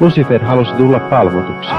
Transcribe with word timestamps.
Lucifer 0.00 0.44
halusi 0.44 0.72
tulla 0.72 1.00
palvotuksi. 1.00 1.70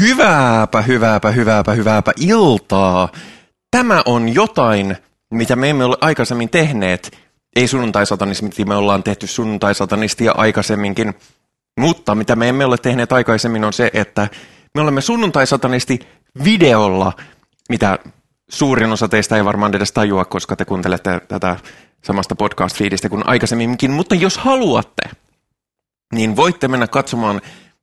Hyvääpä, 0.00 0.82
hyvääpä, 0.82 1.30
hyvääpä, 1.30 1.72
hyvääpä 1.72 2.12
iltaa. 2.20 3.08
Tämä 3.70 4.02
on 4.06 4.34
jotain, 4.34 4.96
mitä 5.30 5.56
me 5.56 5.70
emme 5.70 5.84
ole 5.84 5.96
aikaisemmin 6.00 6.48
tehneet. 6.48 7.18
Ei 7.56 7.68
sunnuntai-satanismi, 7.68 8.50
me 8.66 8.74
ollaan 8.74 9.02
tehty 9.02 9.26
sunnuntai-satanistia 9.26 10.32
aikaisemminkin. 10.32 11.14
Mutta 11.80 12.14
mitä 12.14 12.36
me 12.36 12.48
emme 12.48 12.64
ole 12.64 12.76
tehneet 12.78 13.12
aikaisemmin 13.12 13.64
on 13.64 13.72
se, 13.72 13.90
että 13.94 14.28
me 14.74 14.80
olemme 14.80 15.00
sunnuntai-satanisti 15.00 16.00
videolla, 16.44 17.12
mitä 17.68 17.98
suurin 18.50 18.92
osa 18.92 19.08
teistä 19.08 19.36
ei 19.36 19.44
varmaan 19.44 19.76
edes 19.76 19.92
tajua, 19.92 20.24
koska 20.24 20.56
te 20.56 20.64
kuuntelette 20.64 21.20
tätä 21.28 21.56
samasta 22.04 22.34
podcast-feedistä 22.34 23.08
kuin 23.08 23.26
aikaisemminkin. 23.26 23.90
Mutta 23.90 24.14
jos 24.14 24.38
haluatte, 24.38 25.02
niin 26.14 26.36
voitte 26.36 26.68
mennä 26.68 26.86
katsomaan 26.86 27.40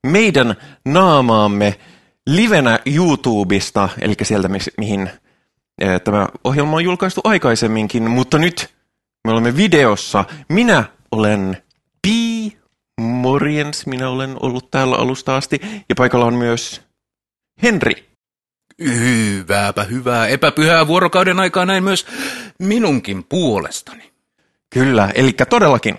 meidän 0.08 0.56
naamaamme 0.86 1.80
livenä 2.28 2.80
YouTubesta, 2.86 3.90
eli 4.02 4.16
sieltä, 4.22 4.50
mihin 4.78 5.10
eh, 5.82 6.02
tämä 6.02 6.28
ohjelma 6.44 6.76
on 6.76 6.84
julkaistu 6.84 7.22
aikaisemminkin, 7.24 8.12
mutta 8.12 8.38
nyt 8.38 8.74
me 9.28 9.32
olemme 9.32 9.58
videossa. 9.58 10.26
Minä 10.50 10.84
olen 11.12 11.58
Pi 12.02 12.58
Morjens, 13.02 13.86
minä 13.86 14.10
olen 14.10 14.38
ollut 14.40 14.72
täällä 14.72 14.96
alusta 14.96 15.38
asti, 15.38 15.62
ja 15.90 15.96
paikalla 15.96 16.26
on 16.26 16.34
myös 16.34 16.82
Henri. 17.64 18.13
Hyvääpä 18.82 19.84
hyvää 19.84 20.28
epäpyhää 20.28 20.88
vuorokauden 20.88 21.40
aikaa 21.40 21.66
näin 21.66 21.84
myös 21.84 22.06
minunkin 22.60 23.24
puolestani. 23.24 24.12
Kyllä, 24.70 25.12
eli 25.16 25.34
todellakin. 25.50 25.98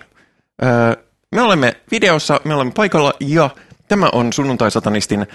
Öö, 0.63 1.03
me 1.35 1.41
olemme 1.41 1.75
videossa, 1.91 2.41
me 2.43 2.53
olemme 2.53 2.73
paikalla 2.75 3.13
ja 3.19 3.49
tämä 3.87 4.09
on 4.11 4.33
Sunnuntai-satanistin 4.33 5.27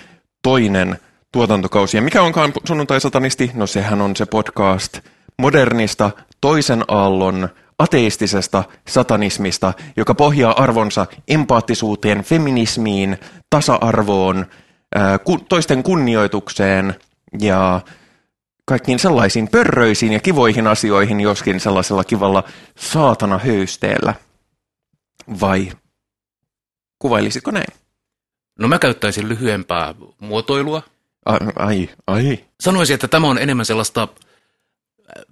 toinen 0.42 0.98
tuotantokausi. 1.32 1.96
Ja 1.96 2.02
mikä 2.02 2.22
onkaan 2.22 2.52
Sunnuntai-satanisti? 2.64 3.50
No 3.54 3.66
sehän 3.66 4.00
on 4.00 4.16
se 4.16 4.26
podcast 4.26 5.00
modernista 5.38 6.10
toisen 6.40 6.84
aallon 6.88 7.48
ateistisesta 7.78 8.64
satanismista, 8.88 9.72
joka 9.96 10.14
pohjaa 10.14 10.62
arvonsa 10.62 11.06
empaattisuuteen, 11.28 12.22
feminismiin, 12.22 13.18
tasa-arvoon, 13.50 14.46
toisten 15.48 15.82
kunnioitukseen 15.82 16.94
ja 17.38 17.80
kaikkiin 18.64 18.98
sellaisiin 18.98 19.48
pörröisiin 19.48 20.12
ja 20.12 20.20
kivoihin 20.20 20.66
asioihin, 20.66 21.20
joskin 21.20 21.60
sellaisella 21.60 22.04
kivalla 22.04 22.44
saatana 22.76 23.38
höysteellä. 23.38 24.14
Vai 25.40 25.72
kuvailisitko 26.98 27.50
näin? 27.50 27.74
No 28.58 28.68
mä 28.68 28.78
käyttäisin 28.78 29.28
lyhyempää 29.28 29.94
muotoilua. 30.18 30.82
Ai, 31.26 31.38
ai, 31.56 31.88
ai. 32.06 32.44
Sanoisin, 32.60 32.94
että 32.94 33.08
tämä 33.08 33.26
on 33.26 33.38
enemmän 33.38 33.66
sellaista 33.66 34.02
äh, 34.02 35.24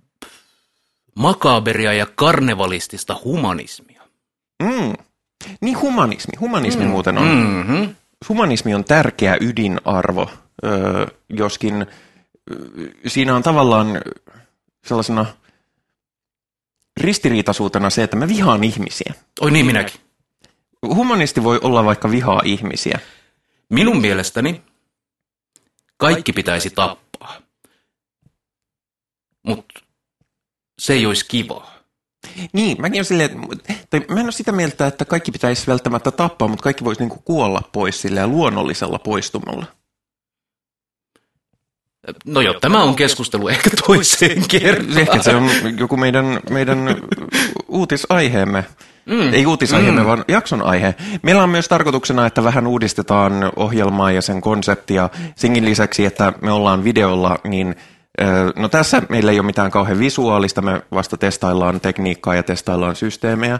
makaberia 1.14 1.92
ja 1.92 2.06
karnevalistista 2.14 3.16
humanismia. 3.24 4.02
Mm. 4.62 4.92
Niin 5.60 5.80
humanismi. 5.80 6.32
Humanismi 6.40 6.84
mm. 6.84 6.90
muuten 6.90 7.18
on. 7.18 7.28
Mm-hmm. 7.28 7.94
Humanismi 8.28 8.74
on 8.74 8.84
tärkeä 8.84 9.36
ydinarvo, 9.40 10.30
öö, 10.64 11.06
joskin 11.28 11.86
siinä 13.06 13.36
on 13.36 13.42
tavallaan 13.42 14.00
sellaisena 14.86 15.26
ristiriitaisuutena 17.00 17.90
se, 17.90 18.02
että 18.02 18.16
mä 18.16 18.28
vihaan 18.28 18.64
ihmisiä. 18.64 19.14
Oi 19.40 19.50
niin, 19.50 19.66
minäkin. 19.66 20.00
Humanisti 20.82 21.44
voi 21.44 21.60
olla 21.62 21.84
vaikka 21.84 22.10
vihaa 22.10 22.42
ihmisiä. 22.44 22.98
Minun 23.68 24.00
mielestäni 24.00 24.62
kaikki 25.96 26.32
pitäisi 26.32 26.70
tappaa. 26.70 27.36
Mutta 29.46 29.80
se 30.78 30.92
ei 30.92 31.06
olisi 31.06 31.26
kivaa. 31.28 31.78
Niin, 32.52 32.80
mäkin 32.80 32.98
olen 32.98 33.04
silleen, 33.04 33.40
tai 33.90 34.00
mä 34.08 34.20
en 34.20 34.26
ole 34.26 34.32
sitä 34.32 34.52
mieltä, 34.52 34.86
että 34.86 35.04
kaikki 35.04 35.32
pitäisi 35.32 35.66
välttämättä 35.66 36.10
tappaa, 36.10 36.48
mutta 36.48 36.62
kaikki 36.62 36.84
voisi 36.84 37.00
niinku 37.00 37.22
kuolla 37.24 37.62
pois 37.72 38.00
silleen 38.00 38.30
luonnollisella 38.30 38.98
poistumalla. 38.98 39.66
No 42.26 42.40
joo, 42.40 42.54
tämä 42.54 42.82
on 42.82 42.96
keskustelu 42.96 43.48
ehkä 43.48 43.70
toiseen 43.86 44.42
kertaan. 44.48 44.98
Ehkä 44.98 45.22
se 45.22 45.34
on 45.34 45.50
joku 45.78 45.96
meidän, 45.96 46.40
meidän 46.50 46.96
uutisaiheemme. 47.68 48.64
Mm. 49.06 49.32
Ei 49.32 49.46
uutisaiheemme, 49.46 50.00
mm. 50.00 50.06
vaan 50.06 50.24
jakson 50.28 50.62
aihe. 50.62 50.94
Meillä 51.22 51.42
on 51.42 51.50
myös 51.50 51.68
tarkoituksena, 51.68 52.26
että 52.26 52.44
vähän 52.44 52.66
uudistetaan 52.66 53.52
ohjelmaa 53.56 54.12
ja 54.12 54.22
sen 54.22 54.40
konseptia. 54.40 55.08
Senkin 55.36 55.64
lisäksi, 55.64 56.04
että 56.04 56.32
me 56.40 56.52
ollaan 56.52 56.84
videolla, 56.84 57.38
niin 57.44 57.76
no 58.56 58.68
tässä 58.68 59.02
meillä 59.08 59.32
ei 59.32 59.38
ole 59.38 59.46
mitään 59.46 59.70
kauhean 59.70 59.98
visuaalista. 59.98 60.62
Me 60.62 60.82
vasta 60.92 61.16
testaillaan 61.16 61.80
tekniikkaa 61.80 62.34
ja 62.34 62.42
testaillaan 62.42 62.96
systeemejä. 62.96 63.58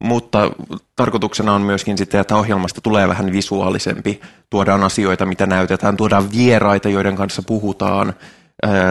Mutta 0.00 0.50
tarkoituksena 0.96 1.54
on 1.54 1.62
myöskin 1.62 1.98
sitten, 1.98 2.20
että 2.20 2.36
ohjelmasta 2.36 2.80
tulee 2.80 3.08
vähän 3.08 3.32
visuaalisempi. 3.32 4.20
Tuodaan 4.50 4.84
asioita, 4.84 5.26
mitä 5.26 5.46
näytetään, 5.46 5.96
tuodaan 5.96 6.32
vieraita, 6.32 6.88
joiden 6.88 7.16
kanssa 7.16 7.42
puhutaan, 7.42 8.12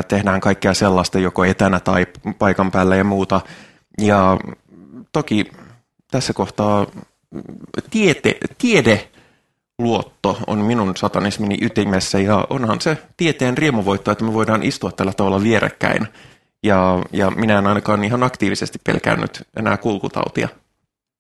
tehdään 0.08 0.42
kaikkea 0.42 0.74
sellaista 0.74 1.20
joko 1.20 1.44
etänä 1.44 1.80
tai 1.80 2.08
paikan 2.40 2.72
päällä 2.72 2.96
ja 2.96 3.04
muuta. 3.04 3.42
Ja 4.02 4.38
toki 5.12 5.52
tässä 6.12 6.34
kohtaa 6.34 6.88
tiete, 7.90 8.38
tiede 8.58 9.10
luotto 9.80 10.38
on 10.48 10.60
minun 10.60 10.98
satanismini 10.98 11.58
ytimessä 11.62 12.20
ja 12.20 12.48
onhan 12.50 12.82
se 12.82 12.98
tieteen 13.18 13.58
riemuvoitto, 13.58 14.12
että 14.12 14.24
me 14.24 14.34
voidaan 14.34 14.64
istua 14.64 14.92
tällä 14.92 15.14
tavalla 15.14 15.44
vierekkäin. 15.44 16.08
Ja, 16.64 17.04
ja 17.14 17.32
minä 17.32 17.60
en 17.60 17.68
ainakaan 17.68 18.04
ihan 18.04 18.24
aktiivisesti 18.24 18.80
pelkännyt 18.84 19.48
enää 19.58 19.78
kulkutautia. 19.78 20.50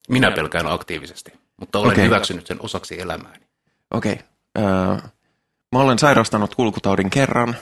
Minä 0.10 0.32
pelkään 0.32 0.68
aktiivisesti, 0.68 1.34
mutta 1.58 1.80
olen 1.80 1.92
okay. 1.92 2.06
hyväksynyt 2.06 2.48
sen 2.48 2.58
osaksi 2.62 3.02
elämääni. 3.02 3.46
Okei. 3.92 4.14
Okay. 4.14 4.26
Öö, 4.58 4.96
mä 5.72 5.80
olen 5.80 6.00
sairastanut 6.00 6.56
kulkutaudin 6.56 7.10
kerran. 7.10 7.56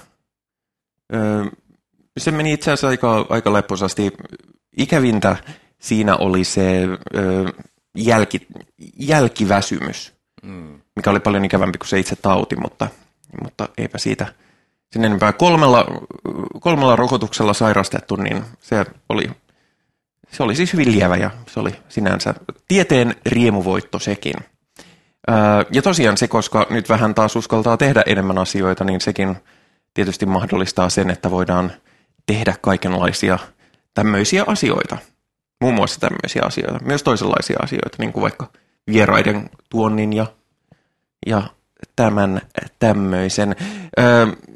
Öö, 1.14 1.46
se 2.18 2.32
meni 2.32 2.54
itse 2.54 2.72
asiassa 2.72 2.88
aika, 2.88 3.26
aika 3.30 3.54
lepposasti. 3.54 4.14
Ikävintä 4.78 5.36
siinä 5.80 6.16
oli 6.16 6.44
se 6.44 6.88
öö, 7.16 7.46
jälki, 7.98 8.48
jälkiväsymys, 9.00 10.14
mm. 10.44 10.82
mikä 10.96 11.10
oli 11.10 11.20
paljon 11.20 11.46
ikävämpi 11.46 11.78
kuin 11.78 11.88
se 11.88 12.00
itse 12.00 12.16
tauti, 12.16 12.56
mutta, 12.56 12.88
mutta 13.44 13.70
eipä 13.78 13.98
siitä 13.98 14.34
sen 14.94 15.06
enempää. 15.06 15.34
Kolmella, 15.34 15.86
kolmella 16.60 16.96
rokotuksella 16.96 17.54
sairastettu, 17.54 18.16
niin 18.16 18.44
se 18.60 18.86
oli 19.10 19.30
se 20.32 20.44
oli 20.44 20.56
siis 20.56 20.74
hyvin 20.74 20.92
lievä 20.92 21.16
ja 21.16 21.32
se 21.48 21.60
oli 21.60 21.72
sinänsä 21.90 22.34
tieteen 22.68 23.16
riemuvoitto 23.26 24.00
sekin. 24.00 24.34
Ja 25.72 25.82
tosiaan 25.82 26.18
se, 26.18 26.28
koska 26.28 26.68
nyt 26.70 26.90
vähän 26.90 27.16
taas 27.16 27.36
uskaltaa 27.36 27.78
tehdä 27.78 28.04
enemmän 28.06 28.38
asioita, 28.38 28.84
niin 28.84 29.02
sekin 29.02 29.36
tietysti 29.94 30.26
mahdollistaa 30.26 30.90
sen, 30.90 31.10
että 31.10 31.32
voidaan 31.32 31.72
tehdä 32.26 32.56
kaikenlaisia 32.62 33.40
tämmöisiä 33.94 34.44
asioita. 34.48 34.98
Muun 35.62 35.74
muassa 35.74 36.00
tämmöisiä 36.00 36.42
asioita, 36.46 36.80
myös 36.86 37.04
toisenlaisia 37.04 37.58
asioita, 37.64 37.98
niin 38.00 38.14
kuin 38.14 38.22
vaikka 38.22 38.52
vieraiden 38.88 39.50
tuonnin 39.70 40.14
ja, 40.14 40.26
ja 41.26 41.44
tämän 41.96 42.42
tämmöisen. 42.80 43.56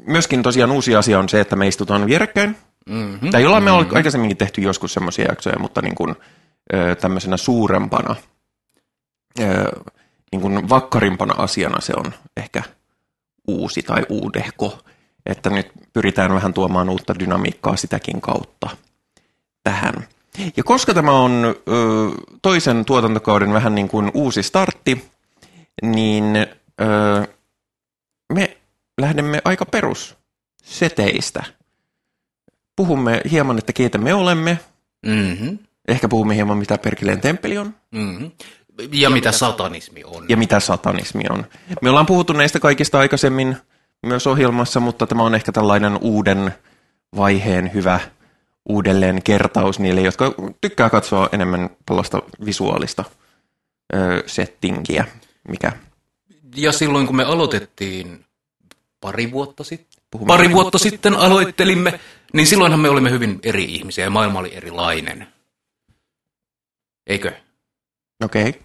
myöskin 0.06 0.42
tosiaan 0.42 0.70
uusi 0.70 0.96
asia 0.96 1.18
on 1.18 1.28
se, 1.28 1.40
että 1.40 1.56
me 1.56 1.68
istutaan 1.68 2.06
vierekkäin 2.06 2.56
Mm-hmm. 2.88 3.30
Tai 3.30 3.42
jollain 3.42 3.64
mm-hmm. 3.64 3.76
me 3.78 3.86
on 3.90 3.96
aikaisemminkin 3.96 4.36
tehty 4.36 4.60
joskus 4.60 4.92
semmoisia 4.92 5.24
jaksoja, 5.28 5.58
mutta 5.58 5.82
niin 5.82 5.94
kuin, 5.94 6.14
tämmöisenä 7.00 7.36
suurempana, 7.36 8.16
niin 10.32 10.40
kuin 10.40 10.68
vakkarimpana 10.68 11.34
asiana 11.38 11.80
se 11.80 11.92
on 11.96 12.12
ehkä 12.36 12.62
uusi 13.48 13.82
tai 13.82 14.02
uudehko. 14.08 14.78
Että 15.26 15.50
nyt 15.50 15.72
pyritään 15.92 16.34
vähän 16.34 16.54
tuomaan 16.54 16.88
uutta 16.88 17.18
dynamiikkaa 17.18 17.76
sitäkin 17.76 18.20
kautta 18.20 18.70
tähän. 19.64 19.94
Ja 20.56 20.64
koska 20.64 20.94
tämä 20.94 21.12
on 21.12 21.44
ö, 21.44 21.54
toisen 22.42 22.84
tuotantokauden 22.84 23.52
vähän 23.52 23.74
niin 23.74 23.88
kuin 23.88 24.10
uusi 24.14 24.42
startti, 24.42 25.10
niin 25.82 26.36
ö, 26.36 27.26
me 28.32 28.56
lähdemme 29.00 29.42
aika 29.44 29.64
perusseteistä– 29.66 31.44
puhumme 32.82 33.20
hieman, 33.30 33.58
että 33.58 33.72
keitä 33.72 33.98
me 33.98 34.14
olemme. 34.14 34.58
Mm-hmm. 35.06 35.58
Ehkä 35.88 36.08
puhumme 36.08 36.34
hieman, 36.34 36.58
mitä 36.58 36.78
Perkeleen 36.78 37.20
temppeli 37.20 37.58
on. 37.58 37.74
Mm-hmm. 37.90 38.30
Ja, 38.78 38.88
ja 38.92 39.10
mitä, 39.10 39.14
mitä 39.14 39.32
satanismi 39.32 40.04
on. 40.04 40.24
Ja 40.28 40.36
mitä 40.36 40.60
satanismi 40.60 41.24
on. 41.30 41.46
Me 41.82 41.90
ollaan 41.90 42.06
puhuttu 42.06 42.32
näistä 42.32 42.60
kaikista 42.60 42.98
aikaisemmin 42.98 43.56
myös 44.06 44.26
ohjelmassa, 44.26 44.80
mutta 44.80 45.06
tämä 45.06 45.22
on 45.22 45.34
ehkä 45.34 45.52
tällainen 45.52 45.98
uuden 46.00 46.54
vaiheen 47.16 47.70
hyvä 47.74 48.00
uudelleen 48.68 49.22
kertaus 49.22 49.78
niille, 49.78 50.00
jotka 50.00 50.34
tykkää 50.60 50.90
katsoa 50.90 51.28
enemmän 51.32 51.70
tällaista 51.86 52.22
visuaalista 52.44 53.04
ö, 53.94 54.22
settingiä, 54.26 55.04
mikä 55.48 55.72
Ja 56.56 56.72
silloin 56.72 57.06
kun 57.06 57.16
me 57.16 57.24
aloitettiin 57.24 58.24
pari 59.00 59.32
vuotta 59.32 59.64
sitten, 59.64 59.91
Puhumme- 60.12 60.26
pari 60.26 60.52
vuotta 60.52 60.78
sitten 60.78 61.14
aloittelimme, 61.14 62.00
niin 62.32 62.46
silloinhan 62.46 62.80
me 62.80 62.88
olimme 62.88 63.10
hyvin 63.10 63.40
eri 63.42 63.64
ihmisiä 63.64 64.04
ja 64.04 64.10
maailma 64.10 64.38
oli 64.38 64.54
erilainen. 64.54 65.26
Eikö? 67.06 67.32
Okei. 68.24 68.48
Okay. 68.48 68.62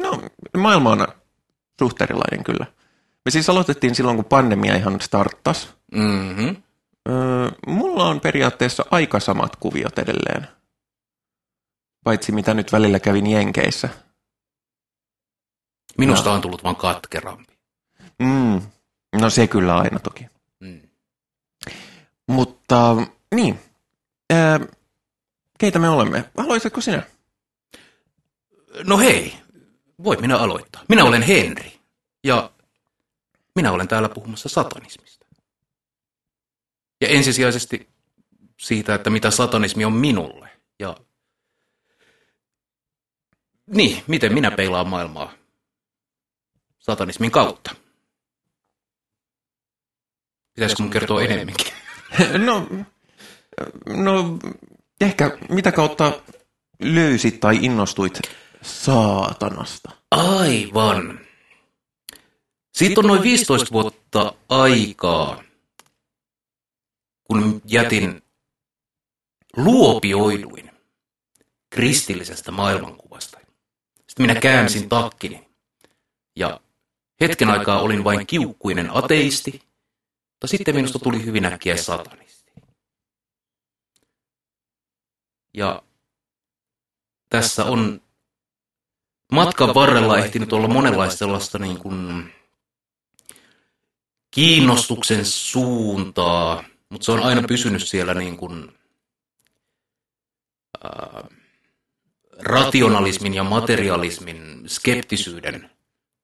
No, 0.00 0.22
maailma 0.56 0.90
on 0.90 1.06
suht 1.78 2.00
erilainen 2.00 2.44
kyllä. 2.44 2.66
Me 3.24 3.30
siis 3.30 3.50
aloitettiin 3.50 3.94
silloin, 3.94 4.16
kun 4.16 4.24
pandemia 4.24 4.76
ihan 4.76 5.00
starttasi. 5.00 5.68
Mm-hmm. 5.94 6.62
Öö, 7.08 7.50
mulla 7.66 8.04
on 8.04 8.20
periaatteessa 8.20 8.84
aika 8.90 9.20
samat 9.20 9.56
kuviot 9.56 9.98
edelleen. 9.98 10.48
Paitsi 12.04 12.32
mitä 12.32 12.54
nyt 12.54 12.72
välillä 12.72 13.00
kävin 13.00 13.26
Jenkeissä. 13.26 13.88
Minusta 15.98 16.32
on 16.32 16.40
tullut 16.40 16.64
vaan 16.64 16.76
katkerampi. 16.76 17.58
Mm. 18.18 18.60
No 19.20 19.30
se 19.30 19.46
kyllä 19.46 19.76
aina 19.76 19.98
toki. 19.98 20.26
Mutta 22.26 22.96
niin. 23.34 23.60
Öö, 24.32 24.58
keitä 25.58 25.78
me 25.78 25.88
olemme? 25.88 26.30
Haluaisitko 26.36 26.80
sinä? 26.80 27.02
No 28.84 28.98
hei, 28.98 29.34
voi 30.04 30.16
minä 30.16 30.36
aloittaa. 30.36 30.82
Minä 30.88 31.04
olen 31.04 31.22
Henri 31.22 31.80
ja 32.24 32.50
minä 33.54 33.72
olen 33.72 33.88
täällä 33.88 34.08
puhumassa 34.08 34.48
satanismista. 34.48 35.26
Ja 37.00 37.08
ensisijaisesti 37.08 37.88
siitä, 38.60 38.94
että 38.94 39.10
mitä 39.10 39.30
satanismi 39.30 39.84
on 39.84 39.92
minulle. 39.92 40.50
Ja 40.78 40.96
niin, 43.66 44.02
miten 44.06 44.34
minä 44.34 44.50
peilaan 44.50 44.88
maailmaa 44.88 45.32
satanismin 46.78 47.30
kautta. 47.30 47.74
Pitäisikö 50.54 50.82
mun 50.82 50.92
kertoa 50.92 51.22
enemmänkin? 51.22 51.85
No, 52.46 52.66
no, 53.86 54.38
ehkä 55.00 55.38
mitä 55.48 55.72
kautta 55.72 56.12
löysit 56.80 57.40
tai 57.40 57.58
innostuit 57.62 58.20
saatanasta? 58.62 59.90
Aivan. 60.10 61.20
Siitä 62.72 63.00
on 63.00 63.06
noin 63.06 63.22
15 63.22 63.72
vuotta 63.72 64.32
aikaa, 64.48 65.42
kun 67.24 67.62
jätin 67.64 68.22
luopioiduin 69.56 70.70
kristillisestä 71.70 72.50
maailmankuvasta. 72.50 73.38
Sitten 73.96 74.26
minä 74.26 74.40
käänsin 74.40 74.88
takkini 74.88 75.48
ja 76.36 76.60
hetken 77.20 77.50
aikaa 77.50 77.80
olin 77.80 78.04
vain 78.04 78.26
kiukkuinen 78.26 78.96
ateisti, 78.96 79.62
mutta 80.36 80.46
sitten 80.46 80.74
minusta 80.74 80.98
tuli 80.98 81.24
hyvin 81.24 81.44
äkkiä 81.44 81.76
satanisti. 81.76 82.52
Ja 85.54 85.82
tässä 87.30 87.64
on 87.64 88.00
matkan 89.32 89.74
varrella 89.74 90.18
ehtinyt 90.18 90.52
olla 90.52 90.68
monenlaista 90.68 91.18
sellaista 91.18 91.58
niin 91.58 91.78
kuin 91.78 92.32
kiinnostuksen 94.30 95.24
suuntaa, 95.24 96.64
mutta 96.88 97.04
se 97.04 97.12
on 97.12 97.22
aina 97.22 97.42
pysynyt 97.48 97.88
siellä 97.88 98.14
niin 98.14 98.36
kuin, 98.36 98.78
ää, 100.84 101.28
rationalismin 102.38 103.34
ja 103.34 103.44
materialismin 103.44 104.62
skeptisyyden 104.66 105.70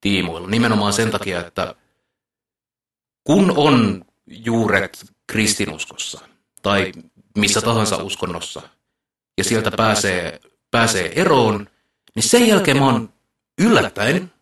tiimoilla. 0.01 0.49
Nimenomaan 0.49 0.93
sen 0.93 1.11
takia, 1.11 1.41
että 1.41 1.75
kun 3.25 3.53
on 3.57 4.05
juuret 4.27 5.05
kristinuskossa 5.27 6.21
tai 6.63 6.93
missä 7.39 7.61
tahansa 7.61 7.97
uskonnossa 7.97 8.63
ja 9.39 9.45
sieltä 9.45 9.71
pääsee, 9.71 10.41
pääsee 10.71 11.21
eroon, 11.21 11.69
niin 12.15 12.23
sen 12.23 12.49
jälkeen 12.49 12.77
mä 12.77 12.85
oon 12.85 13.13
yllättäen 13.59 14.33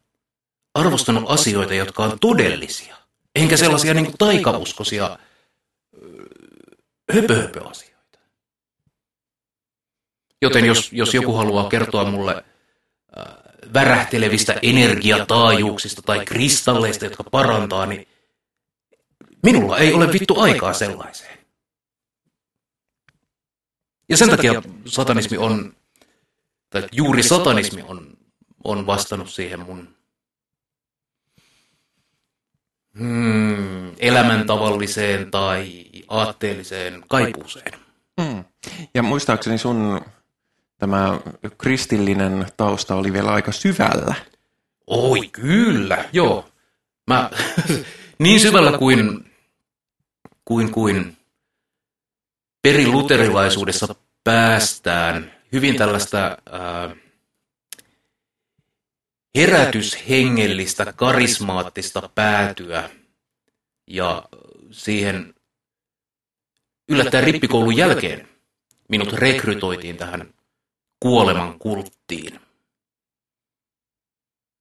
arvostanut 0.74 1.24
asioita, 1.30 1.74
jotka 1.74 2.04
on 2.04 2.18
todellisia. 2.20 2.96
Enkä 3.34 3.56
sellaisia 3.56 3.94
niin 3.94 4.14
taikauskoisia 4.18 5.18
höpö-höpö-asioita. 7.12 8.18
Joten 10.42 10.64
jos, 10.64 10.92
jos 10.92 11.14
joku 11.14 11.32
haluaa 11.32 11.68
kertoa 11.68 12.10
mulle 12.10 12.44
äh, 13.18 13.24
värähtelevistä 13.74 14.56
energiataajuuksista 14.62 16.02
tai 16.02 16.24
kristalleista, 16.24 17.04
jotka 17.04 17.24
parantaa, 17.24 17.86
niin 17.86 18.08
minulla 19.42 19.78
ei 19.78 19.92
ole 19.92 20.12
vittu 20.12 20.40
aikaa 20.40 20.72
sellaiseen. 20.72 21.38
Ja 24.08 24.16
sen 24.16 24.30
takia 24.30 24.62
satanismi 24.84 25.38
on, 25.38 25.74
tai 26.70 26.88
juuri 26.92 27.22
satanismi 27.22 27.82
on, 27.82 28.16
on 28.64 28.86
vastannut 28.86 29.30
siihen 29.30 29.60
mun 29.60 29.88
hmm, 32.98 33.92
elämäntavalliseen 33.98 35.30
tai 35.30 35.84
aatteelliseen 36.08 37.04
kaipuuseen. 37.08 37.72
Mm. 38.20 38.44
Ja 38.94 39.02
muistaakseni 39.02 39.58
sun 39.58 40.00
tämä 40.78 41.20
kristillinen 41.58 42.46
tausta 42.56 42.94
oli 42.94 43.12
vielä 43.12 43.30
aika 43.30 43.52
syvällä. 43.52 44.14
Oi, 44.86 45.28
kyllä, 45.32 46.04
joo. 46.12 46.48
Mä, 47.06 47.30
niin 48.18 48.40
syvällä 48.40 48.78
kuin, 48.78 49.29
kuin, 50.50 50.72
kuin 50.72 51.16
periluterilaisuudessa 52.62 53.94
päästään, 54.24 55.34
hyvin 55.52 55.76
tällaista 55.76 56.18
ää, 56.50 56.96
herätyshengellistä, 59.36 60.92
karismaattista 60.92 62.10
päätyä 62.14 62.90
ja 63.86 64.24
siihen 64.70 65.34
yllättäen 66.88 67.24
rippikoulun 67.24 67.76
jälkeen 67.76 68.28
minut 68.88 69.12
rekrytoitiin 69.12 69.96
tähän 69.96 70.34
kuoleman 71.00 71.58
kulttiin. 71.58 72.40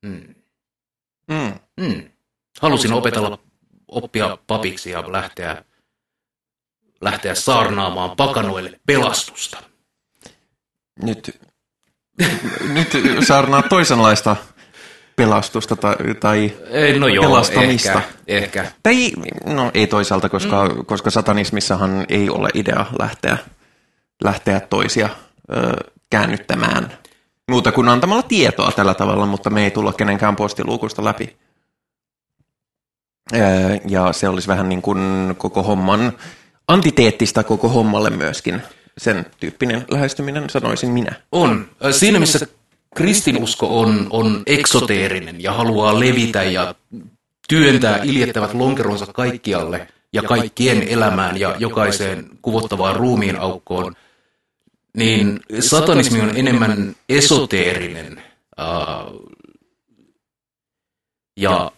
Hmm. 0.07 0.35
Mm. 1.27 1.59
Hmm. 1.81 2.09
Halusin 2.61 2.93
opetella 2.93 3.39
oppia 3.87 4.37
papiksi 4.47 4.89
ja 4.89 5.11
lähteä, 5.11 5.65
lähteä 7.01 7.35
saarnaamaan 7.35 8.11
pakanoille 8.11 8.79
pelastusta. 8.85 9.57
Nyt, 11.01 11.41
nyt 12.73 12.87
saarnaa 13.27 13.61
toisenlaista 13.61 14.35
pelastusta 15.19 15.75
tai, 15.75 15.95
tai 16.19 16.51
Ei, 16.69 16.99
no 16.99 17.07
joo, 17.07 17.23
pelastamista. 17.23 17.91
ehkä, 17.91 18.01
ehkä. 18.27 18.71
Tai, 18.83 19.11
no 19.45 19.71
ei 19.73 19.87
toisaalta, 19.87 20.29
koska, 20.29 20.69
mm. 20.69 20.85
koska 20.85 21.09
satanismissahan 21.09 22.05
ei 22.09 22.29
ole 22.29 22.49
idea 22.53 22.85
lähteä, 22.99 23.37
lähteä 24.23 24.59
toisia 24.59 25.09
ö, 25.51 25.91
käännyttämään 26.09 26.97
muuta 27.51 27.71
kuin 27.71 27.89
antamalla 27.89 28.23
tietoa 28.23 28.71
tällä 28.71 28.93
tavalla, 28.93 29.25
mutta 29.25 29.49
me 29.49 29.63
ei 29.63 29.71
tulla 29.71 29.93
kenenkään 29.93 30.35
postiluukusta 30.35 31.03
läpi. 31.03 31.37
Ö, 33.33 33.37
ja 33.87 34.13
se 34.13 34.29
olisi 34.29 34.47
vähän 34.47 34.69
niin 34.69 34.81
kuin 34.81 34.99
koko 35.37 35.63
homman 35.63 36.13
antiteettista 36.69 37.43
koko 37.43 37.69
hommalle 37.69 38.09
myöskin. 38.09 38.61
Sen 38.97 39.25
tyyppinen 39.39 39.85
lähestyminen, 39.91 40.49
sanoisin 40.49 40.89
minä. 40.89 41.11
On. 41.31 41.69
Siinä 41.91 42.19
missä 42.19 42.47
kristinusko 42.95 43.79
on, 43.79 44.07
on 44.09 44.43
eksoteerinen 44.45 45.43
ja 45.43 45.53
haluaa 45.53 45.99
levitä 45.99 46.43
ja 46.43 46.75
työntää 47.49 47.99
iljettävät 48.03 48.53
lonkeronsa 48.53 49.05
kaikkialle 49.05 49.87
ja 50.13 50.23
kaikkien 50.23 50.87
elämään 50.87 51.39
ja 51.39 51.55
jokaiseen 51.59 52.29
kuvottavaan 52.41 52.95
ruumiin 52.95 53.39
aukkoon, 53.39 53.95
niin 54.97 55.39
satanismi 55.59 56.21
on 56.21 56.37
enemmän 56.37 56.95
esoteerinen 57.09 58.23
ja 61.37 61.71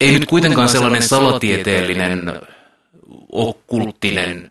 ei 0.00 0.12
nyt 0.12 0.28
kuitenkaan 0.28 0.68
sellainen 0.68 1.02
salatieteellinen, 1.02 2.32
okkulttinen 3.32 4.50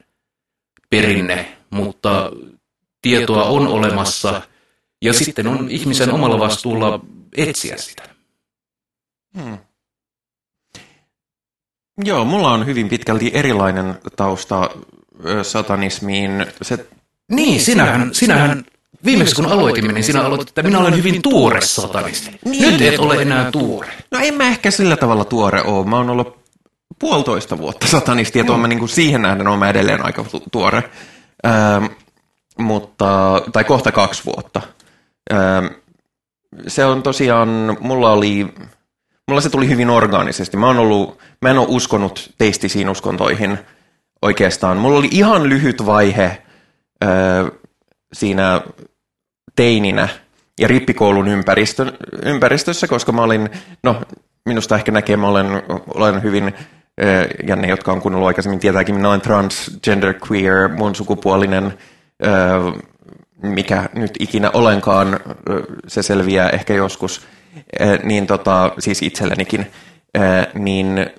perinne, 0.90 1.58
mutta 1.70 2.32
tietoa 3.02 3.44
on 3.44 3.68
olemassa 3.68 4.42
ja 5.02 5.14
sitten 5.14 5.48
on 5.48 5.72
ihmisen 5.72 6.12
omalla 6.12 6.40
vastuulla 6.40 7.00
etsiä 7.38 7.78
sitä. 7.78 8.04
Hmm. 9.38 9.58
Joo, 12.04 12.26
mulla 12.26 12.52
on 12.52 12.66
hyvin 12.66 12.90
pitkälti 12.90 13.32
erilainen 13.34 13.96
tausta 14.16 14.70
satanismiin. 15.44 16.46
Se, 16.62 16.88
Niin, 17.32 17.62
sinähän, 17.62 18.10
sinähän 18.14 18.66
viimeksi 19.06 19.36
kun 19.36 19.46
aloitimme, 19.46 19.94
niin 19.94 20.04
sinä 20.04 20.22
aloitit, 20.22 20.48
että 20.48 20.64
minä 20.64 20.80
olen 20.80 20.98
hyvin 20.98 21.22
tuore 21.22 21.62
satanisti. 21.62 22.40
Niin. 22.46 22.72
Nyt 22.72 22.82
et 22.82 23.00
ole 23.00 23.22
enää 23.22 23.52
tuore. 23.52 23.92
no 24.12 24.20
en 24.22 24.34
mä 24.34 24.48
ehkä 24.48 24.72
sillä 24.72 24.98
tavalla 24.98 25.26
tuore 25.26 25.62
ole. 25.62 25.86
Mä 25.86 25.98
oon 25.98 26.10
ollut 26.10 26.39
puolitoista 27.00 27.58
vuotta 27.58 27.88
satanisti, 27.88 28.40
että 28.40 28.52
no. 28.52 28.58
mä 28.58 28.68
niin 28.68 28.80
kuin 28.80 28.90
siihen 28.90 29.22
nähden 29.22 29.60
mä 29.60 29.70
edelleen 29.70 30.06
aika 30.06 30.24
tu- 30.24 30.44
tuore. 30.52 30.84
Ähm, 31.46 31.86
mutta, 32.58 33.42
tai 33.54 33.64
kohta 33.64 33.92
kaksi 33.92 34.26
vuotta. 34.26 34.62
Ähm, 35.34 35.66
se 36.68 36.86
on 36.86 37.04
tosiaan, 37.04 37.78
mulla 37.80 38.12
oli, 38.12 38.48
mulla 39.28 39.42
se 39.42 39.50
tuli 39.50 39.70
hyvin 39.70 39.90
orgaanisesti. 39.90 40.58
Mä, 40.58 40.68
oon 40.68 40.80
ollut, 40.80 41.20
mä 41.42 41.50
en 41.50 41.58
ole 41.58 41.68
uskonut 41.70 42.32
teistisiin 42.38 42.90
uskontoihin 42.90 43.60
oikeastaan. 44.22 44.78
Mulla 44.78 45.00
oli 45.00 45.08
ihan 45.12 45.50
lyhyt 45.50 45.86
vaihe 45.86 46.42
äh, 47.04 47.10
siinä 48.14 48.62
teininä 49.56 50.08
ja 50.60 50.68
rippikoulun 50.68 51.28
ympäristö, 51.28 51.94
ympäristössä, 52.24 52.88
koska 52.88 53.12
mä 53.12 53.22
olin, 53.22 53.50
no 53.84 54.02
minusta 54.46 54.76
ehkä 54.76 54.92
näkee, 54.92 55.18
mä 55.18 55.28
olen, 55.28 55.48
olen 55.94 56.24
hyvin, 56.24 56.54
ja 57.48 57.56
ne, 57.56 57.68
jotka 57.68 57.92
on 57.92 58.02
kuunnellut 58.02 58.28
aikaisemmin, 58.28 58.60
tietääkin, 58.60 58.96
minä 58.96 59.10
olen 59.10 59.22
transgender 59.22 60.14
queer, 60.32 60.68
mun 60.68 60.96
sukupuolinen, 60.96 61.78
mikä 63.44 63.90
nyt 63.94 64.12
ikinä 64.20 64.52
olenkaan, 64.54 65.20
se 65.88 66.04
selviää 66.04 66.50
ehkä 66.50 66.74
joskus, 66.74 67.22
niin 68.04 68.28
tota, 68.28 68.72
siis 68.80 69.02
itsellenikin, 69.02 69.72
niin 70.54 71.10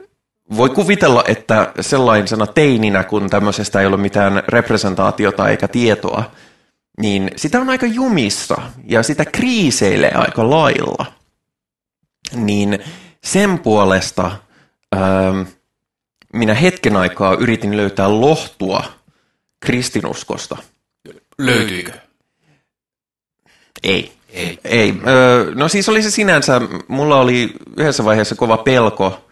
voi 0.57 0.71
kuvitella, 0.71 1.25
että 1.29 1.73
sellaisena 1.81 2.47
teininä, 2.47 3.05
kun 3.05 3.31
tämmöisestä 3.31 3.81
ei 3.81 3.87
ole 3.87 3.97
mitään 3.97 4.43
representaatiota 4.49 5.49
eikä 5.49 5.69
tietoa, 5.69 6.31
niin 7.01 7.31
sitä 7.37 7.61
on 7.61 7.71
aika 7.71 7.87
jumissa 7.87 8.57
ja 8.87 9.03
sitä 9.03 9.25
kriiseilee 9.25 10.13
aika 10.15 10.51
lailla. 10.51 11.07
Niin 12.35 12.79
sen 13.25 13.59
puolesta 13.59 14.31
minä 16.33 16.55
hetken 16.55 16.97
aikaa 16.97 17.35
yritin 17.35 17.77
löytää 17.77 18.21
lohtua 18.21 18.85
kristinuskosta. 19.61 20.57
Löytyykö? 21.39 21.93
Ei. 23.83 24.13
Ei. 24.29 24.59
Ei. 24.65 24.95
Öö, 25.07 25.55
no 25.55 25.69
siis 25.69 25.89
oli 25.89 26.03
se 26.03 26.11
sinänsä, 26.11 26.61
mulla 26.89 27.21
oli 27.21 27.53
yhdessä 27.77 28.05
vaiheessa 28.05 28.35
kova 28.35 28.57
pelko 28.57 29.31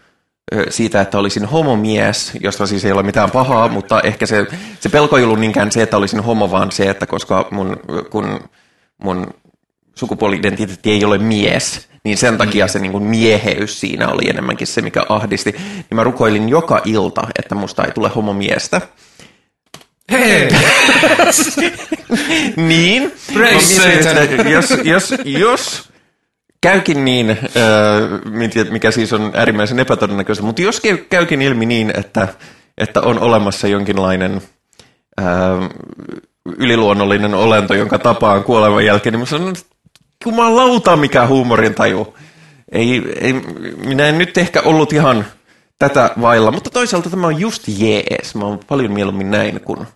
siitä, 0.71 1.01
että 1.01 1.19
olisin 1.19 1.45
homomies, 1.45 2.33
josta 2.41 2.67
siis 2.67 2.85
ei 2.85 2.93
ole 2.93 3.03
mitään 3.03 3.31
pahaa, 3.31 3.69
mutta 3.69 4.01
ehkä 4.01 4.27
se, 4.27 4.47
se 4.81 4.89
pelko 4.89 5.19
ei 5.19 5.25
ollut 5.25 5.41
niinkään 5.41 5.73
se, 5.73 5.83
että 5.83 5.97
olisin 5.97 6.21
homo, 6.21 6.51
vaan 6.51 6.73
se, 6.73 6.91
että 6.91 7.07
koska 7.07 7.49
mun, 7.51 7.77
kun 8.11 8.41
mun 9.03 9.27
sukupuoli-identiteetti 9.95 10.91
ei 10.91 11.05
ole 11.05 11.19
mies, 11.19 11.89
niin 12.05 12.19
sen 12.19 12.39
takia 12.39 12.69
se 12.69 12.79
niin 12.79 12.93
kuin 12.93 13.05
mieheys 13.05 13.81
siinä 13.81 14.09
oli 14.09 14.31
enemmänkin 14.31 14.67
se, 14.67 14.83
mikä 14.83 15.03
ahdisti. 15.09 15.53
Niin 15.53 15.95
mä 15.95 16.05
rukoilin 16.05 16.49
joka 16.49 16.81
ilta, 16.85 17.23
että 17.39 17.55
musta 17.55 17.85
ei 17.85 17.93
tule 17.93 18.09
homomiestä. 18.09 18.81
Hei! 20.13 20.49
Niin. 22.57 23.13
Mietin, 23.35 24.19
että 24.19 24.49
jos, 24.49 24.71
jos, 24.85 25.15
jos 25.25 25.89
käykin 26.61 27.05
niin, 27.05 27.31
äh, 27.31 27.39
mikä 28.71 28.91
siis 28.91 29.13
on 29.13 29.33
äärimmäisen 29.35 29.79
epätodennäköistä, 29.79 30.45
mutta 30.45 30.63
jos 30.63 30.81
käy, 30.81 30.97
käykin 30.97 31.43
ilmi 31.43 31.67
niin, 31.67 31.93
että, 31.99 32.29
että 32.79 33.01
on 33.01 33.19
olemassa 33.19 33.69
jonkinlainen 33.69 34.43
äh, 35.21 35.27
yliluonnollinen 36.59 37.35
olento, 37.35 37.75
jonka 37.75 37.99
tapaan 37.99 38.45
kuoleman 38.45 38.85
jälkeen, 38.85 39.13
niin 39.13 39.21
mä 39.21 39.27
sanon, 39.27 39.49
että 39.49 39.63
jumalauta, 40.27 40.97
mikä 40.97 41.27
huumorintaju. 41.27 42.15
Ei, 42.73 43.03
ei, 43.21 43.33
minä 43.77 44.07
en 44.07 44.19
nyt 44.19 44.39
ehkä 44.39 44.61
ollut 44.61 44.93
ihan 44.93 45.27
tätä 45.79 46.11
vailla, 46.21 46.51
mutta 46.51 46.71
toisaalta 46.71 47.11
tämä 47.11 47.27
on 47.27 47.41
just 47.41 47.63
jees. 47.69 48.35
Mä 48.35 48.45
oon 48.45 48.61
paljon 48.69 48.93
mieluummin 48.93 49.31
näin 49.31 49.61
kuin, 49.61 49.87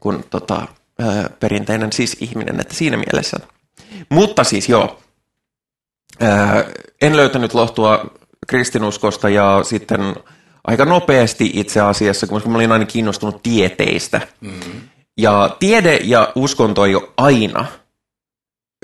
kuin 0.00 0.24
tota, 0.30 0.68
ää, 0.98 1.30
perinteinen 1.40 1.92
siis 1.92 2.16
ihminen, 2.20 2.60
että 2.60 2.74
siinä 2.74 2.96
mielessä. 2.96 3.36
Mutta 4.08 4.44
siis 4.44 4.68
joo, 4.68 4.98
ää, 6.20 6.64
en 7.02 7.16
löytänyt 7.16 7.54
lohtua 7.54 8.10
kristinuskosta 8.46 9.28
ja 9.28 9.60
sitten 9.62 10.00
aika 10.64 10.84
nopeasti 10.84 11.50
itse 11.54 11.80
asiassa, 11.80 12.26
koska 12.26 12.48
mä 12.48 12.54
olin 12.54 12.72
aina 12.72 12.84
kiinnostunut 12.84 13.42
tieteistä. 13.42 14.20
Mm-hmm. 14.40 14.80
Ja 15.18 15.56
tiede 15.58 16.00
ja 16.04 16.32
uskonto 16.34 16.84
ei 16.84 16.94
ole 16.94 17.08
aina 17.16 17.66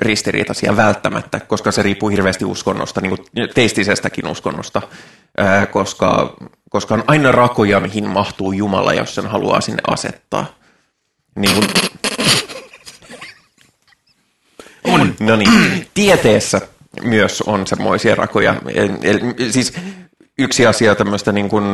ristiriitaisia 0.02 0.76
välttämättä, 0.76 1.40
koska 1.40 1.72
se 1.72 1.82
riippuu 1.82 2.08
hirveästi 2.08 2.44
uskonnosta, 2.44 3.00
niin 3.00 3.16
kuin 3.16 3.48
teistisestäkin 3.54 4.26
uskonnosta, 4.26 4.82
ää, 5.38 5.66
koska, 5.66 6.36
koska 6.70 6.94
on 6.94 7.04
aina 7.06 7.32
rakoja, 7.32 7.80
mihin 7.80 8.08
mahtuu 8.08 8.52
Jumala, 8.52 8.94
jos 8.94 9.14
sen 9.14 9.26
haluaa 9.26 9.60
sinne 9.60 9.82
asettaa. 9.86 10.46
Niin 11.36 11.54
kuin... 11.54 11.66
On. 14.84 15.14
No 15.20 15.36
niin, 15.36 15.88
tieteessä 15.94 16.60
myös 17.02 17.42
on 17.42 17.66
semmoisia 17.66 18.14
rakoja. 18.14 18.54
El- 18.74 18.96
el- 19.02 19.50
siis 19.50 19.72
yksi 20.38 20.66
asia 20.66 20.94
tämmöistä 20.94 21.32
niin 21.32 21.48
kuin 21.48 21.64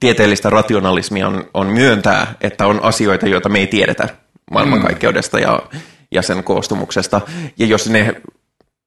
tieteellistä 0.00 0.50
rationalismia 0.50 1.28
on, 1.28 1.50
on 1.54 1.66
myöntää, 1.66 2.34
että 2.40 2.66
on 2.66 2.82
asioita, 2.82 3.28
joita 3.28 3.48
me 3.48 3.58
ei 3.58 3.66
tiedetä 3.66 4.08
maailmankaikkeudesta 4.50 5.40
ja, 5.40 5.62
ja 6.10 6.22
sen 6.22 6.44
koostumuksesta. 6.44 7.20
Ja 7.58 7.66
jos 7.66 7.90
ne 7.90 8.14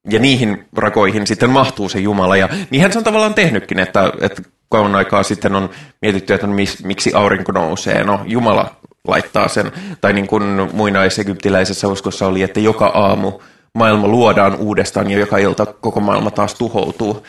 ja 0.09 0.19
niihin 0.19 0.65
rakoihin 0.77 1.27
sitten 1.27 1.49
mahtuu 1.49 1.89
se 1.89 1.99
Jumala. 1.99 2.37
Ja 2.37 2.49
niinhän 2.69 2.91
se 2.91 2.97
on 2.97 3.03
tavallaan 3.03 3.33
tehnytkin, 3.33 3.79
että, 3.79 4.13
että 4.21 4.41
kauan 4.69 4.95
aikaa 4.95 5.23
sitten 5.23 5.55
on 5.55 5.69
mietitty, 6.01 6.33
että 6.33 6.47
mis, 6.47 6.83
miksi 6.83 7.13
aurinko 7.13 7.51
nousee. 7.51 8.03
No 8.03 8.19
Jumala 8.25 8.75
laittaa 9.07 9.47
sen. 9.47 9.71
Tai 10.01 10.13
niin 10.13 10.27
kuin 10.27 10.43
muinaisegyptiläisessä 10.73 11.87
uskossa 11.87 12.27
oli, 12.27 12.41
että 12.41 12.59
joka 12.59 12.85
aamu 12.85 13.39
maailma 13.75 14.07
luodaan 14.07 14.55
uudestaan 14.55 15.11
ja 15.11 15.19
joka 15.19 15.37
ilta 15.37 15.65
koko 15.65 15.99
maailma 15.99 16.31
taas 16.31 16.55
tuhoutuu. 16.55 17.27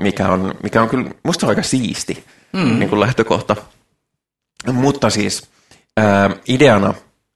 Mikä 0.00 0.28
on, 0.28 0.54
mikä 0.62 0.82
on 0.82 0.88
kyllä 0.88 1.10
musta 1.24 1.46
aika 1.46 1.62
siisti 1.62 2.24
mm. 2.52 2.78
niin 2.78 2.88
kuin 2.88 3.00
lähtökohta. 3.00 3.56
Mutta 4.72 5.10
siis 5.10 5.48
ää, 5.96 6.30
ideana 6.48 6.94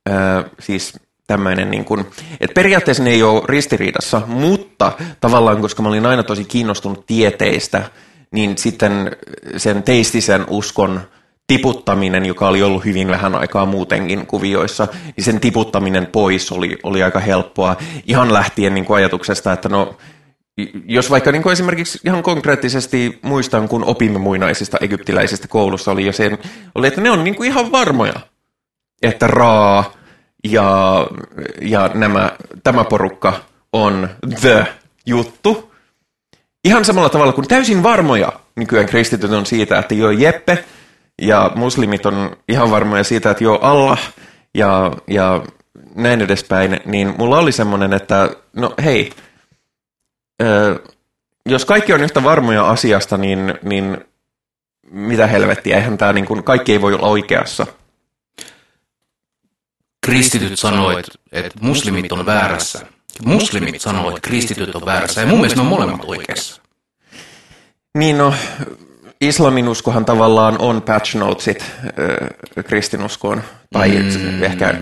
ää, 0.08 0.44
siis 0.60 1.00
tämmöinen, 1.26 1.70
niin 1.70 1.84
kuin, 1.84 2.00
että 2.40 2.54
periaatteessa 2.54 3.02
ne 3.02 3.10
ei 3.10 3.22
ole 3.22 3.42
ristiriidassa, 3.48 4.22
mutta 4.26 4.92
tavallaan, 5.20 5.60
koska 5.60 5.82
mä 5.82 5.88
olin 5.88 6.06
aina 6.06 6.22
tosi 6.22 6.44
kiinnostunut 6.44 7.06
tieteistä, 7.06 7.82
niin 8.30 8.58
sitten 8.58 9.16
sen 9.56 9.82
teistisen 9.82 10.44
uskon 10.48 11.00
tiputtaminen, 11.46 12.26
joka 12.26 12.48
oli 12.48 12.62
ollut 12.62 12.84
hyvin 12.84 13.08
vähän 13.08 13.34
aikaa 13.34 13.66
muutenkin 13.66 14.26
kuvioissa, 14.26 14.88
niin 15.16 15.24
sen 15.24 15.40
tiputtaminen 15.40 16.06
pois 16.06 16.52
oli, 16.52 16.78
oli 16.82 17.02
aika 17.02 17.20
helppoa. 17.20 17.76
Ihan 18.06 18.32
lähtien 18.32 18.74
niin 18.74 18.84
kuin 18.84 18.96
ajatuksesta, 18.96 19.52
että 19.52 19.68
no, 19.68 19.96
jos 20.86 21.10
vaikka 21.10 21.32
niin 21.32 21.42
kuin 21.42 21.52
esimerkiksi 21.52 21.98
ihan 22.04 22.22
konkreettisesti 22.22 23.18
muistan, 23.22 23.68
kun 23.68 23.84
opimme 23.84 24.18
muinaisista 24.18 24.78
egyptiläisistä 24.80 25.48
koulussa, 25.48 25.90
oli 25.90 26.06
jo 26.06 26.12
sen, 26.12 26.38
oli, 26.74 26.86
että 26.86 27.00
ne 27.00 27.10
on 27.10 27.24
niin 27.24 27.34
kuin 27.34 27.48
ihan 27.50 27.72
varmoja, 27.72 28.14
että 29.02 29.26
Raa 29.26 29.92
ja, 30.50 31.06
ja 31.60 31.90
nämä, 31.94 32.32
tämä 32.64 32.84
porukka 32.84 33.40
on 33.72 34.08
the 34.40 34.66
juttu. 35.06 35.72
Ihan 36.64 36.84
samalla 36.84 37.08
tavalla 37.08 37.32
kuin 37.32 37.48
täysin 37.48 37.82
varmoja 37.82 38.32
nykyään 38.56 38.86
kristityt 38.86 39.32
on 39.32 39.46
siitä, 39.46 39.78
että 39.78 39.94
joo 39.94 40.10
Jeppe 40.10 40.64
ja 41.22 41.50
muslimit 41.54 42.06
on 42.06 42.36
ihan 42.48 42.70
varmoja 42.70 43.04
siitä, 43.04 43.30
että 43.30 43.44
joo 43.44 43.58
Allah 43.62 44.12
ja, 44.54 44.92
ja 45.06 45.42
näin 45.94 46.22
edespäin, 46.22 46.80
niin 46.84 47.14
mulla 47.18 47.38
oli 47.38 47.52
semmoinen, 47.52 47.92
että 47.92 48.30
no 48.56 48.74
hei, 48.84 49.12
ö, 50.42 50.78
jos 51.46 51.64
kaikki 51.64 51.92
on 51.92 52.02
yhtä 52.02 52.24
varmoja 52.24 52.68
asiasta, 52.68 53.16
niin, 53.16 53.54
niin 53.62 54.04
mitä 54.90 55.26
helvettiä, 55.26 55.76
eihän 55.76 55.98
tämä 55.98 56.12
niin 56.12 56.26
kuin, 56.26 56.42
kaikki 56.42 56.72
ei 56.72 56.80
voi 56.80 56.94
olla 56.94 57.06
oikeassa. 57.06 57.66
Kristityt 60.06 60.58
sanoivat, 60.58 61.06
että 61.32 61.58
muslimit 61.60 62.12
on 62.12 62.26
väärässä. 62.26 62.86
Muslimit 63.24 63.80
sanoivat, 63.80 64.16
että 64.16 64.28
kristityt 64.28 64.74
on 64.74 64.84
väärässä. 64.86 65.20
Ja 65.20 65.26
mun 65.26 65.38
mielestä 65.38 65.56
ne 65.56 65.60
on 65.60 65.66
molemmat 65.66 66.04
oikeassa. 66.04 66.62
Niin 67.98 68.18
no, 68.18 68.34
islamin 69.20 69.68
uskohan 69.68 70.04
tavallaan 70.04 70.58
on 70.58 70.82
patch 70.82 71.16
notesit 71.16 71.64
ö, 71.98 72.62
kristinuskoon. 72.62 73.42
Tai 73.72 73.88
mm. 73.88 74.42
ehkä 74.42 74.74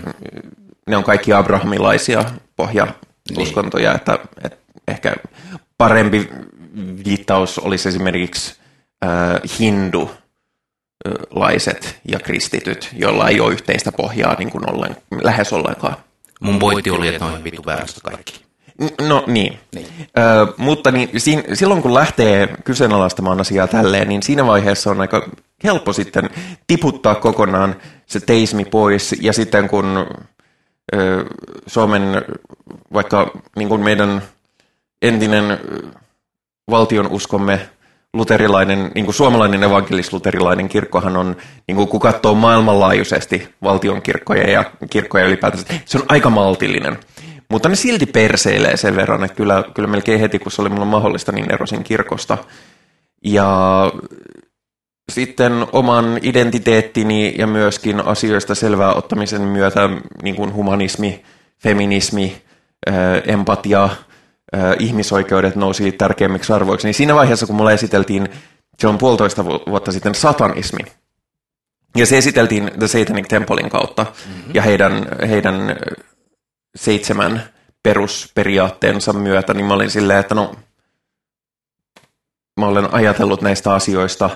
ne 0.87 0.97
on 0.97 1.03
kaikki 1.03 1.33
abrahamilaisia 1.33 2.25
pohjauskontoja, 2.55 3.89
niin. 3.89 3.95
että, 3.95 4.19
että 4.43 4.57
ehkä 4.87 5.15
parempi 5.77 6.29
viittaus 7.05 7.59
olisi 7.59 7.89
esimerkiksi 7.89 8.55
äh, 9.05 9.59
hindu 9.59 10.11
laiset 11.29 11.99
ja 12.11 12.19
kristityt, 12.19 12.89
joilla 12.93 13.29
ei 13.29 13.39
ole 13.39 13.53
yhteistä 13.53 13.91
pohjaa 13.91 14.35
niin 14.39 14.51
kuin 14.51 14.69
ollen, 14.69 14.97
lähes 15.21 15.53
ollenkaan. 15.53 15.95
Mun 16.39 16.59
pointti 16.59 16.91
oli, 16.91 17.07
että 17.07 17.25
ne 17.25 17.31
on 17.31 17.43
vitu 17.43 17.65
väärästä 17.65 18.01
kaikki. 18.03 18.45
No 19.01 19.23
niin. 19.27 19.59
niin. 19.75 19.87
Ö, 20.17 20.53
mutta 20.57 20.91
niin, 20.91 21.09
siinä, 21.17 21.43
silloin 21.53 21.81
kun 21.81 21.93
lähtee 21.93 22.55
kyseenalaistamaan 22.63 23.41
asiaa 23.41 23.67
tälleen, 23.67 24.09
niin 24.09 24.23
siinä 24.23 24.45
vaiheessa 24.45 24.91
on 24.91 25.01
aika 25.01 25.29
helppo 25.63 25.93
sitten 25.93 26.29
tiputtaa 26.67 27.15
kokonaan 27.15 27.75
se 28.05 28.19
teismi 28.19 28.65
pois. 28.65 29.15
Ja 29.21 29.33
sitten 29.33 29.67
kun 29.67 30.07
ö, 30.95 31.25
Suomen, 31.67 32.01
vaikka 32.93 33.31
niin 33.55 33.69
kuin 33.69 33.81
meidän 33.81 34.21
entinen 35.01 35.59
valtion 36.69 37.07
uskomme 37.07 37.69
luterilainen, 38.15 38.91
niin 38.95 39.05
kuin 39.05 39.15
suomalainen 39.15 39.63
evankelis-luterilainen 39.63 40.69
kirkkohan 40.69 41.17
on, 41.17 41.35
niin 41.67 41.75
kuin 41.75 41.87
kun 41.87 41.99
katsoo 41.99 42.35
maailmanlaajuisesti 42.35 43.49
valtion 43.63 44.01
kirkkoja 44.01 44.51
ja 44.51 44.63
kirkkoja 44.89 45.25
ylipäätänsä, 45.25 45.65
se 45.85 45.97
on 45.97 46.05
aika 46.07 46.29
maltillinen. 46.29 46.97
Mutta 47.49 47.69
ne 47.69 47.75
silti 47.75 48.05
perseilee 48.05 48.77
sen 48.77 48.95
verran, 48.95 49.23
että 49.23 49.35
kyllä, 49.35 49.63
kyllä 49.73 49.87
melkein 49.87 50.19
heti, 50.19 50.39
kun 50.39 50.51
se 50.51 50.61
oli 50.61 50.69
mulla 50.69 50.85
mahdollista, 50.85 51.31
niin 51.31 51.53
erosin 51.53 51.83
kirkosta. 51.83 52.37
Ja 53.25 53.91
sitten 55.11 55.65
oman 55.71 56.19
identiteettini 56.21 57.35
ja 57.37 57.47
myöskin 57.47 58.05
asioista 58.05 58.55
selvää 58.55 58.93
ottamisen 58.93 59.41
myötä 59.41 59.89
niin 60.23 60.35
kuin 60.35 60.53
humanismi, 60.53 61.23
feminismi, 61.63 62.41
empatia, 63.27 63.89
ihmisoikeudet 64.79 65.55
nousi 65.55 65.91
tärkeimmiksi 65.91 66.53
arvoiksi. 66.53 66.87
Niin 66.87 66.93
siinä 66.93 67.15
vaiheessa, 67.15 67.45
kun 67.45 67.55
mulle 67.55 67.73
esiteltiin, 67.73 68.29
se 68.79 68.87
on 68.87 68.97
puolitoista 68.97 69.45
vuotta 69.45 69.91
sitten, 69.91 70.15
satanismi. 70.15 70.79
Ja 71.95 72.05
se 72.05 72.17
esiteltiin 72.17 72.71
The 72.79 72.87
Satanic 72.87 73.27
Templein 73.27 73.69
kautta 73.69 74.03
mm-hmm. 74.03 74.51
ja 74.53 74.61
heidän, 74.61 75.07
heidän 75.29 75.55
seitsemän 76.75 77.43
perusperiaatteensa 77.83 79.13
myötä, 79.13 79.53
niin 79.53 79.65
mä 79.65 79.73
olin 79.73 79.91
silleen, 79.91 80.19
että 80.19 80.35
no, 80.35 80.55
mä 82.59 82.65
olen 82.65 82.93
ajatellut 82.93 83.41
näistä 83.41 83.73
asioista 83.73 84.29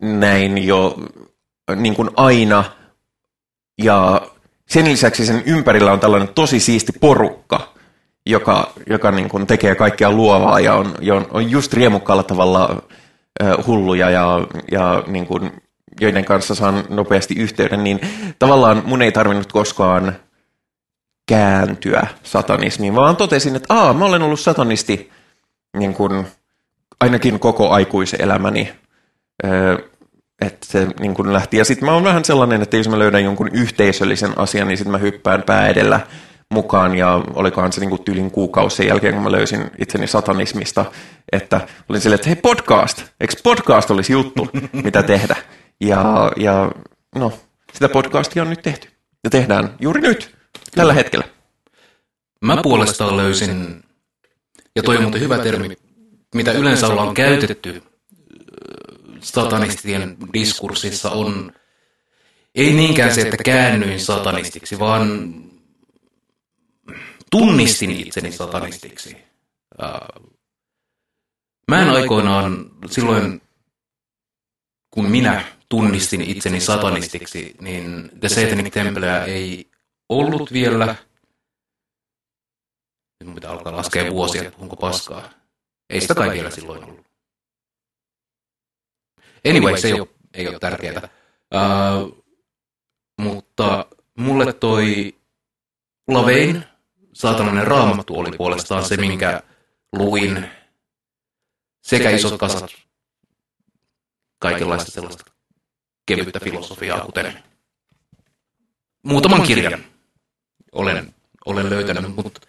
näin 0.00 0.66
jo 0.66 0.96
niin 1.76 1.94
kuin 1.94 2.10
aina, 2.16 2.64
ja 3.82 4.22
sen 4.68 4.84
lisäksi 4.84 5.26
sen 5.26 5.42
ympärillä 5.46 5.92
on 5.92 6.00
tällainen 6.00 6.34
tosi 6.34 6.60
siisti 6.60 6.92
porukka, 7.00 7.69
joka, 8.26 8.72
joka 8.86 9.10
niin 9.10 9.28
kuin 9.28 9.46
tekee 9.46 9.74
kaikkea 9.74 10.12
luovaa 10.12 10.60
ja 10.60 10.74
on, 10.74 10.94
ja 11.00 11.14
on, 11.30 11.50
just 11.50 11.72
riemukkaalla 11.72 12.22
tavalla 12.22 12.82
hulluja 13.66 14.10
ja, 14.10 14.46
ja 14.72 15.04
niin 15.06 15.26
kuin, 15.26 15.52
joiden 16.00 16.24
kanssa 16.24 16.54
saan 16.54 16.84
nopeasti 16.88 17.34
yhteyden, 17.34 17.84
niin 17.84 18.00
tavallaan 18.38 18.82
mun 18.84 19.02
ei 19.02 19.12
tarvinnut 19.12 19.52
koskaan 19.52 20.16
kääntyä 21.28 22.06
satanismiin, 22.22 22.94
vaan 22.94 23.16
totesin, 23.16 23.56
että 23.56 23.74
aa, 23.74 23.92
mä 23.92 24.04
olen 24.04 24.22
ollut 24.22 24.40
satanisti 24.40 25.10
niin 25.76 25.94
kuin, 25.94 26.26
ainakin 27.00 27.40
koko 27.40 27.70
aikuiselämäni. 27.70 28.72
että 30.40 30.66
se 30.66 30.86
niin 31.00 31.14
kuin 31.14 31.32
lähti. 31.32 31.56
Ja 31.56 31.64
sitten 31.64 31.86
mä 31.86 31.94
oon 31.94 32.04
vähän 32.04 32.24
sellainen, 32.24 32.62
että 32.62 32.76
jos 32.76 32.88
mä 32.88 32.98
löydän 32.98 33.24
jonkun 33.24 33.50
yhteisöllisen 33.52 34.38
asian, 34.38 34.68
niin 34.68 34.78
sitten 34.78 34.92
mä 34.92 34.98
hyppään 34.98 35.42
pää 35.42 35.68
edellä 35.68 36.00
mukaan. 36.50 36.96
Ja 36.96 37.24
olikohan 37.34 37.72
se 37.72 37.80
niin 37.80 37.90
kuin 37.90 38.04
tyylin 38.04 38.30
kuukausi 38.30 38.76
sen 38.76 38.86
jälkeen, 38.86 39.14
kun 39.14 39.22
mä 39.22 39.32
löysin 39.32 39.70
itseni 39.78 40.06
satanismista, 40.06 40.84
että 41.32 41.60
olin 41.88 42.00
silleen, 42.00 42.16
että 42.16 42.28
hei 42.28 42.36
podcast, 42.36 43.04
eikö 43.20 43.34
podcast 43.42 43.90
olisi 43.90 44.12
juttu, 44.12 44.48
mitä 44.84 45.02
tehdä? 45.02 45.36
Ja, 45.80 46.32
ja 46.36 46.72
no, 47.14 47.32
sitä 47.72 47.88
podcastia 47.88 48.42
on 48.42 48.50
nyt 48.50 48.62
tehty. 48.62 48.88
Ja 49.24 49.30
tehdään 49.30 49.74
juuri 49.80 50.00
nyt 50.00 50.36
tällä 50.74 50.92
hetkellä. 50.92 51.24
Mä 52.40 52.56
puolestaan 52.62 53.16
löysin, 53.16 53.82
ja 54.76 54.82
toi 54.82 54.96
on 54.96 55.02
muuten 55.02 55.20
hyvä 55.20 55.38
termi, 55.38 55.76
mitä 56.34 56.52
yleensä 56.52 56.86
ollaan 56.86 57.14
käytetty 57.14 57.82
satanistien 59.20 60.16
diskurssissa 60.32 61.10
on, 61.10 61.52
ei 62.54 62.72
niinkään 62.72 63.14
se, 63.14 63.20
että 63.20 63.36
käännyin 63.44 64.00
satanistiksi, 64.00 64.78
vaan 64.78 65.34
tunnistin 67.30 67.90
itseni 67.90 68.32
satanistiksi. 68.32 69.16
Mä 71.68 71.82
en 71.82 71.90
aikoinaan 71.90 72.70
silloin, 72.90 73.42
kun 74.90 75.10
minä 75.10 75.44
tunnistin 75.68 76.20
itseni 76.20 76.60
satanistiksi, 76.60 77.56
niin 77.60 78.10
The 78.20 78.28
Satanic 78.28 78.72
Templeä 78.72 79.24
ei 79.24 79.70
ollut 80.08 80.52
vielä. 80.52 80.86
Nyt 83.20 83.26
mun 83.26 83.34
pitää 83.34 83.50
alkaa 83.50 83.76
laskea 83.76 84.10
vuosia, 84.10 84.42
että 84.42 84.62
onko 84.62 84.76
paskaa. 84.76 85.30
Ei 85.90 86.00
sitä 86.00 86.14
kai 86.14 86.30
vielä 86.30 86.50
silloin 86.50 86.84
ollut. 86.84 87.06
Anyway, 89.48 89.76
se 89.76 89.88
ei 89.88 90.00
ole, 90.00 90.08
ei 90.34 90.48
ole 90.48 90.58
tärkeää. 90.58 91.08
Uh, 91.54 92.24
mutta 93.18 93.86
mulle 94.18 94.52
toi 94.52 95.14
Lavein, 96.08 96.64
saatanainen 97.20 97.66
raamattu, 97.66 98.18
oli 98.18 98.36
puolestaan 98.36 98.84
se, 98.84 98.96
minkä 98.96 99.42
luin. 99.92 100.46
Sekä 101.82 102.10
isot 102.10 102.38
kasat 102.38 102.70
kaikenlaista 104.38 104.90
sellaista 104.90 105.24
kevyttä 106.06 106.40
filosofiaa, 106.40 107.00
kuten 107.00 107.42
muutaman 109.02 109.42
kirjan 109.42 109.84
olen, 110.72 111.14
olen 111.46 111.70
löytänyt, 111.70 112.16
mutta 112.16 112.40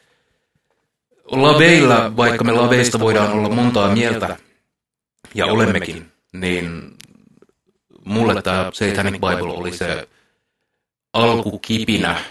laveilla, 1.25 2.17
vaikka 2.17 2.43
me 2.43 2.51
laveista 2.51 2.99
voidaan 2.99 3.31
olla 3.31 3.49
montaa 3.49 3.95
mieltä, 3.95 4.37
ja 5.35 5.45
olemmekin, 5.45 6.11
niin 6.33 6.97
mulle 8.05 8.41
tämä 8.41 8.71
Satanic 8.73 9.13
Bible 9.13 9.53
oli 9.53 9.77
se 9.77 10.07
alkukipinä 11.13 12.09
äh, 12.11 12.23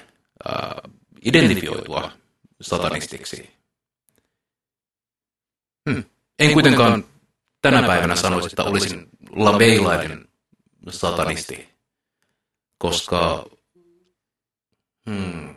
identifioitua 1.25 2.20
satanistiksi. 2.61 3.51
Hmm. 5.91 6.05
En 6.39 6.53
kuitenkaan 6.53 7.05
tänä 7.63 7.83
päivänä 7.83 8.17
sanoisi, 8.17 8.47
että 8.47 8.65
olisin 8.65 9.09
laveilainen 9.31 10.29
satanisti, 10.91 11.69
koska 12.79 13.47
hmm, 15.11 15.55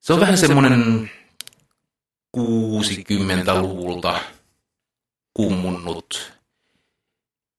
se 0.00 0.12
on 0.12 0.20
vähän 0.20 0.38
semmoinen 0.38 1.10
60-luvulta 2.36 4.20
kummunnut, 5.34 6.32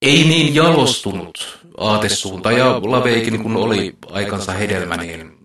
ei 0.02 0.24
niin 0.24 0.54
jalostunut 0.54 1.58
aatesuunta, 1.78 2.52
ja 2.52 2.80
Laveikin 2.84 3.42
kun 3.42 3.56
oli 3.56 3.96
aikansa 4.10 4.52
hedelmä, 4.52 4.96
niin. 4.96 5.43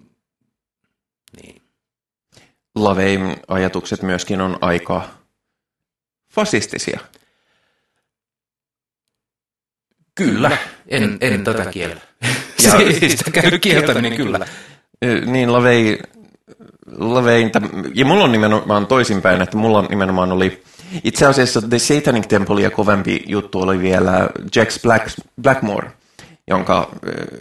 Lavein 2.75 3.35
ajatukset 3.47 4.01
myöskin 4.01 4.41
on 4.41 4.57
aika 4.61 5.09
fasistisia. 6.33 6.99
Kyllä, 10.15 10.57
en, 10.87 11.17
en 11.21 11.43
tätä 11.43 11.65
kiellä. 11.65 12.01
Ja, 12.63 13.09
sitä 13.09 13.31
käy 13.31 13.59
kieltä, 13.59 14.01
niin 14.01 14.15
kyllä. 14.15 14.39
Niin, 15.25 15.53
Lavei 15.53 15.99
Laveinta, 16.97 17.61
ja 17.95 18.05
mulla 18.05 18.23
on 18.23 18.31
nimenomaan 18.31 18.87
toisinpäin, 18.87 19.41
että 19.41 19.57
mulla 19.57 19.81
nimenomaan 19.81 20.31
oli 20.31 20.63
itse 21.03 21.25
asiassa 21.25 21.61
The 21.61 21.79
Satanic 21.79 22.27
Temple 22.27 22.61
ja 22.61 22.71
kovempi 22.71 23.23
juttu 23.27 23.61
oli 23.61 23.79
vielä 23.79 24.29
Jax 24.55 24.81
Black, 24.81 25.07
Blackmore, 25.41 25.91
jonka 26.47 26.89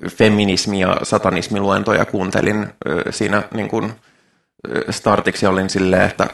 feminismi- 0.09 0.81
ja 0.81 0.97
satanismiluentoja 1.03 2.05
kuuntelin 2.05 2.67
siinä 3.11 3.43
niin 3.55 3.69
kuin 3.69 3.93
startiksi 4.91 5.47
olin 5.47 5.71
silleen, 5.71 6.03
että 6.03 6.27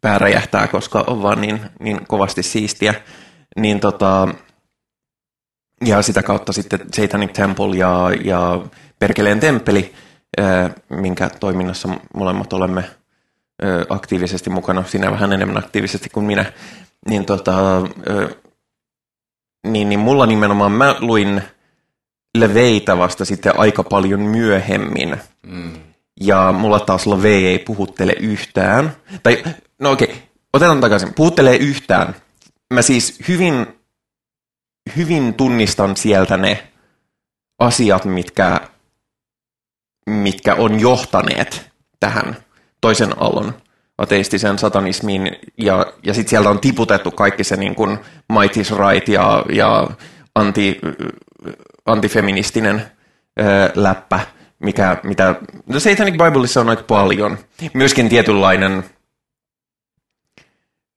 pää 0.00 0.18
räjähtää, 0.18 0.68
koska 0.68 1.04
on 1.06 1.22
vaan 1.22 1.40
niin, 1.40 1.60
niin 1.80 2.06
kovasti 2.06 2.42
siistiä. 2.42 2.94
Niin 3.56 3.80
tota, 3.80 4.28
ja 5.86 6.02
sitä 6.02 6.22
kautta 6.22 6.52
sitten 6.52 6.80
Satanic 6.94 7.32
Temple 7.32 7.76
ja, 7.76 8.10
ja 8.24 8.60
Perkeleen 8.98 9.40
temppeli, 9.40 9.94
minkä 10.88 11.30
toiminnassa 11.40 11.88
molemmat 12.14 12.52
olemme 12.52 12.84
aktiivisesti 13.88 14.50
mukana, 14.50 14.84
sinä 14.84 15.10
vähän 15.10 15.32
enemmän 15.32 15.58
aktiivisesti 15.58 16.10
kuin 16.10 16.26
minä, 16.26 16.52
niin, 17.08 17.24
tota, 17.24 17.82
niin, 19.66 19.88
niin 19.88 20.00
mulla 20.00 20.26
nimenomaan 20.26 20.72
mä 20.72 20.96
luin 21.00 21.42
Leveitä 22.38 22.98
vasta 22.98 23.24
sitten 23.24 23.58
aika 23.58 23.82
paljon 23.82 24.20
myöhemmin. 24.20 25.16
Mm. 25.46 25.89
Ja 26.20 26.52
mulla 26.52 26.80
taas 26.80 27.06
Levei 27.06 27.46
ei 27.46 27.58
puhuttele 27.58 28.12
yhtään. 28.20 28.96
Tai, 29.22 29.44
no 29.78 29.90
okei, 29.90 30.08
okay, 30.08 30.20
otetaan 30.52 30.80
takaisin. 30.80 31.14
Puhuttelee 31.14 31.56
yhtään. 31.56 32.14
Mä 32.74 32.82
siis 32.82 33.18
hyvin 33.28 33.66
hyvin 34.96 35.34
tunnistan 35.34 35.96
sieltä 35.96 36.36
ne 36.36 36.68
asiat, 37.58 38.04
mitkä, 38.04 38.60
mitkä 40.06 40.54
on 40.54 40.80
johtaneet 40.80 41.70
tähän 42.00 42.36
toisen 42.80 43.22
aallon 43.22 43.54
ateistisen 43.98 44.58
satanismiin, 44.58 45.36
ja, 45.58 45.86
ja 46.02 46.14
sitten 46.14 46.30
sieltä 46.30 46.50
on 46.50 46.60
tiputettu 46.60 47.10
kaikki 47.10 47.44
se 47.44 47.56
niin 47.56 47.74
kuin 47.74 47.98
might 48.32 48.56
is 48.56 48.70
right 48.70 49.08
ja, 49.08 49.44
ja 49.52 49.88
anti, 50.34 50.80
antifeministinen 51.86 52.82
ää, 53.38 53.70
läppä, 53.74 54.20
mikä, 54.60 55.00
mitä 55.02 55.34
The 55.70 55.80
Satanic 55.80 56.16
Bibleissa 56.24 56.60
on 56.60 56.68
aika 56.68 56.82
paljon. 56.82 57.38
Myöskin 57.74 58.08
tietynlainen 58.08 58.84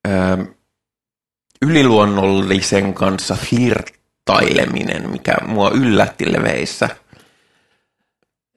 ää, 0.07 0.37
yliluonnollisen 1.61 2.93
kanssa 2.93 3.35
flirttaileminen, 3.35 5.09
mikä 5.09 5.35
mua 5.47 5.69
yllätti 5.69 6.33
leveissä. 6.33 6.89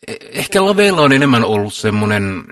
E- 0.09 0.17
Ehkä 0.31 0.65
Laveilla 0.65 1.03
on 1.03 1.13
enemmän 1.13 1.45
ollut 1.45 1.75
semmoinen... 1.75 2.45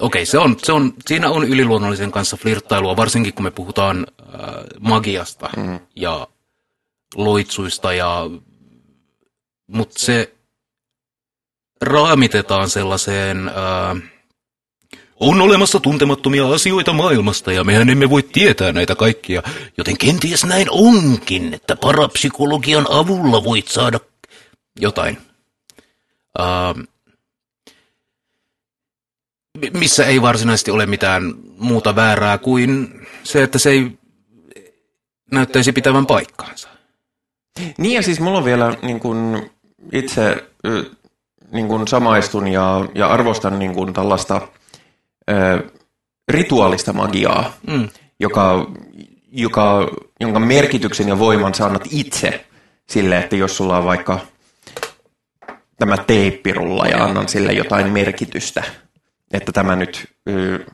Okei, 0.00 0.26
se 0.26 0.38
on, 0.38 0.56
se 0.62 0.72
on, 0.72 0.94
siinä 1.06 1.30
on 1.30 1.44
yliluonnollisen 1.44 2.12
kanssa 2.12 2.36
flirttailua, 2.36 2.96
varsinkin 2.96 3.34
kun 3.34 3.44
me 3.44 3.50
puhutaan 3.50 4.06
äh, 4.20 4.54
magiasta 4.80 5.50
mm. 5.56 5.80
ja 5.96 6.28
loitsuista, 7.14 7.92
ja, 7.92 8.30
mutta 9.66 9.98
se 9.98 10.34
raamitetaan 11.80 12.70
sellaiseen... 12.70 13.48
Äh, 13.48 14.12
on 15.22 15.40
olemassa 15.40 15.80
tuntemattomia 15.80 16.48
asioita 16.48 16.92
maailmasta 16.92 17.52
ja 17.52 17.64
mehän 17.64 17.90
emme 17.90 18.10
voi 18.10 18.22
tietää 18.22 18.72
näitä 18.72 18.94
kaikkia, 18.94 19.42
joten 19.78 19.98
kenties 19.98 20.44
näin 20.44 20.66
onkin, 20.70 21.54
että 21.54 21.76
parapsykologian 21.76 22.86
avulla 22.90 23.44
voit 23.44 23.68
saada 23.68 24.00
jotain. 24.80 25.18
Uh, 26.38 26.84
missä 29.72 30.06
ei 30.06 30.22
varsinaisesti 30.22 30.70
ole 30.70 30.86
mitään 30.86 31.34
muuta 31.58 31.96
väärää 31.96 32.38
kuin 32.38 33.00
se, 33.24 33.42
että 33.42 33.58
se 33.58 33.70
ei 33.70 33.98
näyttäisi 35.30 35.72
pitävän 35.72 36.06
paikkaansa. 36.06 36.68
Niin 37.78 37.94
ja 37.94 38.02
siis 38.02 38.20
mulla 38.20 38.38
on 38.38 38.44
vielä 38.44 38.76
niin 38.82 39.00
kun 39.00 39.50
itse 39.92 40.48
niin 41.52 41.68
kun 41.68 41.88
samaistun 41.88 42.48
ja, 42.48 42.88
ja 42.94 43.06
arvostan 43.06 43.58
niin 43.58 43.74
kun 43.74 43.92
tällaista 43.92 44.48
ö, 45.30 45.70
rituaalista 46.28 46.92
magiaa, 46.92 47.52
mm. 47.66 47.88
joka, 48.20 48.70
joka, 49.32 49.90
jonka 50.20 50.38
merkityksen 50.38 51.08
ja 51.08 51.18
voiman 51.18 51.54
saanut 51.54 51.88
itse 51.90 52.44
sille, 52.88 53.18
että 53.18 53.36
jos 53.36 53.56
sulla 53.56 53.78
on 53.78 53.84
vaikka 53.84 54.18
tämä 55.78 55.96
teippirulla 55.96 56.86
ja 56.86 57.04
annan 57.04 57.28
sille 57.28 57.52
jotain 57.52 57.92
merkitystä, 57.92 58.62
että 59.32 59.52
tämä 59.52 59.76
nyt, 59.76 60.08
ö, 60.28 60.66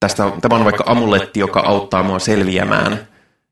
tästä, 0.00 0.32
tämä 0.40 0.56
on 0.56 0.64
vaikka 0.64 0.84
amuletti, 0.86 1.40
joka 1.40 1.60
auttaa 1.60 2.02
mua 2.02 2.18
selviämään 2.18 3.08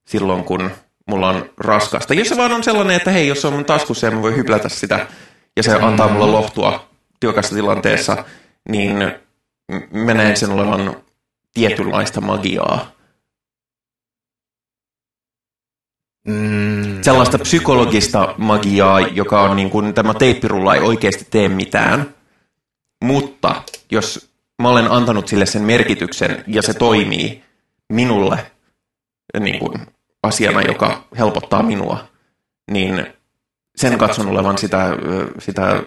silloin, 0.07 0.45
kun 0.45 0.71
mulla 1.12 1.29
on 1.29 1.51
raskasta. 1.59 2.14
Jos 2.14 2.29
se 2.29 2.37
vaan 2.37 2.53
on 2.53 2.64
sellainen, 2.64 2.96
että 2.96 3.11
hei, 3.11 3.29
jos 3.29 3.44
on 3.44 3.53
mun 3.53 3.64
taskussa 3.64 4.07
ja 4.07 4.11
mä 4.11 4.22
voin 4.22 4.37
hyplätä 4.37 4.68
sitä, 4.68 5.07
ja 5.57 5.62
se 5.62 5.72
antaa 5.72 6.09
mulle 6.09 6.27
lohtua 6.27 6.88
tiukassa 7.20 7.55
tilanteessa, 7.55 8.25
niin 8.68 8.96
mä 9.92 10.14
näen 10.14 10.37
sen 10.37 10.51
olevan 10.51 10.96
tietynlaista 11.55 12.20
magiaa. 12.20 12.92
Mm. 16.29 17.03
Sellaista 17.03 17.38
psykologista 17.38 18.35
magiaa, 18.38 19.01
joka 19.01 19.42
on 19.42 19.57
niin 19.57 19.70
kuin, 19.70 19.94
tämä 19.94 20.14
teippirulla 20.14 20.75
ei 20.75 20.81
oikeasti 20.81 21.27
tee 21.31 21.48
mitään. 21.48 22.14
Mutta 23.05 23.62
jos 23.90 24.31
mä 24.62 24.68
olen 24.68 24.90
antanut 24.90 25.29
sille 25.29 25.46
sen 25.46 25.62
merkityksen 25.62 26.44
ja 26.46 26.62
se 26.62 26.75
toimii 26.75 27.44
minulle 27.92 28.53
niin 29.40 29.59
kuin, 29.59 29.87
asiana, 30.22 30.62
joka 30.62 31.04
helpottaa 31.18 31.62
minua, 31.62 32.04
niin 32.70 33.06
sen 33.76 33.98
katson 33.98 34.28
olevan 34.28 34.58
sitä, 34.58 34.88
sitä 35.38 35.82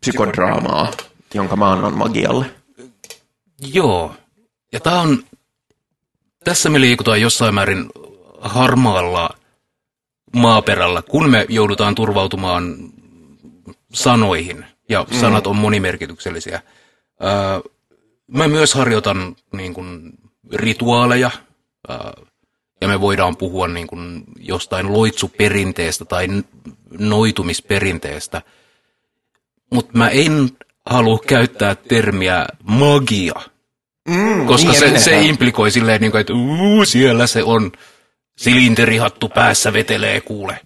psykodraamaa, 0.00 0.90
jonka 1.34 1.56
mä 1.56 1.70
annan 1.70 1.94
magialle. 1.94 2.46
Joo. 3.74 4.14
Ja 4.72 4.80
tämä 4.80 5.00
on, 5.00 5.24
tässä 6.44 6.68
me 6.68 6.80
liikutaan 6.80 7.20
jossain 7.20 7.54
määrin 7.54 7.90
harmaalla 8.40 9.30
maaperällä, 10.36 11.02
kun 11.02 11.30
me 11.30 11.46
joudutaan 11.48 11.94
turvautumaan 11.94 12.76
sanoihin, 13.92 14.66
ja 14.88 15.06
mm. 15.10 15.16
sanat 15.16 15.46
on 15.46 15.56
monimerkityksellisiä. 15.56 16.62
Öö, 17.22 17.70
mä 18.26 18.48
myös 18.48 18.74
harjoitan 18.74 19.36
niin 19.52 19.74
kuin, 19.74 20.10
rituaaleja, 20.52 21.30
öö, 21.90 21.96
ja 22.80 22.88
me 22.88 23.00
voidaan 23.00 23.36
puhua 23.36 23.68
niin 23.68 23.86
kuin, 23.86 24.24
jostain 24.38 24.92
loitsuperinteestä 24.92 26.04
tai 26.04 26.28
noitumisperinteestä, 26.98 28.42
mutta 29.70 29.98
mä 29.98 30.08
en 30.08 30.50
halua 30.86 31.18
käyttää 31.26 31.74
termiä 31.74 32.46
magia, 32.62 33.34
mm, 34.08 34.46
koska 34.46 34.70
niin 34.70 34.78
se, 34.78 34.98
se 34.98 35.22
implikoi 35.22 35.70
silleen, 35.70 36.00
niin 36.00 36.10
kuin, 36.10 36.20
että 36.20 36.34
uu, 36.34 36.84
siellä 36.84 37.26
se 37.26 37.42
on, 37.42 37.72
silinterihattu 38.36 39.28
päässä 39.28 39.72
vetelee 39.72 40.20
kuule, 40.20 40.60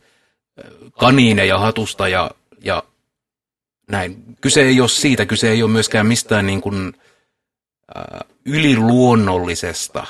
kaniineja 0.99 1.59
hatusta 1.59 2.09
ja, 2.09 2.31
ja 2.61 2.83
näin. 3.91 4.25
Kyse 4.41 4.63
ei 4.63 4.81
ole 4.81 4.89
siitä, 4.89 5.27
kyse 5.27 5.51
ei 5.51 5.63
ole 5.63 5.71
myöskään 5.71 6.07
mistään 6.07 6.47
niin 6.47 6.61
kuin, 6.61 6.93
äh, 7.97 8.21
yliluonnollisesta, 8.47 10.07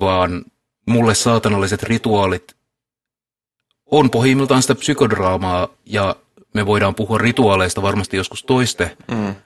vaan 0.00 0.44
mulle 0.86 1.14
saatanalliset 1.14 1.82
rituaalit 1.82 2.56
on 3.86 4.10
pohjimmiltaan 4.10 4.62
sitä 4.62 4.74
psykodraamaa 4.74 5.68
ja 5.86 6.16
me 6.54 6.66
voidaan 6.66 6.94
puhua 6.94 7.18
rituaaleista 7.18 7.82
varmasti 7.82 8.16
joskus 8.16 8.44
toiste. 8.44 8.96
Mm. 9.10 9.28
Uh, 9.28 9.36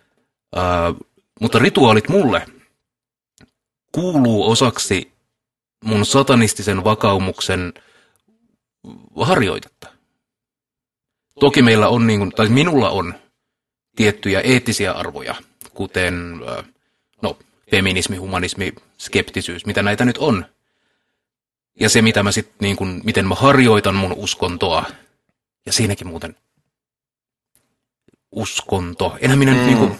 mutta 1.40 1.58
rituaalit 1.58 2.08
mulle 2.08 2.46
kuuluu 3.92 4.50
osaksi 4.50 5.12
mun 5.84 6.06
satanistisen 6.06 6.84
vakaumuksen 6.84 7.74
harjoitetta. 9.16 9.88
Toki 11.40 11.62
meillä 11.62 11.88
on, 11.88 12.06
niin 12.06 12.20
kuin, 12.20 12.30
tai 12.30 12.48
minulla 12.48 12.90
on 12.90 13.14
tiettyjä 13.96 14.40
eettisiä 14.40 14.92
arvoja, 14.92 15.34
kuten 15.74 16.40
no, 17.22 17.38
feminismi, 17.70 18.16
humanismi, 18.16 18.72
skeptisyys, 19.00 19.66
mitä 19.66 19.82
näitä 19.82 20.04
nyt 20.04 20.18
on. 20.18 20.46
Ja 21.80 21.88
se, 21.88 22.02
mitä 22.02 22.22
mä 22.22 22.32
sit, 22.32 22.52
niin 22.60 22.76
kun, 22.76 23.00
miten 23.04 23.28
mä 23.28 23.34
harjoitan 23.34 23.94
mun 23.94 24.12
uskontoa. 24.12 24.84
Ja 25.66 25.72
siinäkin 25.72 26.06
muuten 26.06 26.36
uskonto. 28.32 29.16
Enhän 29.20 29.38
minä 29.38 29.52
mm. 29.52 29.56
nyt 29.58 29.66
niin 29.66 29.78
kuin, 29.78 29.98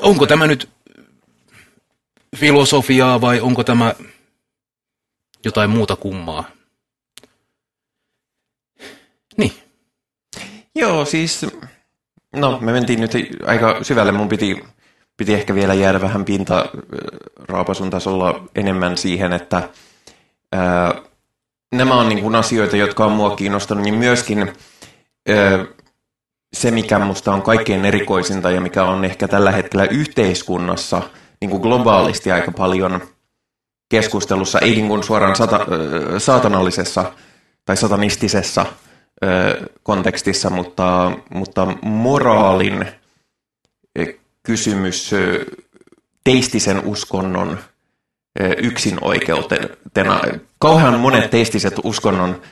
onko 0.00 0.26
tämä 0.26 0.46
nyt 0.46 0.68
filosofiaa 2.36 3.20
vai 3.20 3.40
onko 3.40 3.64
tämä 3.64 3.94
jotain 5.44 5.70
muuta 5.70 5.96
kummaa? 5.96 6.50
Niin. 9.36 9.52
Joo, 10.74 11.04
siis, 11.04 11.46
no 12.36 12.58
me 12.60 12.72
mentiin 12.72 13.00
nyt 13.00 13.12
aika 13.46 13.84
syvälle. 13.84 14.12
Mun 14.12 14.28
piti 14.28 14.64
piti 15.16 15.34
ehkä 15.34 15.54
vielä 15.54 15.74
jäädä 15.74 16.00
vähän 16.00 16.24
pinta 16.24 16.66
raapasun 17.48 17.90
tasolla 17.90 18.44
enemmän 18.54 18.96
siihen, 18.96 19.32
että 19.32 19.68
ää, 20.52 20.94
nämä 21.74 21.94
on 21.94 22.08
niin 22.08 22.22
kuin 22.22 22.34
asioita, 22.34 22.76
jotka 22.76 23.04
on 23.04 23.12
mua 23.12 23.36
kiinnostanut, 23.36 23.84
niin 23.84 23.94
myöskin 23.94 24.52
ää, 25.28 25.64
se, 26.52 26.70
mikä 26.70 26.98
minusta 26.98 27.32
on 27.32 27.42
kaikkein 27.42 27.84
erikoisinta 27.84 28.50
ja 28.50 28.60
mikä 28.60 28.84
on 28.84 29.04
ehkä 29.04 29.28
tällä 29.28 29.52
hetkellä 29.52 29.84
yhteiskunnassa 29.86 31.02
niin 31.40 31.50
kuin 31.50 31.62
globaalisti 31.62 32.32
aika 32.32 32.52
paljon 32.52 33.00
keskustelussa, 33.90 34.58
ei 34.58 34.70
niin 34.70 34.88
kuin 34.88 35.02
suoraan 35.02 35.36
sata, 35.36 35.66
saatanallisessa 36.18 37.12
tai 37.64 37.76
satanistisessa 37.76 38.66
kontekstissa, 39.82 40.50
mutta, 40.50 41.12
mutta 41.34 41.66
moraalin 41.82 42.86
kysymys 44.46 45.10
teistisen 46.24 46.82
uskonnon 46.84 47.58
yksin 48.58 48.98
oikeutena. 49.00 50.20
Kauhean 50.58 51.00
monet 51.00 51.30
teistiset 51.30 51.74
uskonnon 51.84 52.42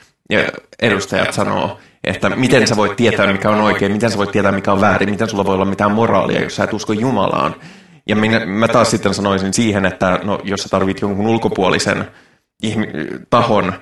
edustajat 0.81 1.33
sanoo, 1.33 1.79
että 2.03 2.29
miten 2.29 2.67
sä 2.67 2.75
voit 2.75 2.95
tietää, 2.95 3.33
mikä 3.33 3.49
on 3.49 3.61
oikein, 3.61 3.91
miten 3.91 4.11
sä 4.11 4.17
voit 4.17 4.31
tietää, 4.31 4.51
mikä 4.51 4.71
on 4.71 4.81
väärin, 4.81 5.09
miten 5.09 5.29
sulla 5.29 5.45
voi 5.45 5.55
olla 5.55 5.65
mitään 5.65 5.91
moraalia, 5.91 6.41
jos 6.41 6.55
sä 6.55 6.63
et 6.63 6.73
usko 6.73 6.93
Jumalaan. 6.93 7.55
Ja 8.07 8.15
minä, 8.15 8.45
mä 8.45 8.67
taas 8.67 8.91
sitten 8.91 9.13
sanoisin 9.13 9.53
siihen, 9.53 9.85
että 9.85 10.19
no, 10.23 10.39
jos 10.43 10.63
sä 10.63 10.69
tarvit 10.69 11.01
jonkun 11.01 11.27
ulkopuolisen 11.27 12.07
tahon 13.29 13.73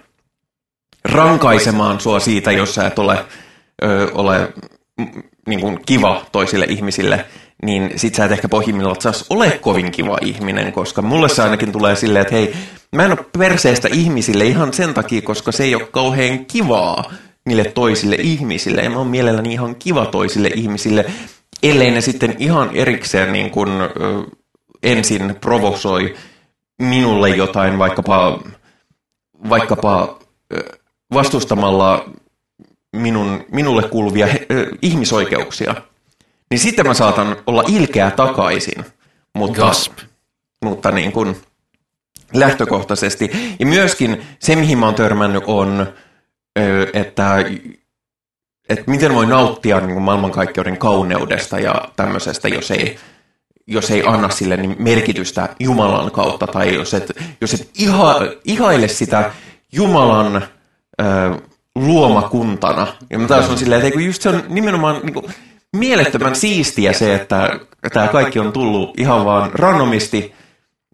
rankaisemaan 1.05 1.99
sua 1.99 2.19
siitä, 2.19 2.51
jos 2.51 2.75
sä 2.75 2.87
et 2.87 2.99
ole, 2.99 3.25
ö, 3.83 4.11
ole 4.13 4.53
niin 5.47 5.61
kuin 5.61 5.79
kiva 5.85 6.25
toisille 6.31 6.65
ihmisille, 6.69 7.25
niin 7.63 7.91
sit 7.95 8.15
sä 8.15 8.25
et 8.25 8.31
ehkä 8.31 8.49
pohjimmillaan 8.49 8.95
ole 9.29 9.51
kovin 9.51 9.91
kiva 9.91 10.17
ihminen, 10.21 10.71
koska 10.71 11.01
mulle 11.01 11.29
se 11.29 11.43
ainakin 11.43 11.71
tulee 11.71 11.95
silleen, 11.95 12.21
että 12.21 12.35
hei, 12.35 12.53
mä 12.95 13.05
en 13.05 13.11
ole 13.11 13.25
perseestä 13.37 13.87
ihmisille 13.91 14.45
ihan 14.45 14.73
sen 14.73 14.93
takia, 14.93 15.21
koska 15.21 15.51
se 15.51 15.63
ei 15.63 15.75
ole 15.75 15.87
kauhean 15.91 16.45
kivaa 16.45 17.13
niille 17.45 17.63
toisille 17.63 18.15
ihmisille. 18.15 18.81
Ja 18.81 18.89
mä 18.89 18.97
oon 18.97 19.07
mielelläni 19.07 19.53
ihan 19.53 19.75
kiva 19.75 20.05
toisille 20.05 20.51
ihmisille, 20.55 21.05
ellei 21.63 21.91
ne 21.91 22.01
sitten 22.01 22.35
ihan 22.39 22.69
erikseen 22.73 23.33
niin 23.33 23.51
kuin, 23.51 23.69
ensin 24.83 25.35
provosoi 25.41 26.15
minulle 26.81 27.29
jotain, 27.29 27.79
vaikkapa, 27.79 28.39
vaikkapa 29.49 30.19
vastustamalla 31.13 32.09
minun, 32.95 33.45
minulle 33.51 33.83
kuuluvia 33.83 34.27
ö, 34.51 34.67
ihmisoikeuksia– 34.81 35.75
niin 36.51 36.59
sitten 36.59 36.87
mä 36.87 36.93
saatan 36.93 37.35
olla 37.47 37.63
ilkeä 37.67 38.11
takaisin. 38.11 38.85
Mutta, 39.35 39.61
Gasp. 39.61 39.93
mutta 40.65 40.91
niin 40.91 41.11
kuin 41.11 41.35
lähtökohtaisesti. 42.33 43.31
Ja 43.59 43.65
myöskin 43.65 44.21
se, 44.39 44.55
mihin 44.55 44.77
mä 44.77 44.85
oon 44.85 44.95
törmännyt, 44.95 45.43
on, 45.47 45.87
että, 46.93 47.35
että 48.69 48.83
miten 48.87 49.15
voi 49.15 49.25
nauttia 49.25 49.79
niin 49.79 49.93
kuin 49.93 50.03
maailmankaikkeuden 50.03 50.77
kauneudesta 50.77 51.59
ja 51.59 51.75
tämmöisestä, 51.95 52.47
jos 52.47 52.71
ei, 52.71 52.99
jos 53.67 53.91
ei 53.91 54.03
anna 54.05 54.29
sille 54.29 54.57
niin 54.57 54.75
merkitystä 54.79 55.49
Jumalan 55.59 56.11
kautta, 56.11 56.47
tai 56.47 56.75
jos 56.75 56.93
et, 56.93 57.11
jos 57.41 57.53
et 57.53 57.69
iha, 57.77 58.15
ihaile 58.45 58.87
sitä 58.87 59.31
Jumalan 59.71 60.35
ö, 61.01 61.03
luomakuntana. 61.75 62.87
Ja 63.09 63.19
mä 63.19 63.27
taas 63.27 63.49
on 63.49 63.57
silleen, 63.57 63.85
että 63.85 63.99
just 63.99 64.21
se 64.21 64.29
on 64.29 64.43
nimenomaan... 64.49 64.99
Niin 65.03 65.13
kuin, 65.13 65.25
mielettömän 65.77 66.35
siistiä 66.35 66.93
se, 66.93 67.15
että 67.15 67.59
tämä 67.93 68.07
kaikki 68.07 68.39
on 68.39 68.53
tullut 68.53 68.99
ihan 68.99 69.25
vaan 69.25 69.51
randomisti. 69.53 70.33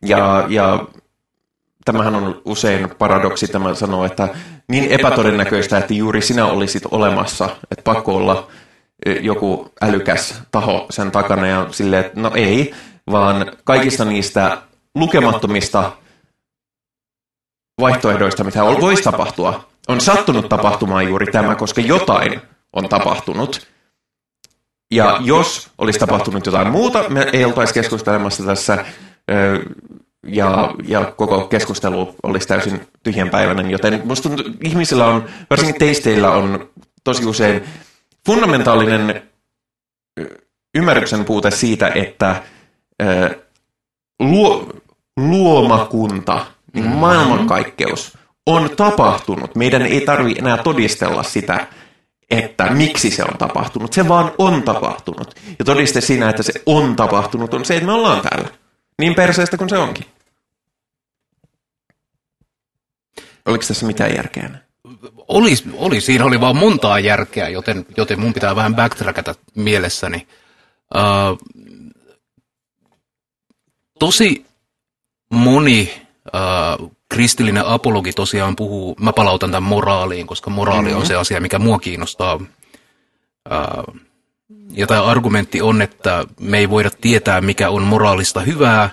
Ja, 0.05 0.45
ja 0.49 0.85
tämähän 1.85 2.15
on 2.15 2.41
usein 2.45 2.89
paradoksi, 2.97 3.47
tämä 3.47 3.75
sanoo, 3.75 4.05
että 4.05 4.27
niin 4.67 4.91
epätodennäköistä, 4.91 5.77
että 5.77 5.93
juuri 5.93 6.21
sinä 6.21 6.45
olisit 6.45 6.83
olemassa, 6.91 7.49
että 7.71 7.83
pakko 7.83 8.15
olla 8.15 8.47
e, 9.05 9.11
joku 9.11 9.71
älykäs 9.81 10.41
taho 10.51 10.85
sen 10.89 11.11
takana 11.11 11.47
ja 11.47 11.67
silleen, 11.71 12.05
että 12.05 12.19
no 12.21 12.31
ei, 12.35 12.73
vaan 13.11 13.51
kaikista 13.63 14.05
niistä 14.05 14.57
lukemattomista 14.95 15.91
vaihtoehdoista, 17.81 18.43
mitä 18.43 18.63
voisi 18.63 19.03
tapahtua, 19.03 19.67
on 19.87 20.01
sattunut 20.01 20.49
tapahtumaan 20.49 21.07
juuri 21.07 21.25
tämä, 21.25 21.55
koska 21.55 21.81
jotain 21.81 22.41
on 22.73 22.89
tapahtunut. 22.89 23.67
Ja 24.91 25.17
jos 25.21 25.69
olisi 25.77 25.99
tapahtunut 25.99 26.45
jotain 26.45 26.71
muuta, 26.71 27.09
me 27.09 27.29
ei 27.33 27.45
oltaisi 27.45 27.73
keskustelemassa 27.73 28.43
tässä 28.43 28.85
ja, 30.27 30.73
ja 30.87 31.13
koko 31.17 31.41
keskustelu 31.41 32.15
olisi 32.23 32.47
täysin 32.47 32.87
tyhjänpäiväinen, 33.03 33.71
joten 33.71 33.99
minusta 34.01 34.29
ihmisillä 34.63 35.05
on, 35.05 35.25
varsinkin 35.49 35.79
teisteillä 35.79 36.31
on 36.31 36.69
tosi 37.03 37.25
usein 37.25 37.63
fundamentaalinen 38.25 39.29
ymmärryksen 40.75 41.25
puute 41.25 41.51
siitä, 41.51 41.91
että 41.95 42.43
luo, 44.19 44.73
luomakunta, 45.17 46.45
niin 46.73 46.85
maailmankaikkeus 46.85 48.16
on 48.47 48.69
tapahtunut. 48.77 49.55
Meidän 49.55 49.81
ei 49.81 50.01
tarvitse 50.01 50.39
enää 50.39 50.57
todistella 50.57 51.23
sitä, 51.23 51.67
että 52.29 52.71
miksi 52.73 53.11
se 53.11 53.23
on 53.23 53.37
tapahtunut. 53.37 53.93
Se 53.93 54.07
vaan 54.07 54.31
on 54.37 54.63
tapahtunut. 54.63 55.35
Ja 55.59 55.65
todiste 55.65 56.01
siinä, 56.01 56.29
että 56.29 56.43
se 56.43 56.53
on 56.65 56.95
tapahtunut, 56.95 57.53
on 57.53 57.65
se, 57.65 57.73
että 57.73 57.85
me 57.85 57.93
ollaan 57.93 58.21
täällä. 58.21 58.49
Niin 58.99 59.15
perseestä 59.15 59.57
kuin 59.57 59.69
se 59.69 59.77
onkin. 59.77 60.05
Oliko 63.45 63.63
tässä 63.67 63.85
mitään 63.85 64.15
järkeä? 64.15 64.49
Oli, 65.27 65.53
oli, 65.73 66.01
siinä 66.01 66.25
oli 66.25 66.41
vaan 66.41 66.57
montaa 66.57 66.99
järkeä, 66.99 67.49
joten, 67.49 67.85
joten 67.97 68.19
mun 68.19 68.33
pitää 68.33 68.55
vähän 68.55 68.75
backtrackata 68.75 69.35
mielessäni. 69.55 70.27
Uh, 70.95 71.39
tosi 73.99 74.45
moni 75.29 76.03
uh, 76.79 76.96
kristillinen 77.09 77.65
apologi 77.65 78.13
tosiaan 78.13 78.55
puhuu, 78.55 78.95
mä 78.99 79.13
palautan 79.13 79.51
tämän 79.51 79.69
moraaliin, 79.69 80.27
koska 80.27 80.49
moraali 80.49 80.87
mm-hmm. 80.87 80.99
on 80.99 81.05
se 81.05 81.15
asia, 81.15 81.41
mikä 81.41 81.59
mua 81.59 81.79
kiinnostaa. 81.79 82.39
Ja 84.71 84.87
tämä 84.87 85.03
argumentti 85.03 85.61
on, 85.61 85.81
että 85.81 86.25
me 86.39 86.57
ei 86.57 86.69
voida 86.69 86.89
tietää, 87.01 87.41
mikä 87.41 87.69
on 87.69 87.83
moraalista 87.83 88.39
hyvää, 88.39 88.89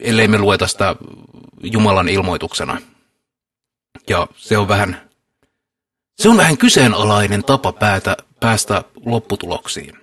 ellei 0.00 0.28
me 0.28 0.38
lueta 0.38 0.66
sitä 0.66 0.96
Jumalan 1.62 2.08
ilmoituksena. 2.08 2.80
Ja 4.08 4.26
se 4.36 4.58
on 4.58 4.68
vähän, 4.68 5.10
se 6.18 6.28
on 6.28 6.36
vähän 6.36 6.58
kyseenalainen 6.58 7.44
tapa 7.44 7.72
päätä, 7.72 8.16
päästä 8.40 8.84
lopputuloksiin. 9.06 9.98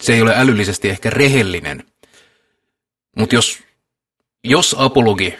Se 0.00 0.14
ei 0.14 0.22
ole 0.22 0.34
älyllisesti 0.36 0.88
ehkä 0.88 1.10
rehellinen. 1.10 1.84
Mutta 3.16 3.34
jos, 3.34 3.58
jos 4.44 4.76
apologi 4.78 5.36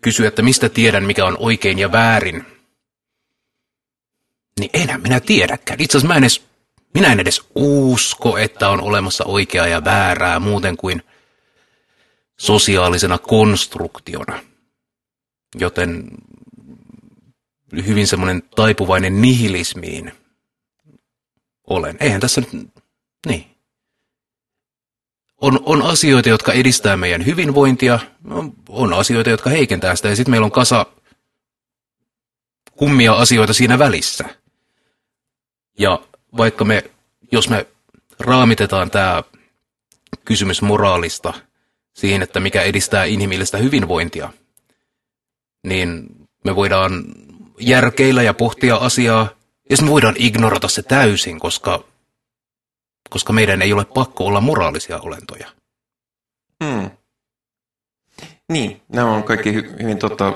kysyy, 0.00 0.26
että 0.26 0.42
mistä 0.42 0.68
tiedän, 0.68 1.04
mikä 1.04 1.24
on 1.24 1.36
oikein 1.38 1.78
ja 1.78 1.92
väärin, 1.92 2.44
niin 4.60 4.70
enää 4.72 4.98
minä 4.98 5.20
tiedäkään. 5.20 5.80
Itse 5.80 5.98
asiassa 5.98 6.08
mä 6.08 6.16
en 6.16 6.22
edes, 6.22 6.42
minä 6.94 7.12
en 7.12 7.20
edes 7.20 7.42
usko, 7.54 8.38
että 8.38 8.68
on 8.68 8.80
olemassa 8.80 9.24
oikeaa 9.24 9.66
ja 9.66 9.84
väärää 9.84 10.40
muuten 10.40 10.76
kuin 10.76 11.02
sosiaalisena 12.36 13.18
konstruktiona. 13.18 14.42
Joten 15.58 16.08
hyvin 17.86 18.06
semmoinen 18.06 18.42
taipuvainen 18.56 19.22
nihilismiin 19.22 20.12
olen. 21.66 21.96
Eihän 22.00 22.20
tässä 22.20 22.40
nyt, 22.40 22.68
niin 23.26 23.51
on, 25.42 25.60
on 25.64 25.82
asioita, 25.82 26.28
jotka 26.28 26.52
edistää 26.52 26.96
meidän 26.96 27.26
hyvinvointia, 27.26 27.98
on 28.68 28.92
asioita, 28.92 29.30
jotka 29.30 29.50
heikentää 29.50 29.96
sitä, 29.96 30.08
ja 30.08 30.16
sitten 30.16 30.30
meillä 30.30 30.44
on 30.44 30.52
kasa 30.52 30.86
kummia 32.72 33.12
asioita 33.12 33.52
siinä 33.52 33.78
välissä. 33.78 34.24
Ja 35.78 36.00
vaikka 36.36 36.64
me, 36.64 36.84
jos 37.32 37.48
me 37.48 37.66
raamitetaan 38.20 38.90
tämä 38.90 39.22
kysymys 40.24 40.62
moraalista 40.62 41.32
siihen, 41.92 42.22
että 42.22 42.40
mikä 42.40 42.62
edistää 42.62 43.04
inhimillistä 43.04 43.58
hyvinvointia, 43.58 44.32
niin 45.66 46.06
me 46.44 46.56
voidaan 46.56 47.04
järkeillä 47.60 48.22
ja 48.22 48.34
pohtia 48.34 48.76
asiaa, 48.76 49.28
ja 49.70 49.76
me 49.82 49.90
voidaan 49.90 50.14
ignorata 50.18 50.68
se 50.68 50.82
täysin, 50.82 51.40
koska 51.40 51.84
koska 53.10 53.32
meidän 53.32 53.62
ei 53.62 53.72
ole 53.72 53.84
pakko 53.84 54.26
olla 54.26 54.40
moraalisia 54.40 54.98
olentoja. 54.98 55.48
Hmm. 56.64 56.90
Niin, 58.48 58.82
nämä 58.88 59.10
on 59.10 59.24
kaikki 59.24 59.52
hy- 59.52 59.82
hyvin 59.82 59.98
tota, 59.98 60.32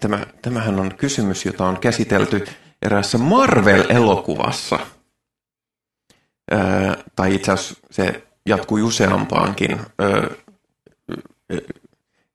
tämä, 0.00 0.26
tämähän 0.42 0.80
on 0.80 0.94
kysymys, 0.96 1.44
jota 1.44 1.66
on 1.66 1.80
käsitelty 1.80 2.44
eräässä 2.82 3.18
Marvel-elokuvassa. 3.18 4.78
Öö, 6.52 6.60
tai 7.16 7.34
itse 7.34 7.52
asiassa 7.52 7.74
se 7.90 8.24
jatkui 8.46 8.82
useampaankin 8.82 9.80
öö, 10.02 10.28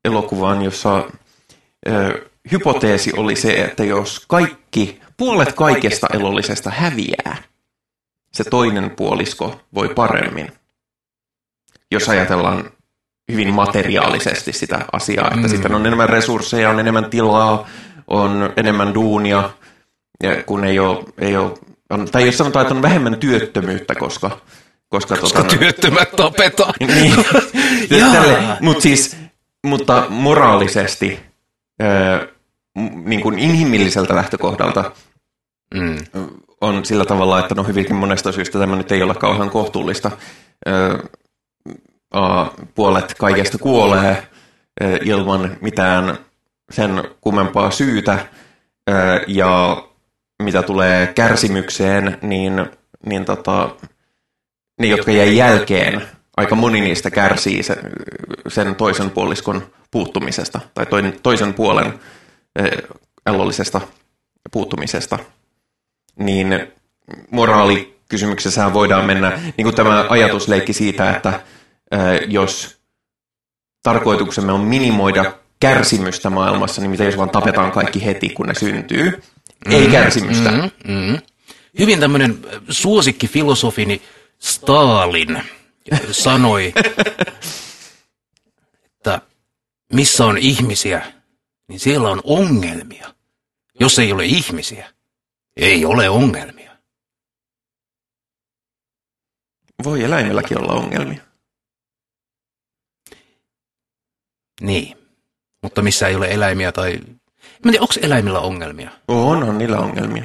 elokuvaan, 0.05 0.61
jossa 0.61 1.09
öö, 1.87 2.29
hypoteesi 2.51 3.13
oli 3.17 3.35
se, 3.35 3.63
että 3.63 3.83
jos 3.83 4.25
kaikki, 4.27 5.01
puolet 5.17 5.53
kaikesta 5.53 6.07
elollisesta 6.13 6.69
häviää, 6.69 7.37
se 8.31 8.43
toinen 8.43 8.89
puolisko 8.89 9.59
voi 9.73 9.89
paremmin. 9.89 10.51
Jos 11.91 12.09
ajatellaan 12.09 12.71
hyvin 13.31 13.53
materiaalisesti 13.53 14.53
sitä 14.53 14.85
asiaa, 14.91 15.27
että 15.27 15.47
mm. 15.47 15.49
sitten 15.49 15.75
on 15.75 15.85
enemmän 15.85 16.09
resursseja, 16.09 16.69
on 16.69 16.79
enemmän 16.79 17.09
tilaa, 17.09 17.67
on 18.07 18.53
enemmän 18.57 18.93
duunia, 18.93 19.49
ja 20.23 20.43
kun 20.43 20.63
ei 20.63 20.79
ole, 20.79 21.05
ei 21.17 21.37
ole 21.37 21.53
on, 21.89 22.07
tai 22.11 22.25
jos 22.25 22.37
sanotaan, 22.37 22.63
että 22.63 22.75
on 22.75 22.81
vähemmän 22.81 23.17
työttömyyttä, 23.19 23.95
koska... 23.95 24.39
Koska, 24.89 25.17
koska 25.17 25.43
tota, 25.43 25.57
työttömät 25.57 26.11
tapetaan. 26.15 26.73
niin, 26.95 27.13
Mut 28.61 28.81
siis, 28.81 29.17
mutta 29.63 30.05
moraalisesti, 30.09 31.19
niin 33.05 33.21
kuin 33.21 33.39
inhimilliseltä 33.39 34.15
lähtökohdalta, 34.15 34.91
mm 35.73 35.97
on 36.61 36.85
sillä 36.85 37.05
tavalla, 37.05 37.39
että 37.39 37.55
no 37.55 37.63
hyvinkin 37.63 37.95
monesta 37.95 38.31
syystä 38.31 38.59
tämä 38.59 38.75
nyt 38.75 38.91
ei 38.91 39.03
ole 39.03 39.15
kauhean 39.15 39.49
kohtuullista. 39.49 40.11
Puolet 42.75 43.13
kaikesta 43.13 43.57
kuolee 43.57 44.27
ilman 45.03 45.57
mitään 45.61 46.17
sen 46.71 47.03
kummempaa 47.21 47.71
syytä. 47.71 48.19
Ja 49.27 49.83
mitä 50.43 50.63
tulee 50.63 51.07
kärsimykseen, 51.07 52.17
niin, 52.21 52.65
niin 53.05 53.25
tota, 53.25 53.75
ne, 54.79 54.87
jotka 54.87 55.11
jäi 55.11 55.37
jälkeen, 55.37 56.01
aika 56.37 56.55
moni 56.55 56.81
niistä 56.81 57.11
kärsii 57.11 57.63
sen, 57.63 57.77
sen 58.47 58.75
toisen 58.75 59.09
puoliskon 59.09 59.61
puuttumisesta 59.91 60.59
tai 60.73 60.85
toisen 61.23 61.53
puolen 61.53 61.93
ällollisesta 63.27 63.81
puuttumisesta. 64.51 65.19
Niin 66.19 66.67
moraalikysymyksessä 67.32 68.73
voidaan 68.73 69.05
mennä, 69.05 69.29
niin 69.58 69.63
kuin 69.65 69.75
tämä 69.75 70.05
ajatusleikki 70.10 70.73
siitä, 70.73 71.10
että 71.15 71.41
jos 72.27 72.79
tarkoituksemme 73.84 74.51
on 74.51 74.62
minimoida 74.62 75.34
kärsimystä 75.60 76.29
maailmassa, 76.29 76.82
niin 76.82 76.91
mitä 76.91 77.03
jos 77.03 77.17
vaan 77.17 77.29
tapetaan 77.29 77.71
kaikki 77.71 78.05
heti, 78.05 78.29
kun 78.29 78.45
ne 78.45 78.55
syntyy? 78.55 79.21
Mm, 79.65 79.71
Ei 79.71 79.88
kärsimystä. 79.88 80.51
Mm, 80.51 80.69
mm. 80.93 81.19
Hyvin 81.79 81.99
tämmöinen 81.99 82.38
suosikki 82.69 83.27
filosofini 83.27 84.01
Stalin 84.39 85.41
sanoi, 86.12 86.73
että 88.86 89.21
missä 89.93 90.25
on 90.25 90.38
ihmisiä, 90.38 91.01
niin 91.67 91.79
siellä 91.79 92.10
on 92.10 92.21
ongelmia. 92.23 93.13
Jos 93.79 93.99
ei 93.99 94.12
ole 94.12 94.25
ihmisiä, 94.25 94.89
ei 95.59 95.85
ole 95.85 96.09
ongelmia. 96.09 96.71
Voi 99.83 100.03
eläimelläkin 100.03 100.59
olla 100.59 100.73
ongelmia. 100.73 101.21
Niin, 104.61 104.97
mutta 105.63 105.81
missä 105.81 106.07
ei 106.07 106.15
ole 106.15 106.27
eläimiä 106.31 106.71
tai... 106.71 106.99
Mä 107.65 107.71
tiedä, 107.71 107.81
onko 107.81 107.93
eläimillä 108.01 108.39
ongelmia? 108.39 108.91
On, 109.07 109.43
on 109.43 109.57
niillä 109.57 109.79
ongelmia. 109.79 110.23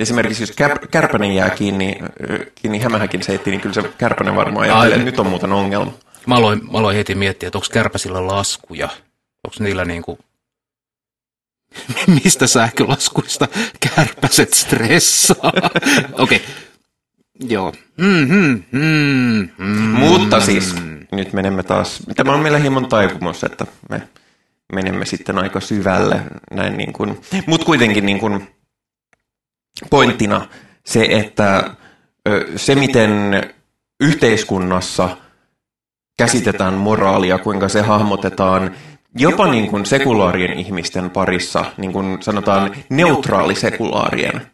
Esimerkiksi 0.00 0.42
jos 0.42 0.50
kär, 0.50 0.78
kärpänen 0.88 1.34
jää 1.34 1.50
kiinni, 1.50 1.98
kiinni 2.54 2.78
hämähäkin 2.78 3.22
seitti, 3.22 3.50
niin 3.50 3.60
kyllä 3.60 3.74
se 3.74 3.82
kärpänen 3.98 4.36
varmaan 4.36 4.64
ajattelee, 4.64 4.94
että 4.94 5.04
nyt 5.04 5.18
on 5.18 5.26
muuten 5.26 5.52
ongelma. 5.52 5.92
Mä 6.26 6.34
aloin, 6.34 6.72
mä 6.72 6.78
aloin 6.78 6.96
heti 6.96 7.14
miettiä, 7.14 7.46
että 7.46 7.58
onko 7.58 7.68
kärpäsillä 7.72 8.26
laskuja. 8.26 8.88
Onko 9.44 9.56
niillä 9.58 9.84
niin 9.84 10.02
kuin 10.02 10.18
Mistä 12.24 12.46
sähkölaskuista 12.46 13.48
kärpäset 13.80 14.54
stressaa? 14.54 15.36
Okei. 16.12 16.36
Okay. 16.36 16.38
Joo. 17.40 17.72
Mm-hmm, 17.96 18.62
mm-hmm. 18.72 19.98
Mutta 19.98 20.40
siis, 20.40 20.74
nyt 21.12 21.32
menemme 21.32 21.62
taas, 21.62 22.02
tämä 22.16 22.32
on 22.32 22.40
meillä 22.40 22.58
hieman 22.58 22.88
taipumus, 22.88 23.44
että 23.44 23.66
me 23.90 24.08
menemme 24.72 25.06
sitten 25.06 25.38
aika 25.38 25.60
syvälle. 25.60 26.22
Näin 26.50 26.76
niin 26.76 26.92
kuin, 26.92 27.20
mutta 27.46 27.66
kuitenkin 27.66 28.06
niin 28.06 28.18
kuin 28.18 28.48
pointtina 29.90 30.48
se, 30.84 31.06
että 31.10 31.70
se 32.56 32.74
miten 32.74 33.10
yhteiskunnassa 34.00 35.16
käsitetään 36.18 36.74
moraalia, 36.74 37.38
kuinka 37.38 37.68
se 37.68 37.80
hahmotetaan 37.80 38.74
jopa 39.14 39.46
niin 39.46 39.70
kuin 39.70 39.86
sekulaarien 39.86 40.58
ihmisten 40.58 41.10
parissa, 41.10 41.64
niin 41.76 41.92
kuin 41.92 42.22
sanotaan 42.22 42.76
neutraalisekulaarien 42.88 44.46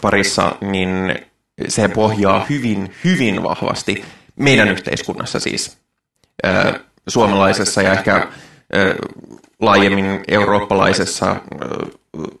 parissa, 0.00 0.56
niin 0.60 1.14
se 1.68 1.88
pohjaa 1.88 2.46
hyvin, 2.50 2.94
hyvin 3.04 3.42
vahvasti 3.42 4.04
meidän 4.36 4.68
yhteiskunnassa 4.68 5.40
siis 5.40 5.78
suomalaisessa 7.08 7.82
ja 7.82 7.92
ehkä 7.92 8.28
laajemmin 9.60 10.20
eurooppalaisessa 10.28 11.36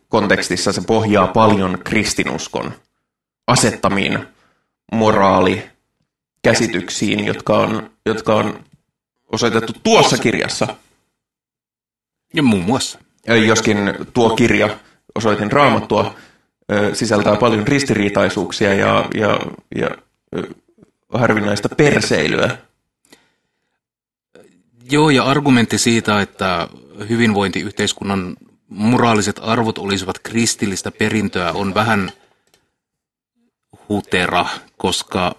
kontekstissa 0.08 0.72
se 0.72 0.82
pohjaa 0.86 1.26
paljon 1.26 1.78
kristinuskon 1.84 2.72
asettamiin 3.46 4.18
moraalikäsityksiin, 4.92 7.26
jotka 7.26 7.58
on, 7.58 7.90
jotka 8.06 8.34
on 8.34 8.64
osoitettu 9.32 9.72
tuossa 9.82 10.18
kirjassa 10.18 10.74
ja 12.34 12.42
muun 12.42 12.64
muassa. 12.64 12.98
Joskin 13.46 13.78
tuo 14.12 14.36
kirja, 14.36 14.78
osoitin 15.14 15.52
raamattua, 15.52 16.14
sisältää 16.92 17.36
paljon 17.36 17.68
ristiriitaisuuksia 17.68 18.74
ja, 18.74 19.08
ja, 19.14 19.40
ja 19.74 19.90
harvinaista 21.14 21.68
perseilyä. 21.68 22.58
Joo, 24.90 25.10
ja 25.10 25.24
argumentti 25.24 25.78
siitä, 25.78 26.20
että 26.20 26.68
hyvinvointiyhteiskunnan 27.08 28.36
moraaliset 28.68 29.40
arvot 29.42 29.78
olisivat 29.78 30.18
kristillistä 30.18 30.90
perintöä, 30.90 31.52
on 31.52 31.74
vähän 31.74 32.12
hutera, 33.88 34.46
koska 34.76 35.34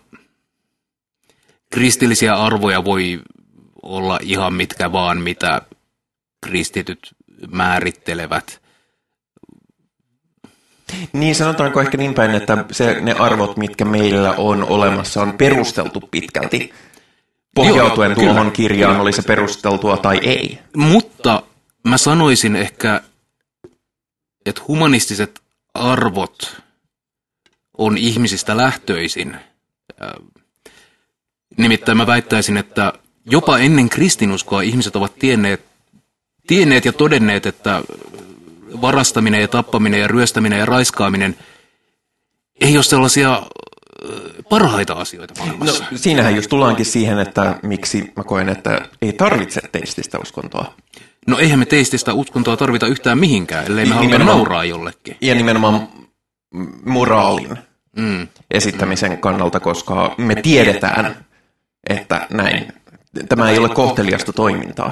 kristillisiä 1.72 2.36
arvoja 2.36 2.86
voi 2.86 3.22
olla 3.82 4.20
ihan 4.22 4.54
mitkä 4.54 4.92
vaan, 4.92 5.22
mitä 5.22 5.62
kristityt 6.44 7.16
määrittelevät. 7.52 8.62
Niin 11.14 11.36
sanotaanko 11.36 11.82
ehkä 11.82 11.98
niin 11.98 12.14
päin, 12.14 12.32
että 12.32 12.66
se, 12.72 13.02
ne 13.02 13.14
arvot, 13.14 13.58
mitkä 13.58 13.86
meillä 13.86 14.32
on 14.32 14.64
olemassa, 14.64 15.22
on 15.22 15.34
perusteltu 15.34 16.02
pitkälti. 16.12 16.74
Pohjautuen 17.56 18.12
Joo, 18.12 18.16
tuohon 18.16 18.36
kyllä, 18.36 18.52
kirjaan, 18.52 19.00
oli 19.00 19.14
se 19.14 19.22
perusteltua 19.22 19.98
tai 19.98 20.20
ei. 20.24 20.60
Mutta 20.76 21.44
mä 21.88 21.98
sanoisin 21.98 22.56
ehkä, 22.56 23.02
että 24.46 24.62
humanistiset 24.68 25.42
arvot 25.74 26.62
on 27.78 27.98
ihmisistä 27.98 28.58
lähtöisin. 28.58 29.38
Nimittäin 31.58 31.98
mä 31.98 32.08
väittäisin, 32.08 32.58
että 32.58 32.94
jopa 33.26 33.58
ennen 33.58 33.90
kristinuskoa 33.90 34.62
ihmiset 34.62 34.96
ovat 34.96 35.16
tienneet 35.20 35.73
tienneet 36.48 36.86
ja 36.86 36.94
todenneet, 36.94 37.46
että 37.46 37.82
varastaminen 38.82 39.42
ja 39.42 39.48
tappaminen 39.48 40.00
ja 40.00 40.08
ryöstäminen 40.08 40.60
ja 40.60 40.66
raiskaaminen 40.66 41.36
ei 42.62 42.78
ole 42.78 42.84
sellaisia 42.84 43.44
parhaita 44.50 44.94
asioita 44.94 45.34
maailmassa. 45.40 45.86
No, 45.92 45.98
siinähän 45.98 46.36
just 46.36 46.50
tullaankin 46.50 46.86
siihen, 46.86 47.20
että 47.20 47.60
miksi 47.64 48.12
mä 48.16 48.24
koen, 48.24 48.50
että 48.50 48.90
ei 49.02 49.14
tarvitse 49.14 49.62
teististä 49.72 50.20
uskontoa. 50.20 50.74
No 51.28 51.38
eihän 51.38 51.60
me 51.60 51.66
teististä 51.66 52.14
uskontoa 52.14 52.58
tarvita 52.58 52.88
yhtään 52.88 53.18
mihinkään, 53.18 53.66
ellei 53.66 53.86
me 53.86 53.96
haluta 53.96 54.20
nauraa 54.20 54.66
jollekin. 54.66 55.18
Ja 55.22 55.36
nimenomaan 55.36 55.88
moraalin 56.86 57.58
mm. 57.98 58.28
esittämisen 58.52 59.18
kannalta, 59.18 59.60
koska 59.60 60.16
me 60.18 60.36
tiedetään, 60.36 61.26
että 61.90 62.28
näin. 62.30 62.74
Tämä 63.30 63.50
ei 63.50 63.58
ole 63.58 63.70
kohteliasta 63.70 64.34
toimintaa. 64.34 64.92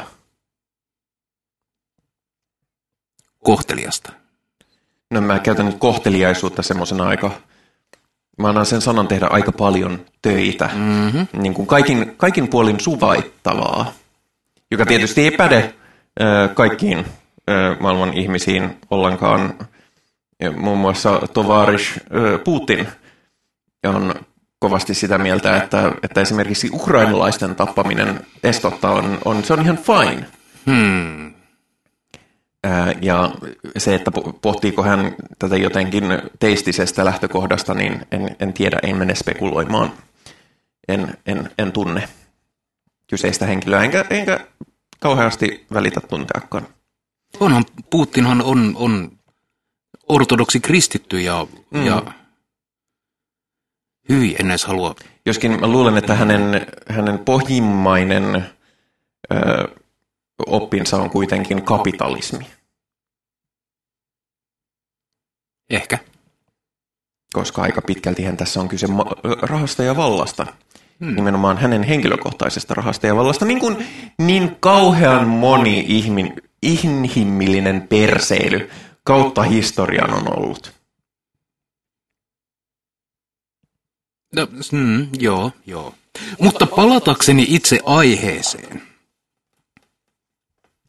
Kohteliasta? 3.43 4.13
No 5.11 5.21
mä 5.21 5.39
käytän 5.39 5.65
nyt 5.65 5.77
kohteliaisuutta 5.77 6.61
semmoisena 6.61 7.07
aika, 7.07 7.31
mä 8.37 8.49
annan 8.49 8.65
sen 8.65 8.81
sanan 8.81 9.07
tehdä 9.07 9.27
aika 9.27 9.51
paljon 9.51 10.05
töitä, 10.21 10.69
mm-hmm. 10.73 11.27
niin 11.33 11.53
kuin 11.53 11.67
kaikin, 11.67 12.13
kaikin 12.17 12.47
puolin 12.47 12.79
suvaittavaa, 12.79 13.93
joka 14.71 14.85
tietysti 14.85 15.21
ei 15.21 15.31
päde 15.31 15.73
kaikkiin 16.53 17.05
maailman 17.79 18.13
ihmisiin 18.13 18.77
ollenkaan. 18.91 19.53
Muun 20.57 20.77
muassa 20.77 21.21
Tovarish 21.33 21.97
äh, 21.97 22.43
Putin 22.43 22.87
on 23.85 24.15
kovasti 24.59 24.93
sitä 24.93 25.17
mieltä, 25.17 25.57
että, 25.57 25.91
että 26.03 26.21
esimerkiksi 26.21 26.69
ukrainalaisten 26.73 27.55
tappaminen 27.55 28.25
estotta 28.43 28.89
on, 28.89 29.17
on, 29.25 29.43
se 29.43 29.53
on 29.53 29.61
ihan 29.61 29.77
fine. 29.77 30.25
Hmm. 30.65 31.33
Ja 33.01 33.31
se, 33.77 33.95
että 33.95 34.11
pohtiiko 34.41 34.83
hän 34.83 35.15
tätä 35.39 35.57
jotenkin 35.57 36.03
teistisestä 36.39 37.05
lähtökohdasta, 37.05 37.73
niin 37.73 38.05
en, 38.11 38.35
en 38.39 38.53
tiedä, 38.53 38.79
en 38.83 38.97
mene 38.97 39.15
spekuloimaan. 39.15 39.91
En, 40.87 41.17
en, 41.25 41.51
en 41.57 41.71
tunne 41.71 42.09
kyseistä 43.07 43.45
henkilöä, 43.45 43.83
enkä, 43.83 44.05
enkä 44.09 44.39
kauheasti 44.99 45.65
välitä 45.73 46.01
tunteakaan. 46.01 46.67
Onhan, 47.39 47.65
Putinhan 47.89 48.41
on, 48.41 48.73
on 48.75 49.11
ortodoksi 50.09 50.59
kristitty 50.59 51.21
ja, 51.21 51.47
mm. 51.71 51.85
ja 51.85 52.03
hyvin 54.09 54.35
en 54.39 54.49
edes 54.49 54.65
halua. 54.65 54.95
Joskin 55.25 55.59
mä 55.59 55.67
luulen, 55.67 55.97
että 55.97 56.15
hänen, 56.15 56.67
hänen 56.89 57.19
pohjimmainen 57.19 58.45
ö, 59.33 59.37
oppinsa 60.51 60.97
on 60.97 61.09
kuitenkin 61.09 61.63
kapitalismi. 61.63 62.45
Ehkä. 65.69 65.99
koska 67.33 67.61
aika 67.61 67.81
pitkältihän 67.81 68.37
tässä 68.37 68.61
on 68.61 68.67
kyse 68.67 68.87
rahasta 69.41 69.83
ja 69.83 69.95
vallasta. 69.97 70.47
Hmm. 70.99 71.15
Nimenomaan 71.15 71.57
hänen 71.57 71.83
henkilökohtaisesta 71.83 72.73
rahasta 72.73 73.07
ja 73.07 73.15
vallasta, 73.15 73.45
niin 73.45 73.59
kuin 73.59 73.87
niin 74.17 74.57
kauhean 74.59 75.27
moni 75.27 75.85
ihmin, 75.87 76.33
inhimillinen 76.61 77.87
perseily 77.87 78.69
kautta 79.03 79.43
historian 79.43 80.13
on 80.13 80.37
ollut. 80.37 80.73
No, 84.35 84.47
mm, 84.71 85.07
joo, 85.19 85.51
joo. 85.65 85.93
Mutta 86.39 86.65
palatakseni 86.65 87.45
itse 87.49 87.79
aiheeseen. 87.85 88.90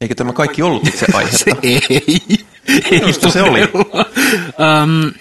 Eikö 0.03 0.15
tämä 0.15 0.33
kaikki 0.33 0.61
ollut 0.61 0.87
itse 0.87 1.05
aihetta? 1.13 1.37
se 1.43 1.51
ei. 1.63 1.79
ei 2.91 3.13
se 3.13 3.41
oli. 3.41 3.61
Um, 3.63 5.13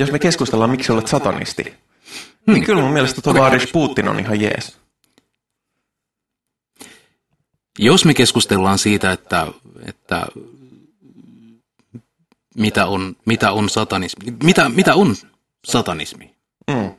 Jos 0.00 0.12
me 0.12 0.18
keskustellaan, 0.18 0.70
miksi 0.70 0.92
olet 0.92 1.06
satanisti, 1.06 1.62
niin 1.62 1.74
hmm. 2.46 2.54
niin 2.54 2.64
kyllä 2.64 2.82
mun 2.82 2.92
mielestä 2.92 3.22
tuo 3.22 3.34
Vaarish 3.34 3.72
Putin 3.72 4.08
on 4.08 4.20
ihan 4.20 4.40
jees. 4.40 4.76
Jos 7.78 8.04
me 8.04 8.14
keskustellaan 8.14 8.78
siitä, 8.78 9.12
että, 9.12 9.46
että 9.86 10.26
mitä, 12.56 12.86
on, 12.86 13.16
mitä 13.24 13.52
on 13.52 13.70
satanismi, 13.70 14.34
mitä, 14.42 14.68
mitä 14.68 14.94
on 14.94 15.16
satanismi? 15.64 16.34
Mm. 16.70 16.94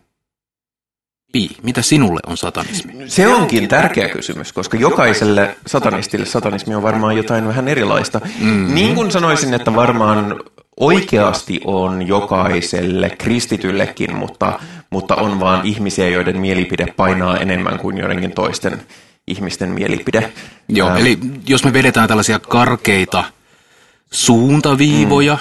Pi, 1.34 1.50
mitä 1.64 1.82
sinulle 1.82 2.20
on 2.28 2.38
satanismi? 2.38 2.94
Se 3.08 3.28
onkin 3.28 3.68
tärkeä 3.68 4.10
kysymys, 4.10 4.54
koska 4.54 4.78
jokaiselle 4.78 5.56
satanistille 5.68 6.26
satanismi 6.26 6.76
on 6.76 6.84
varmaan 6.84 7.18
jotain 7.18 7.48
vähän 7.48 7.68
erilaista. 7.68 8.22
Mm. 8.40 8.74
Niin 8.74 8.96
kuin 8.96 9.12
sanoisin, 9.12 9.54
että 9.54 9.76
varmaan 9.76 10.40
oikeasti 10.80 11.62
on 11.66 12.08
jokaiselle 12.08 13.10
kristityllekin, 13.10 14.16
mutta, 14.16 14.60
mutta 14.90 15.16
on 15.16 15.40
vaan 15.40 15.66
ihmisiä, 15.66 16.10
joiden 16.10 16.38
mielipide 16.38 16.94
painaa 16.98 17.38
enemmän 17.38 17.80
kuin 17.80 17.98
joidenkin 17.98 18.32
toisten 18.32 18.82
ihmisten 19.28 19.70
mielipide. 19.70 20.34
Joo, 20.70 20.96
eli 20.96 21.20
jos 21.48 21.64
me 21.64 21.74
vedetään 21.74 22.08
tällaisia 22.08 22.40
karkeita 22.40 23.24
suuntaviivoja. 24.12 25.38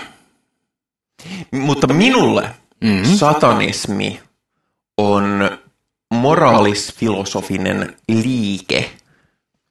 Mm. 1.53 1.59
Mutta 1.59 1.87
minulle 1.87 2.51
mm. 2.81 3.05
satanismi 3.05 4.21
on 4.99 5.51
moraalisfilosofinen 6.13 7.97
liike, 8.09 8.91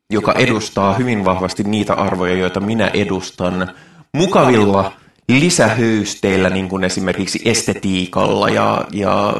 joka 0.09 0.33
edustaa 0.33 0.93
hyvin 0.93 1.25
vahvasti 1.25 1.63
niitä 1.63 1.93
arvoja, 1.93 2.33
joita 2.33 2.59
minä 2.59 2.87
edustan 2.87 3.73
mukavilla 4.13 4.93
lisähöysteillä, 5.29 6.49
niin 6.49 6.69
kuin 6.69 6.83
esimerkiksi 6.83 7.41
estetiikalla 7.45 8.49
ja, 8.49 8.85
ja, 8.91 9.33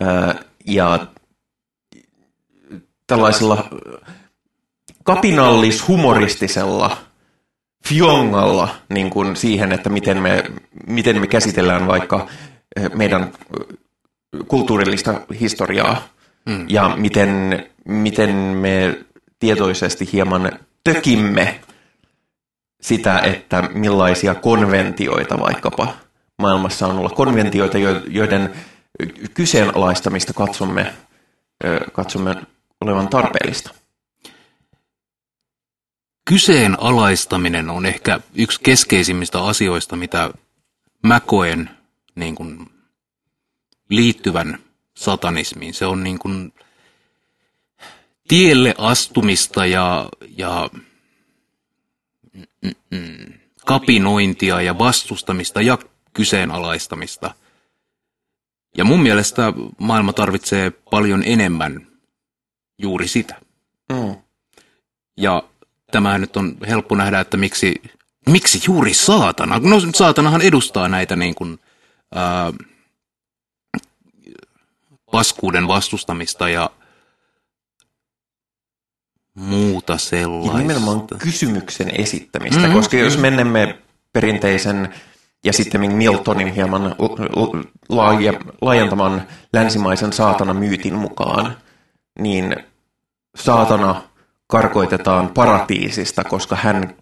ää, 0.00 0.34
ja 0.66 1.06
tällaisella 3.06 3.68
kapinallis-humoristisella 5.04 6.96
fiongalla 7.88 8.68
niin 8.88 9.10
kuin 9.10 9.36
siihen, 9.36 9.72
että 9.72 9.90
miten 9.90 10.22
me, 10.22 10.44
miten 10.86 11.20
me 11.20 11.26
käsitellään 11.26 11.86
vaikka 11.86 12.26
meidän 12.94 13.32
kulttuurillista 14.48 15.20
historiaa 15.40 16.17
mm. 16.48 16.64
ja 16.68 16.96
miten, 16.96 17.64
miten 17.84 18.34
me 18.34 18.98
tietoisesti 19.38 20.08
hieman 20.12 20.52
tökimme 20.84 21.60
sitä, 22.80 23.18
että 23.18 23.62
millaisia 23.74 24.34
konventioita 24.34 25.40
vaikkapa 25.40 25.94
maailmassa 26.38 26.86
on 26.86 26.98
olla. 26.98 27.08
Konventioita, 27.08 27.78
joiden 28.08 28.54
kyseenalaistamista 29.34 30.32
katsomme, 30.32 30.94
katsomme 31.92 32.36
olevan 32.80 33.08
tarpeellista. 33.08 33.74
Kyseenalaistaminen 36.24 37.70
on 37.70 37.86
ehkä 37.86 38.20
yksi 38.34 38.60
keskeisimmistä 38.62 39.44
asioista, 39.44 39.96
mitä 39.96 40.30
mä 41.06 41.20
koen 41.20 41.70
niin 42.14 42.34
kuin 42.34 42.70
liittyvän 43.90 44.58
satanismiin. 44.98 45.74
Se 45.74 45.86
on 45.86 46.04
niin 46.04 46.18
kuin 46.18 46.52
tielle 48.28 48.74
astumista 48.78 49.66
ja, 49.66 50.08
ja 50.36 50.70
mm, 52.62 52.72
mm, 52.90 53.32
kapinointia 53.66 54.60
ja 54.60 54.78
vastustamista 54.78 55.62
ja 55.62 55.78
kyseenalaistamista. 56.12 57.34
Ja 58.76 58.84
mun 58.84 59.02
mielestä 59.02 59.52
maailma 59.78 60.12
tarvitsee 60.12 60.70
paljon 60.70 61.22
enemmän 61.26 61.86
juuri 62.78 63.08
sitä. 63.08 63.34
Mm. 63.92 64.16
Ja 65.16 65.42
tämä 65.90 66.18
nyt 66.18 66.36
on 66.36 66.56
helppo 66.68 66.94
nähdä, 66.94 67.20
että 67.20 67.36
miksi, 67.36 67.82
miksi 68.28 68.60
juuri 68.66 68.94
saatana? 68.94 69.58
No 69.58 69.76
saatanahan 69.94 70.42
edustaa 70.42 70.88
näitä 70.88 71.16
niin 71.16 71.34
kuin, 71.34 71.58
ää, 72.14 72.52
paskuuden 75.10 75.68
vastustamista 75.68 76.48
ja 76.48 76.70
muuta 79.34 79.98
sellaista. 79.98 80.52
Ja 80.52 80.58
nimenomaan 80.58 81.06
kysymyksen 81.18 82.00
esittämistä, 82.00 82.60
mm-hmm. 82.60 82.74
koska 82.74 82.96
jos 82.96 83.18
menemme 83.18 83.78
perinteisen 84.12 84.94
ja 85.44 85.52
sitten 85.52 85.92
Miltonin 85.92 86.54
hieman 86.54 86.94
laajentaman 88.60 89.22
länsimaisen 89.52 90.12
saatana 90.12 90.54
myytin 90.54 90.94
mukaan, 90.94 91.56
niin 92.18 92.56
saatana 93.36 94.02
karkoitetaan 94.46 95.28
paratiisista, 95.28 96.24
koska 96.24 96.56
hän 96.56 96.94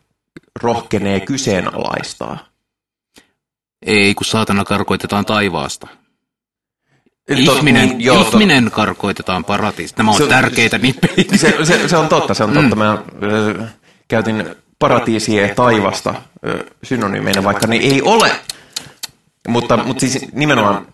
rohkenee 0.62 1.20
kyseenalaistaa. 1.20 2.38
Ei, 3.86 4.14
kun 4.14 4.24
saatana 4.24 4.64
karkoitetaan 4.64 5.24
taivaasta. 5.24 5.86
Ihminen, 7.28 7.88
niin, 7.88 8.00
joo, 8.00 8.20
ihminen 8.20 8.64
to... 8.64 8.70
karkoitetaan 8.70 9.44
paratiisista. 9.44 10.02
Nämä 10.02 10.10
on 10.10 10.18
se, 10.18 10.26
tärkeitä 10.26 10.78
nippeitä. 10.78 11.36
Se, 11.36 11.64
se, 11.64 11.88
se 11.88 11.96
on 11.96 12.08
totta, 12.08 12.34
se 12.34 12.44
on 12.44 12.52
totta. 12.52 12.76
Mm. 12.76 12.78
Mä 12.78 12.92
äh, 12.92 13.68
käytin 14.08 14.56
paratiisia 14.78 15.54
taivasta 15.54 16.10
äh, 16.10 16.60
synonyymeinä, 16.82 17.44
vaikka 17.44 17.66
ne 17.66 17.76
ei 17.76 18.02
ole. 18.02 18.30
Mutta, 19.48 19.76
mutta 19.76 20.00
siis 20.00 20.32
nimenomaan 20.32 20.86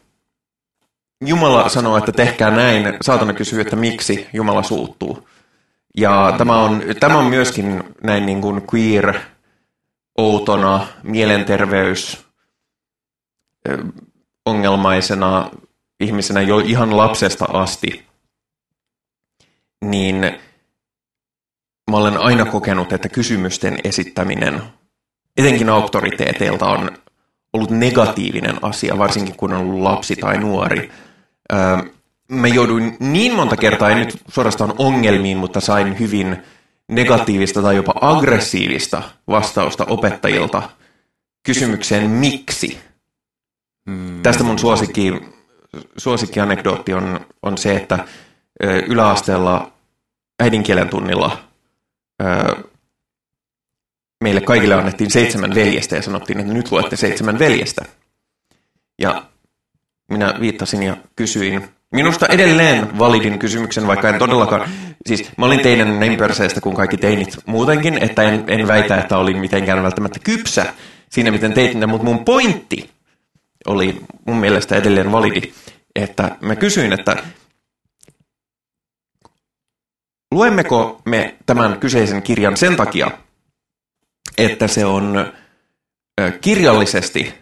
Jumala 1.24 1.68
sanoo, 1.68 1.96
että 1.96 2.12
tehkää 2.12 2.50
näin. 2.50 2.96
Saatana 3.00 3.32
kysyy, 3.32 3.60
että 3.60 3.76
miksi 3.76 4.26
Jumala 4.32 4.62
suuttuu. 4.62 5.28
Ja 5.96 6.34
tämä 6.38 6.56
on, 6.56 6.82
tämä 7.00 7.18
on 7.18 7.24
myöskin 7.24 7.84
näin 8.02 8.26
niin 8.26 8.40
kuin 8.40 8.62
queer, 8.74 9.18
outona, 10.18 10.86
mielenterveys, 11.02 12.24
ongelmaisena 14.46 15.50
ihmisenä 16.02 16.40
jo 16.40 16.58
ihan 16.58 16.96
lapsesta 16.96 17.44
asti, 17.44 18.06
niin 19.84 20.16
mä 21.90 21.96
olen 21.96 22.18
aina 22.18 22.44
kokenut, 22.44 22.92
että 22.92 23.08
kysymysten 23.08 23.78
esittäminen, 23.84 24.62
etenkin 25.36 25.68
auktoriteeteilta, 25.68 26.66
on 26.66 26.90
ollut 27.52 27.70
negatiivinen 27.70 28.64
asia, 28.64 28.98
varsinkin 28.98 29.36
kun 29.36 29.52
on 29.52 29.60
ollut 29.60 29.82
lapsi 29.82 30.16
tai 30.16 30.38
nuori. 30.38 30.90
Mä 32.28 32.48
jouduin 32.48 32.96
niin 33.00 33.34
monta 33.34 33.56
kertaa, 33.56 33.90
en 33.90 33.98
nyt 33.98 34.18
suorastaan 34.28 34.74
ongelmiin, 34.78 35.38
mutta 35.38 35.60
sain 35.60 35.98
hyvin 35.98 36.36
negatiivista 36.88 37.62
tai 37.62 37.76
jopa 37.76 37.94
aggressiivista 38.00 39.02
vastausta 39.28 39.84
opettajilta 39.84 40.62
kysymykseen 41.42 42.10
miksi. 42.10 42.78
Hmm. 43.90 44.22
Tästä 44.22 44.44
mun 44.44 44.58
suosikki 44.58 45.12
suosikkianekdootti 45.96 46.94
on, 46.94 47.20
on 47.42 47.58
se, 47.58 47.76
että 47.76 47.98
yläasteella 48.86 49.72
äidinkielen 50.40 50.88
tunnilla 50.88 51.38
meille 54.24 54.40
kaikille 54.40 54.74
annettiin 54.74 55.10
seitsemän 55.10 55.54
veljestä 55.54 55.96
ja 55.96 56.02
sanottiin, 56.02 56.40
että 56.40 56.52
nyt 56.52 56.72
luette 56.72 56.96
seitsemän 56.96 57.38
veljestä. 57.38 57.84
Ja 58.98 59.22
minä 60.10 60.34
viittasin 60.40 60.82
ja 60.82 60.96
kysyin 61.16 61.68
minusta 61.92 62.26
edelleen 62.26 62.98
validin 62.98 63.38
kysymyksen, 63.38 63.86
vaikka 63.86 64.08
en 64.08 64.18
todellakaan, 64.18 64.68
siis 65.06 65.30
mä 65.36 65.46
olin 65.46 65.60
teidän 65.60 66.00
näin 66.00 66.16
perseestä 66.16 66.60
kuin 66.60 66.76
kaikki 66.76 66.96
teinit 66.96 67.38
muutenkin, 67.46 67.98
että 68.02 68.22
en, 68.22 68.44
en 68.46 68.68
väitä, 68.68 68.96
että 68.96 69.18
olin 69.18 69.38
mitenkään 69.38 69.82
välttämättä 69.82 70.18
kypsä 70.24 70.74
siinä, 71.10 71.30
miten 71.30 71.52
teit 71.52 71.74
mutta 71.86 72.04
mun 72.04 72.24
pointti 72.24 72.90
oli 73.66 74.00
mun 74.26 74.36
mielestä 74.36 74.76
edelleen 74.76 75.12
validi, 75.12 75.52
että 75.96 76.36
mä 76.40 76.56
kysyin, 76.56 76.92
että 76.92 77.22
luemmeko 80.34 81.02
me 81.04 81.36
tämän 81.46 81.80
kyseisen 81.80 82.22
kirjan 82.22 82.56
sen 82.56 82.76
takia, 82.76 83.10
että 84.38 84.68
se 84.68 84.84
on 84.84 85.32
kirjallisesti 86.40 87.34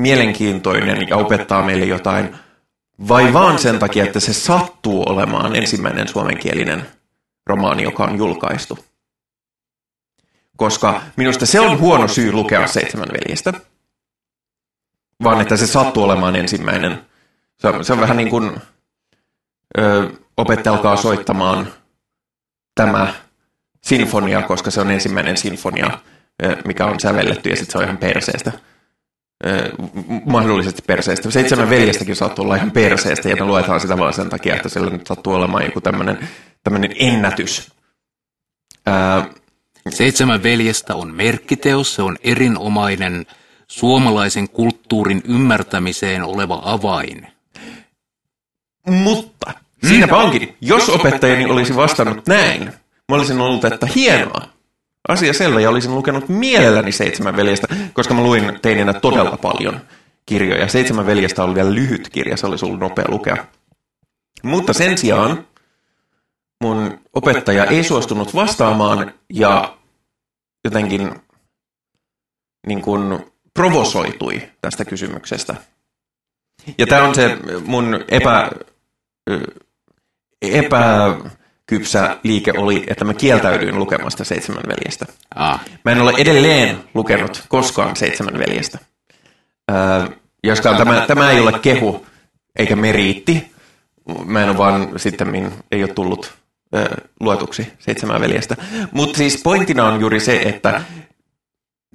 mielenkiintoinen 0.00 1.08
ja 1.08 1.16
opettaa 1.16 1.62
meille 1.62 1.84
jotain, 1.84 2.36
vai 3.08 3.32
vaan 3.32 3.58
sen 3.58 3.78
takia, 3.78 4.04
että 4.04 4.20
se 4.20 4.32
sattuu 4.32 5.02
olemaan 5.08 5.56
ensimmäinen 5.56 6.08
suomenkielinen 6.08 6.86
romaani, 7.46 7.82
joka 7.82 8.04
on 8.04 8.18
julkaistu. 8.18 8.78
Koska 10.56 11.02
minusta 11.16 11.46
se 11.46 11.60
on 11.60 11.78
huono 11.78 12.08
syy 12.08 12.32
lukea 12.32 12.66
Seitsemän 12.66 13.08
veljestä, 13.08 13.52
vaan 15.24 15.40
että 15.40 15.56
se 15.56 15.66
sattuu 15.66 16.02
olemaan 16.04 16.36
ensimmäinen. 16.36 16.98
Se 17.58 17.68
on, 17.68 17.84
se 17.84 17.92
on 17.92 18.00
vähän 18.00 18.16
niin 18.16 18.30
kuin 18.30 18.52
ö, 19.78 20.10
opettelkaa 20.36 20.96
soittamaan 20.96 21.68
tämä 22.74 23.14
sinfonia, 23.84 24.42
koska 24.42 24.70
se 24.70 24.80
on 24.80 24.90
ensimmäinen 24.90 25.36
sinfonia, 25.36 25.98
mikä 26.64 26.86
on 26.86 27.00
sävelletty, 27.00 27.50
ja 27.50 27.56
sitten 27.56 27.72
se 27.72 27.78
on 27.78 27.84
ihan 27.84 27.96
perseestä. 27.96 28.52
Mahdollisesti 30.24 30.82
perseestä. 30.86 31.30
Seitsemän 31.30 31.70
veljestäkin 31.70 32.16
saattaa 32.16 32.42
olla 32.42 32.56
ihan 32.56 32.70
perseestä, 32.70 33.28
ja 33.28 33.36
me 33.36 33.44
luetaan 33.44 33.80
sitä 33.80 33.98
vaan 33.98 34.14
sen 34.14 34.28
takia, 34.28 34.56
että 34.56 34.68
sillä 34.68 34.90
nyt 34.90 35.06
sattuu 35.06 35.34
olemaan 35.34 35.64
joku 35.64 35.80
tämmöinen, 35.80 36.18
ennätys. 36.98 37.72
Seitsemän 39.88 40.42
veljestä 40.42 40.94
on 40.94 41.14
merkkiteos, 41.14 41.94
se 41.94 42.02
on 42.02 42.16
erinomainen 42.22 43.26
suomalaisen 43.72 44.48
kulttuurin 44.48 45.22
ymmärtämiseen 45.28 46.22
oleva 46.22 46.62
avain. 46.64 47.26
Mutta, 48.86 49.52
siinäpä 49.86 50.16
onkin, 50.16 50.56
jos 50.60 50.88
opettajani 50.88 51.44
olisi 51.44 51.76
vastannut 51.76 52.26
näin, 52.26 52.72
Mä 53.08 53.16
olisin 53.16 53.40
ollut, 53.40 53.64
että 53.64 53.86
hienoa. 53.94 54.48
Asia 55.08 55.32
selvä 55.32 55.60
ja 55.60 55.70
olisin 55.70 55.94
lukenut 55.94 56.28
mielelläni 56.28 56.92
Seitsemän 56.92 57.36
veljestä, 57.36 57.66
koska 57.92 58.14
mä 58.14 58.22
luin 58.22 58.58
teininä 58.62 58.92
todella 58.92 59.38
paljon 59.42 59.80
kirjoja. 60.26 60.68
Seitsemän 60.68 61.06
veljestä 61.06 61.44
oli 61.44 61.54
vielä 61.54 61.74
lyhyt 61.74 62.08
kirja, 62.08 62.36
se 62.36 62.46
olisi 62.46 62.64
ollut 62.64 62.80
nopea 62.80 63.04
lukea. 63.08 63.46
Mutta 64.42 64.72
sen 64.72 64.98
sijaan 64.98 65.46
mun 66.60 67.00
opettaja 67.12 67.64
ei 67.64 67.84
suostunut 67.84 68.34
vastaamaan 68.34 69.14
ja 69.32 69.76
jotenkin 70.64 71.14
niin 72.66 72.82
kuin 72.82 73.31
provosoitui 73.54 74.42
tästä 74.60 74.84
kysymyksestä. 74.84 75.54
Ja 76.78 76.86
tämä 76.86 77.02
on 77.02 77.14
se 77.14 77.36
mun 77.64 78.04
epä, 78.08 78.50
epä 80.42 81.14
kypsä 81.66 82.16
liike 82.22 82.52
oli, 82.56 82.84
että 82.86 83.04
mä 83.04 83.14
kieltäydyin 83.14 83.78
lukemasta 83.78 84.24
Seitsemän 84.24 84.62
veljestä. 84.68 85.06
Ah. 85.34 85.60
Mä 85.84 85.92
en 85.92 86.00
ole 86.02 86.12
edelleen 86.18 86.84
lukenut 86.94 87.44
koskaan 87.48 87.96
Seitsemän 87.96 88.38
veljestä. 88.38 88.78
Joskaan 90.44 90.76
tämä, 90.76 91.04
tämä 91.06 91.30
ei 91.30 91.40
ole 91.40 91.58
kehu 91.58 92.06
eikä 92.58 92.76
meriitti. 92.76 93.52
Mä 94.24 94.42
en 94.42 94.48
ole 94.48 94.58
vaan 94.58 94.92
sitten, 94.96 95.52
ei 95.72 95.84
ole 95.84 95.92
tullut 95.92 96.34
luetuksi 97.20 97.72
Seitsemän 97.78 98.20
veljestä. 98.20 98.56
Mutta 98.92 99.16
siis 99.16 99.40
pointtina 99.42 99.84
on 99.84 100.00
juuri 100.00 100.20
se, 100.20 100.42
että 100.44 100.82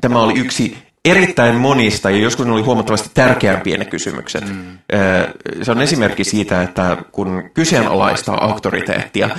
tämä 0.02 0.20
oli 0.20 0.40
yksi 0.40 0.78
erittäin 1.12 1.56
monista, 1.56 2.10
ja 2.10 2.18
joskus 2.18 2.46
ne 2.46 2.52
oli 2.52 2.62
huomattavasti 2.62 3.10
tärkeämpiä 3.14 3.78
ne 3.78 3.86
kysymykset. 3.86 4.46
Mm. 4.50 4.78
Se 5.62 5.72
on 5.72 5.82
esimerkki 5.82 6.24
siitä, 6.24 6.62
että 6.62 6.98
kun 7.12 7.50
kyseenalaistaa 7.54 8.46
auktoriteettia, 8.46 9.30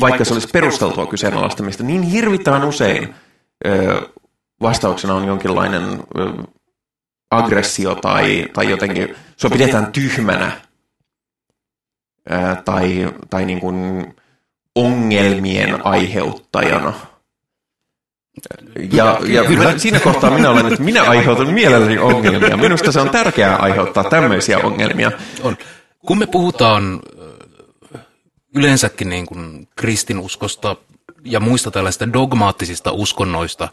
vaikka 0.00 0.24
se 0.24 0.34
olisi 0.34 0.48
perusteltua 0.52 1.06
kyseenalaistamista, 1.06 1.84
niin 1.84 2.02
hirvittävän 2.02 2.64
usein 2.64 3.14
vastauksena 4.60 5.14
on 5.14 5.26
jonkinlainen 5.26 5.82
aggressio 7.30 7.94
tai, 7.94 8.46
tai 8.52 8.70
jotenkin, 8.70 9.14
se 9.36 9.48
pidetään 9.48 9.92
tyhmänä 9.92 10.52
tai, 12.64 13.12
tai 13.30 13.44
niin 13.44 13.60
kuin 13.60 14.06
ongelmien 14.74 15.86
aiheuttajana– 15.86 16.92
ja, 18.92 19.20
ja 19.26 19.44
kyllä. 19.44 19.78
siinä 19.78 20.00
kohtaa 20.00 20.30
minä 20.30 20.50
olen, 20.50 20.66
että 20.66 20.82
minä 20.82 21.02
aiheutan 21.02 21.54
mielelläni 21.54 21.98
ongelmia. 21.98 22.56
Minusta 22.56 22.92
se 22.92 23.00
on 23.00 23.10
tärkeää 23.10 23.56
aiheuttaa 23.56 24.04
tämmöisiä 24.04 24.58
ongelmia. 24.58 25.12
On. 25.42 25.56
Kun 26.06 26.18
me 26.18 26.26
puhutaan 26.26 27.00
yleensäkin 28.54 29.08
niin 29.08 29.26
kuin 29.26 29.68
kristinuskosta 29.76 30.76
ja 31.24 31.40
muista 31.40 31.70
tällaista 31.70 32.12
dogmaattisista 32.12 32.92
uskonnoista, 32.92 33.68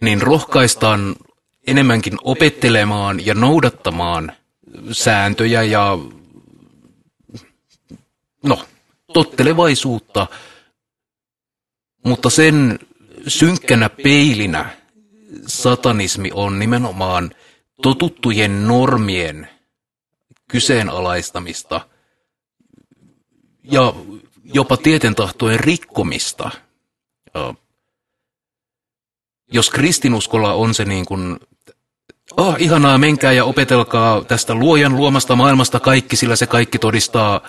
niin 0.00 0.22
rohkaistaan 0.22 1.16
enemmänkin 1.66 2.14
opettelemaan 2.24 3.26
ja 3.26 3.34
noudattamaan 3.34 4.32
sääntöjä 4.92 5.62
ja 5.62 5.98
no, 8.42 8.64
tottelevaisuutta, 9.12 10.26
mutta 12.04 12.30
sen 12.30 12.78
synkkänä 13.28 13.88
peilinä 13.88 14.70
satanismi 15.46 16.30
on 16.34 16.58
nimenomaan 16.58 17.30
totuttujen 17.82 18.68
normien 18.68 19.48
kyseenalaistamista 20.48 21.80
ja 23.62 23.94
jopa 24.44 24.76
tietentahtojen 24.76 25.60
rikkomista. 25.60 26.50
Jos 29.52 29.70
kristinuskolla 29.70 30.52
on 30.52 30.74
se 30.74 30.84
niin 30.84 31.06
kuin, 31.06 31.40
oh 32.36 32.56
ihanaa, 32.58 32.98
menkää 32.98 33.32
ja 33.32 33.44
opetelkaa 33.44 34.24
tästä 34.24 34.54
luojan 34.54 34.96
luomasta 34.96 35.36
maailmasta 35.36 35.80
kaikki, 35.80 36.16
sillä 36.16 36.36
se 36.36 36.46
kaikki 36.46 36.78
todistaa 36.78 37.40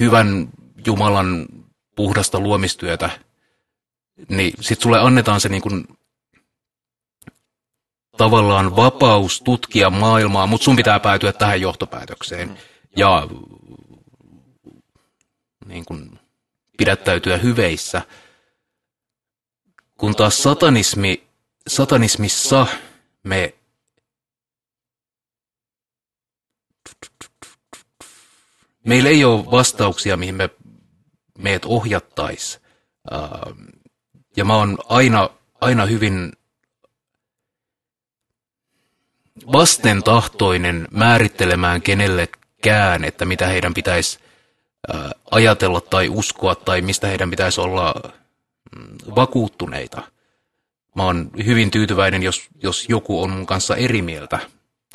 hyvän 0.00 0.48
Jumalan 0.86 1.46
puhdasta 1.96 2.40
luomistyötä– 2.40 3.10
niin 4.28 4.52
sit 4.60 4.80
sulle 4.80 4.98
annetaan 4.98 5.40
se 5.40 5.48
niin 5.48 5.62
kuin 5.62 5.98
tavallaan 8.16 8.76
vapaus 8.76 9.42
tutkia 9.42 9.90
maailmaa, 9.90 10.46
mutta 10.46 10.64
sun 10.64 10.76
pitää 10.76 11.00
päätyä 11.00 11.32
tähän 11.32 11.60
johtopäätökseen 11.60 12.58
ja 12.96 13.28
niin 15.66 15.84
kuin 15.84 16.18
pidättäytyä 16.78 17.36
hyveissä. 17.36 18.02
Kun 19.98 20.16
taas 20.16 20.42
satanismi, 20.42 21.26
satanismissa 21.68 22.66
me 23.22 23.54
meillä 28.86 29.10
ei 29.10 29.24
ole 29.24 29.50
vastauksia, 29.50 30.16
mihin 30.16 30.34
me 30.34 30.50
meidät 31.38 31.64
ohjattaisiin. 31.64 32.62
Ja 34.36 34.44
mä 34.44 34.56
oon 34.56 34.78
aina, 34.88 35.30
aina 35.60 35.86
hyvin 35.86 36.32
vastentahtoinen 39.52 40.88
määrittelemään 40.90 41.82
kenellekään, 41.82 43.04
että 43.04 43.24
mitä 43.24 43.46
heidän 43.46 43.74
pitäisi 43.74 44.18
ajatella 45.30 45.80
tai 45.80 46.08
uskoa 46.08 46.54
tai 46.54 46.80
mistä 46.80 47.06
heidän 47.06 47.30
pitäisi 47.30 47.60
olla 47.60 47.94
mm, 48.76 49.14
vakuuttuneita. 49.16 50.02
Mä 50.94 51.02
oon 51.02 51.30
hyvin 51.46 51.70
tyytyväinen, 51.70 52.22
jos, 52.22 52.48
jos 52.62 52.88
joku 52.88 53.22
on 53.22 53.30
mun 53.30 53.46
kanssa 53.46 53.76
eri 53.76 54.02
mieltä, 54.02 54.38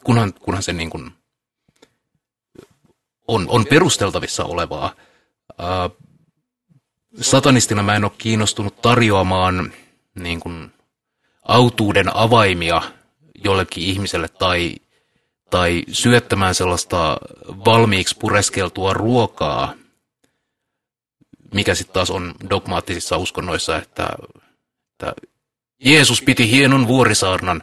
kunhan, 0.04 0.34
kunhan 0.34 0.64
se 0.64 0.74
niin 0.74 0.90
kuin 0.90 1.12
on, 3.28 3.46
on 3.50 3.66
perusteltavissa 3.66 4.44
olevaa 4.44 4.96
satanistina 7.20 7.84
mä 7.84 7.96
en 7.96 8.04
ole 8.04 8.12
kiinnostunut 8.18 8.82
tarjoamaan 8.82 9.74
niin 10.16 10.40
kuin, 10.40 10.72
autuuden 11.44 12.16
avaimia 12.16 12.82
jollekin 13.44 13.84
ihmiselle 13.84 14.28
tai, 14.28 14.76
tai 15.50 15.84
syöttämään 15.92 16.56
sellaista 16.56 17.18
valmiiksi 17.48 18.18
pureskeltua 18.20 18.94
ruokaa, 18.94 19.74
mikä 21.54 21.76
sitten 21.76 21.94
taas 21.94 22.12
on 22.12 22.36
dogmaattisissa 22.50 23.18
uskonnoissa, 23.18 23.78
että, 23.78 24.10
että 24.92 25.14
Jeesus 25.86 26.22
piti 26.22 26.52
hienon 26.52 26.88
vuorisaarnan, 26.88 27.62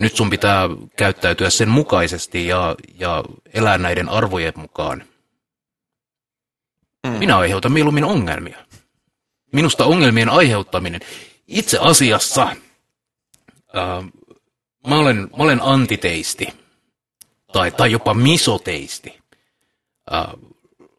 nyt 0.00 0.16
sun 0.16 0.30
pitää 0.30 0.68
käyttäytyä 0.96 1.50
sen 1.50 1.68
mukaisesti 1.68 2.46
ja, 2.46 2.74
ja 2.98 3.24
elää 3.54 3.78
näiden 3.78 4.08
arvojen 4.08 4.52
mukaan. 4.56 5.04
Mm. 7.12 7.18
Minä 7.18 7.38
aiheutan 7.38 7.72
mieluummin 7.72 8.04
ongelmia. 8.04 8.66
Minusta 9.52 9.84
ongelmien 9.84 10.28
aiheuttaminen 10.28 11.00
itse 11.46 11.78
asiassa, 11.78 12.42
äh, 12.42 14.04
mä, 14.86 14.98
olen, 14.98 15.16
mä 15.16 15.44
olen 15.44 15.62
antiteisti 15.62 16.48
tai, 17.52 17.70
tai 17.70 17.92
jopa 17.92 18.14
misoteisti. 18.14 19.18
Äh, 20.14 20.24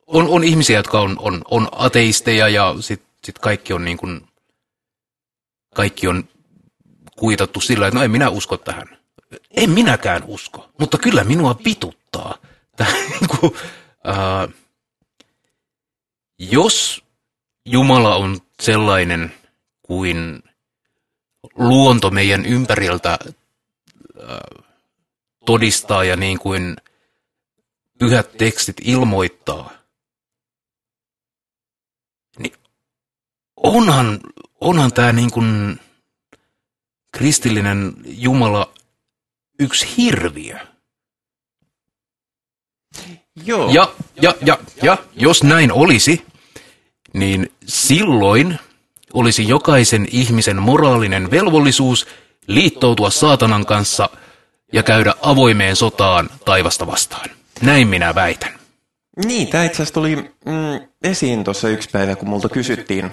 on, 0.08 0.28
on 0.28 0.44
ihmisiä, 0.44 0.80
jotka 0.80 1.00
on, 1.00 1.16
on, 1.20 1.42
on 1.52 1.68
ateisteja 1.72 2.50
ja 2.50 2.76
sitten 2.80 3.08
sit 3.24 3.40
kaikki 3.40 3.74
on 3.74 3.86
niin 3.86 3.98
kuin, 3.98 4.28
kaikki 5.76 6.08
on 6.08 6.24
kuitattu 7.16 7.62
sillä, 7.62 7.88
että 7.88 8.00
no 8.00 8.04
en 8.04 8.12
minä 8.12 8.30
usko 8.30 8.58
tähän. 8.58 8.98
en 9.52 9.70
minäkään 9.70 10.24
usko, 10.28 10.70
mutta 10.80 10.98
kyllä 10.98 11.24
minua 11.24 11.56
vituttaa. 11.66 12.38
Tää, 12.78 12.94
niinku, 13.22 13.58
ää, 14.04 14.48
jos 16.40 17.04
Jumala 17.66 18.16
on 18.16 18.40
sellainen 18.62 19.34
kuin 19.82 20.44
luonto 21.56 22.10
meidän 22.10 22.46
ympäriltä 22.46 23.10
ää, 23.10 23.28
todistaa 25.46 26.04
ja 26.04 26.16
niin 26.16 26.40
kuin 26.40 26.76
pyhät 28.00 28.38
tekstit 28.38 28.76
ilmoittaa, 28.82 29.74
niin 32.40 32.54
onhan, 33.58 34.20
onhan 34.62 34.94
tämä 34.94 35.12
niin 35.12 35.32
kuin 35.32 35.80
kristillinen 37.12 37.94
Jumala 38.06 38.74
yksi 39.60 39.98
hirviö. 39.98 40.77
Joo. 43.46 43.70
Ja, 43.72 43.92
ja, 44.22 44.34
ja, 44.42 44.58
ja 44.84 44.98
jos 45.16 45.44
näin 45.44 45.72
olisi, 45.72 46.26
niin 47.14 47.52
silloin 47.66 48.60
olisi 49.14 49.48
jokaisen 49.48 50.08
ihmisen 50.12 50.62
moraalinen 50.62 51.32
velvollisuus 51.32 52.08
liittoutua 52.48 53.10
saatanan 53.10 53.66
kanssa 53.66 54.10
ja 54.74 54.84
käydä 54.84 55.14
avoimeen 55.22 55.76
sotaan 55.76 56.30
taivasta 56.46 56.88
vastaan. 56.88 57.30
Näin 57.62 57.88
minä 57.88 58.16
väitän. 58.16 58.54
Niin, 59.26 59.48
tämä 59.48 59.64
itse 59.64 59.76
asiassa 59.76 59.94
tuli 59.94 60.16
mm, 60.16 60.88
esiin 61.04 61.44
tuossa 61.44 61.70
yksi 61.70 61.90
päivä, 61.90 62.16
kun 62.16 62.30
multa 62.30 62.50
kysyttiin 62.50 63.12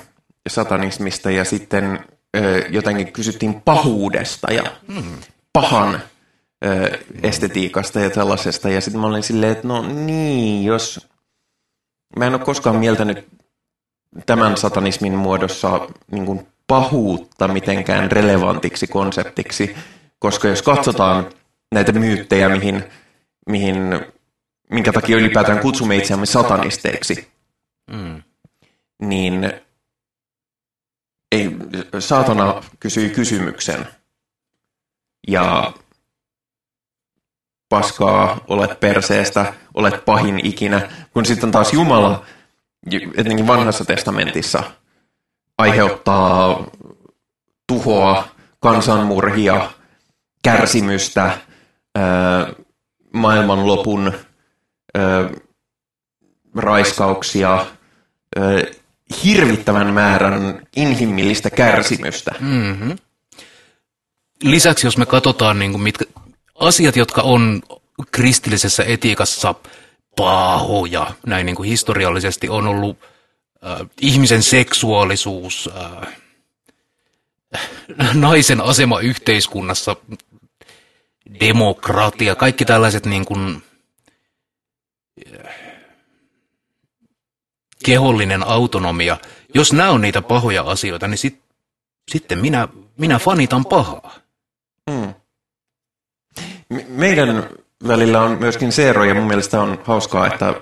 satanismista 0.49 1.31
ja 1.31 1.45
sitten 1.45 1.99
ö, 2.37 2.65
jotenkin 2.71 3.13
kysyttiin 3.13 3.61
pahuudesta 3.61 4.53
ja 4.53 4.63
mm. 4.89 5.19
pahan 5.53 6.01
ö, 6.65 6.99
estetiikasta 7.23 8.01
ja 8.01 8.11
tällaisesta. 8.11 8.69
Ja 8.69 8.81
sitten 8.81 9.01
mä 9.01 9.07
olin 9.07 9.23
silleen, 9.23 9.53
että 9.53 9.69
no 9.69 9.83
niin, 9.93 10.65
jos... 10.65 11.09
Mä 12.19 12.27
en 12.27 12.35
ole 12.35 12.45
koskaan 12.45 12.77
mieltänyt 12.77 13.27
tämän 14.27 14.57
satanismin 14.57 15.15
muodossa 15.15 15.89
niin 16.11 16.27
kuin 16.27 16.47
pahuutta 16.67 17.49
mitenkään 17.49 18.13
relevantiksi 18.13 18.87
konseptiksi, 18.87 19.77
koska 20.19 20.49
jos 20.49 20.63
katsotaan 20.63 21.27
näitä 21.75 21.93
myyttejä, 21.93 22.49
mihin, 22.49 22.85
mihin 23.47 23.77
minkä 24.71 24.93
takia 24.93 25.17
ylipäätään 25.17 25.61
kutsumme 25.61 25.97
itseämme 25.97 26.27
satanisteiksi, 26.27 27.29
mm. 27.91 28.23
niin 29.03 29.53
ei, 31.33 31.57
saatana 31.99 32.63
kysyi 32.81 33.11
kysymyksen 33.11 33.87
ja 35.29 35.73
paskaa, 37.75 38.41
olet 38.49 38.81
perseestä, 38.81 39.55
olet 39.75 40.05
pahin 40.05 40.47
ikinä, 40.47 40.89
kun 41.11 41.25
sitten 41.25 41.51
taas 41.51 41.73
Jumala, 41.73 42.25
etenkin 43.17 43.47
vanhassa 43.47 43.85
testamentissa, 43.85 44.63
aiheuttaa 45.59 46.67
tuhoa, 47.67 48.29
kansanmurhia, 48.61 49.71
kärsimystä, 50.43 51.39
maailmanlopun, 53.13 54.13
raiskauksia, 56.57 57.67
hirvittävän 59.25 59.93
määrän 59.93 60.67
inhimillistä 60.77 61.51
kärsimystä. 61.51 62.35
Mm-hmm. 62.41 62.97
Lisäksi 64.43 64.87
jos 64.87 64.99
me 64.99 65.07
katsotaan 65.07 65.59
niin 65.59 65.71
kuin 65.71 65.83
mitkä, 65.83 66.05
asiat, 66.55 66.97
jotka 66.97 67.23
on 67.23 67.63
kristillisessä 68.11 68.85
etiikassa 68.85 69.55
pahoja, 70.17 71.11
näin 71.27 71.47
niin 71.47 71.57
kuin 71.57 71.69
historiallisesti 71.69 72.49
on 72.49 72.67
ollut 72.67 72.99
äh, 73.67 73.87
ihmisen 74.01 74.43
seksuaalisuus, 74.43 75.71
äh, 75.77 76.15
naisen 78.15 78.61
asema 78.61 79.01
yhteiskunnassa, 79.01 79.97
demokratia, 81.41 82.35
kaikki 82.35 82.65
tällaiset 82.65 83.07
niin 83.07 83.25
kuin, 83.25 83.63
kehollinen 87.85 88.43
autonomia, 88.43 89.17
jos 89.55 89.73
nämä 89.73 89.91
on 89.91 90.01
niitä 90.01 90.23
pahoja 90.23 90.63
asioita, 90.63 91.09
niin 91.09 91.19
sit, 91.19 91.43
sitten 92.11 92.39
minä, 92.39 92.69
minä 92.99 93.19
fanitan 93.19 93.65
pahaa. 93.65 94.15
Hmm. 94.91 95.15
Meidän 96.95 97.49
välillä 97.89 98.23
on 98.23 98.37
myöskin 98.41 98.73
se 98.73 98.89
ero, 98.89 99.05
ja 99.05 99.15
mun 99.15 99.27
mielestä 99.27 99.61
on 99.61 99.79
hauskaa, 99.85 100.27
että, 100.27 100.55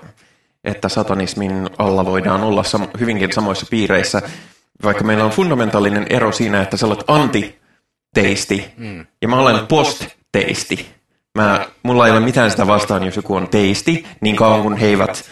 että 0.63 0.89
satanismin 0.89 1.69
alla 1.77 2.05
voidaan 2.05 2.43
olla 2.43 2.61
sam- 2.63 2.99
hyvinkin 2.99 3.33
samoissa 3.33 3.65
piireissä, 3.69 4.21
vaikka 4.83 5.03
meillä 5.03 5.23
on 5.23 5.31
fundamentaalinen 5.31 6.07
ero 6.09 6.31
siinä, 6.31 6.61
että 6.61 6.77
sä 6.77 6.87
olet 6.87 7.03
anti-teisti, 7.07 8.73
hmm. 8.77 9.05
ja 9.21 9.27
mä 9.27 9.39
olen 9.39 9.67
post-teisti. 9.67 10.87
Mä, 11.35 11.65
mulla 11.83 12.05
ei 12.05 12.11
ole 12.11 12.19
mitään 12.19 12.51
sitä 12.51 12.67
vastaan, 12.67 13.03
jos 13.03 13.15
joku 13.15 13.35
on 13.35 13.47
teisti, 13.47 14.05
niin 14.21 14.35
kauan 14.35 14.61
kun 14.61 14.77
he 14.77 14.85
eivät 14.85 15.23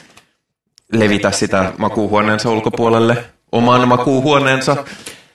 levitä 0.92 1.32
sitä 1.32 1.74
makuuhuoneensa 1.78 2.50
ulkopuolelle, 2.50 3.26
oman 3.52 3.88
makuuhuoneensa, 3.88 4.86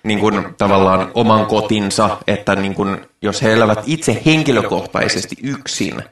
niin 0.07 0.21
kuin 0.21 0.55
tavallaan 0.59 1.11
oman 1.15 1.47
kotinsa, 1.47 2.19
että 2.27 2.57
niin 2.57 2.75
kuin, 2.75 2.99
jos 3.23 3.43
he 3.43 3.53
elävät 3.53 3.83
itse 3.87 4.23
henkilökohtaisesti 4.27 5.37
yksin 5.43 6.03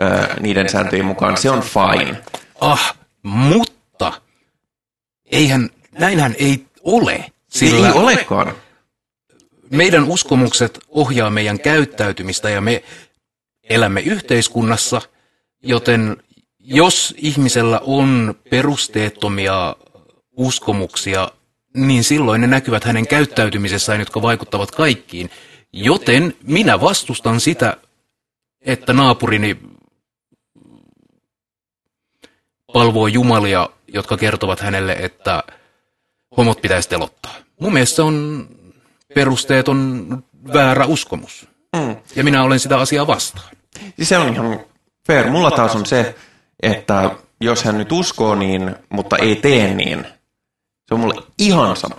ää, 0.00 0.36
niiden 0.40 0.68
sääntöjen 0.68 1.04
mukaan, 1.04 1.36
se 1.36 1.50
on 1.50 1.62
fine. 1.62 2.16
Ah, 2.60 2.96
mutta 3.22 4.12
eihän, 5.24 5.70
näinhän 5.98 6.34
ei 6.38 6.66
ole. 6.82 7.24
Sillä 7.48 7.88
ei 7.88 7.94
olekaan. 7.94 8.54
Meidän 9.70 10.04
uskomukset 10.04 10.78
ohjaa 10.88 11.30
meidän 11.30 11.60
käyttäytymistä 11.60 12.50
ja 12.50 12.60
me 12.60 12.82
elämme 13.62 14.00
yhteiskunnassa, 14.00 15.02
joten 15.62 16.16
jos 16.58 17.14
ihmisellä 17.16 17.80
on 17.84 18.34
perusteettomia 18.50 19.76
uskomuksia, 20.36 21.28
niin 21.74 22.04
silloin 22.04 22.40
ne 22.40 22.46
näkyvät 22.46 22.84
hänen 22.84 23.06
käyttäytymisessään, 23.06 24.00
jotka 24.00 24.22
vaikuttavat 24.22 24.70
kaikkiin. 24.70 25.30
Joten 25.72 26.34
minä 26.42 26.80
vastustan 26.80 27.40
sitä, 27.40 27.76
että 28.60 28.92
naapurini 28.92 29.56
palvoo 32.72 33.06
jumalia, 33.06 33.68
jotka 33.88 34.16
kertovat 34.16 34.60
hänelle, 34.60 34.92
että 34.92 35.42
homot 36.36 36.62
pitäisi 36.62 36.88
telottaa. 36.88 37.34
Mun 37.60 37.72
mielestä 37.72 37.96
se 37.96 38.02
on 38.02 38.48
perusteeton 39.14 40.24
väärä 40.52 40.84
uskomus. 40.84 41.46
Mm. 41.76 41.96
Ja 42.16 42.24
minä 42.24 42.42
olen 42.42 42.60
sitä 42.60 42.78
asiaa 42.78 43.06
vastaan. 43.06 43.56
Siis 43.96 44.08
se 44.08 44.18
on 44.18 44.32
ihan 44.32 44.60
fair. 45.06 45.30
Mulla 45.30 45.50
taas 45.50 45.76
on 45.76 45.86
se, 45.86 46.14
että 46.62 47.10
jos 47.40 47.64
hän 47.64 47.78
nyt 47.78 47.92
uskoo 47.92 48.34
niin, 48.34 48.74
mutta 48.88 49.16
ei 49.16 49.36
tee 49.36 49.74
niin, 49.74 50.06
se 50.92 50.94
on 50.94 51.00
mulle 51.00 51.22
ihan 51.38 51.76
sama. 51.76 51.96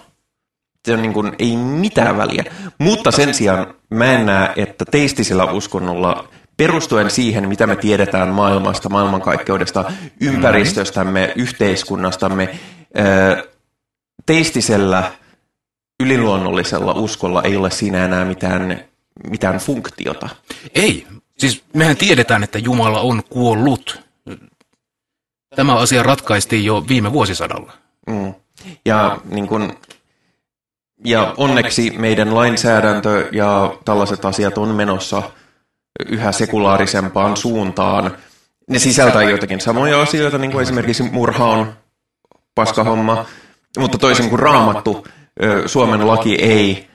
Se 0.86 0.94
on 0.94 1.02
niin 1.02 1.14
kuin, 1.14 1.36
ei 1.40 1.58
mitään 1.58 2.18
väliä. 2.18 2.44
Mutta 2.78 3.12
sen 3.12 3.34
sijaan 3.34 3.74
mä 3.90 4.06
en 4.06 4.26
näe, 4.26 4.54
että 4.56 4.86
teistisellä 4.86 5.52
uskonnolla 5.52 6.28
perustuen 6.58 7.12
siihen, 7.12 7.50
mitä 7.50 7.68
me 7.68 7.76
tiedetään 7.76 8.30
maailmasta, 8.30 8.90
maailmankaikkeudesta, 8.90 9.92
ympäristöstämme, 10.22 11.34
yhteiskunnastamme, 11.36 12.60
teistisellä 14.26 15.12
yliluonnollisella 16.00 16.94
uskolla 16.94 17.44
ei 17.44 17.58
ole 17.58 17.72
siinä 17.72 18.06
enää 18.06 18.26
mitään, 18.26 18.84
mitään 19.30 19.58
funktiota. 19.58 20.30
Ei. 20.76 21.08
Siis 21.38 21.64
mehän 21.74 21.98
tiedetään, 21.98 22.44
että 22.44 22.60
Jumala 22.60 23.00
on 23.00 23.24
kuollut. 23.30 24.02
Tämä 25.56 25.76
asia 25.76 26.04
ratkaistiin 26.04 26.66
jo 26.66 26.86
viime 26.88 27.14
vuosisadalla. 27.14 27.72
Mm. 28.08 28.34
Ja, 28.86 29.18
niin 29.30 29.48
kun, 29.48 29.78
ja 31.06 31.34
onneksi 31.38 31.94
meidän 31.98 32.36
lainsäädäntö 32.36 33.30
ja 33.32 33.74
tällaiset 33.86 34.26
asiat 34.26 34.58
on 34.58 34.70
menossa 34.70 35.24
yhä 36.10 36.32
sekulaarisempaan 36.32 37.38
suuntaan. 37.38 38.18
Ne 38.70 38.80
sisältää 38.80 39.24
joitakin 39.24 39.62
samoja 39.62 40.02
asioita, 40.02 40.38
niin 40.38 40.52
kuin 40.52 40.62
esimerkiksi 40.62 41.04
murha 41.04 41.46
on 41.46 41.74
paskahomma, 42.56 43.26
mutta 43.78 43.98
toisin 43.98 44.30
kuin 44.30 44.40
raamattu, 44.40 45.08
Suomen 45.66 46.08
laki 46.08 46.36
ei 46.36 46.88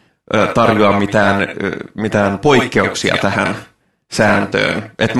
tarjoa 0.54 0.98
mitään, 0.98 1.48
mitään 1.94 2.38
poikkeuksia 2.38 3.16
tähän 3.22 3.56
sääntöön. 4.12 4.90
Et 4.98 5.12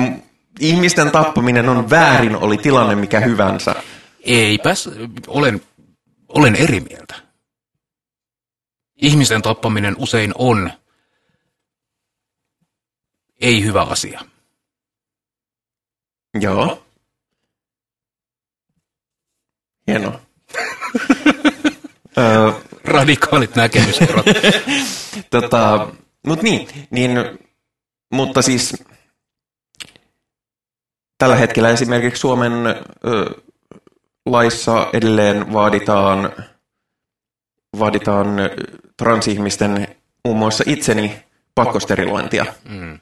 ihmisten 0.59 1.11
tappaminen 1.11 1.69
on 1.69 1.89
väärin, 1.89 2.35
oli 2.35 2.57
tilanne 2.57 2.95
mikä 2.95 3.19
hyvänsä. 3.19 3.75
Eipäs, 4.23 4.89
olen, 5.27 5.61
olen 6.29 6.55
eri 6.55 6.79
mieltä. 6.79 7.15
Ihmisten 8.95 9.41
tappaminen 9.41 9.95
usein 9.97 10.31
on 10.37 10.71
ei 13.41 13.63
hyvä 13.63 13.81
asia. 13.81 14.21
Joo. 16.41 16.85
Hienoa. 19.87 20.19
Radikaalit 22.83 23.55
näkemyserot. 23.55 24.25
tota, 25.29 25.89
mut 26.27 26.41
niin, 26.41 26.67
niin, 26.89 27.11
mutta 28.11 28.41
siis 28.41 28.83
tällä 31.17 31.35
hetkellä 31.35 31.69
esimerkiksi 31.69 32.19
Suomen 32.19 32.53
ö, 33.05 33.41
laissa 34.31 34.87
edelleen 34.93 35.53
vaaditaan, 35.53 36.33
vaaditaan 37.79 38.27
transihmisten 38.97 39.87
muun 40.25 40.37
muassa 40.37 40.63
itseni 40.67 41.23
pakkosterilointia. 41.55 42.45
Mm. 42.69 42.99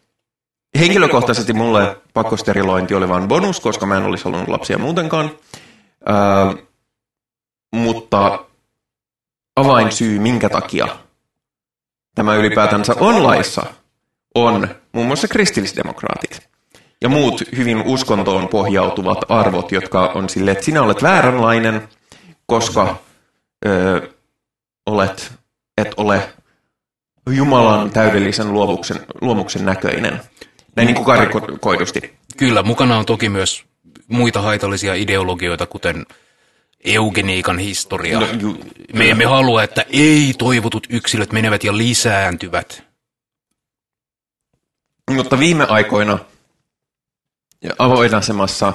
Henkilökohtaisesti 0.80 1.54
mulle 1.54 1.98
pakkosterilointi 2.14 2.96
oli 2.96 3.10
vain 3.10 3.28
bonus, 3.28 3.60
koska 3.60 3.86
mä 3.86 3.98
en 3.98 4.04
olisi 4.04 4.24
halunnut 4.24 4.48
lapsia 4.48 4.78
muutenkaan. 4.78 5.32
Ö, 6.10 6.64
mutta 7.72 8.46
avainsyy, 9.56 10.20
minkä 10.20 10.50
takia 10.50 10.88
tämä 12.16 12.36
ylipäätänsä 12.36 12.94
on 13.00 13.24
laissa, 13.24 13.66
on 14.36 14.68
muun 14.92 15.08
muassa 15.08 15.28
kristillisdemokraatit 15.28 16.47
ja 17.02 17.10
muut 17.10 17.42
hyvin 17.58 17.84
uskontoon 17.86 18.48
pohjautuvat 18.48 19.18
arvot, 19.30 19.72
jotka 19.72 20.12
on 20.16 20.30
sille, 20.30 20.52
että 20.52 20.64
sinä 20.64 20.84
olet 20.84 21.04
vääränlainen, 21.04 21.88
koska 22.46 22.96
ö, 23.66 24.10
olet, 24.86 25.32
et 25.78 25.94
ole 25.98 26.30
Jumalan 27.30 27.92
täydellisen 27.92 28.54
luomuksen, 28.54 29.00
luomuksen 29.22 29.66
näköinen. 29.66 30.22
Näin 30.76 30.86
niin 30.86 30.96
kuin 30.96 31.06
karikoidusti. 31.06 32.14
Kyllä, 32.38 32.64
mukana 32.64 32.98
on 32.98 33.06
toki 33.06 33.30
myös 33.30 33.66
muita 34.08 34.42
haitallisia 34.42 34.94
ideologioita, 34.94 35.66
kuten 35.66 36.06
eugeniikan 36.86 37.60
historia. 37.60 38.20
No, 38.20 38.28
ju, 38.40 38.58
Me 38.94 39.10
emme 39.10 39.26
halua, 39.26 39.64
että 39.64 39.86
ei-toivotut 39.90 40.88
yksilöt 40.90 41.32
menevät 41.32 41.64
ja 41.64 41.78
lisääntyvät. 41.78 42.84
Mutta 45.12 45.40
viime 45.40 45.66
aikoina 45.66 46.20
avoinasemassa 47.80 48.74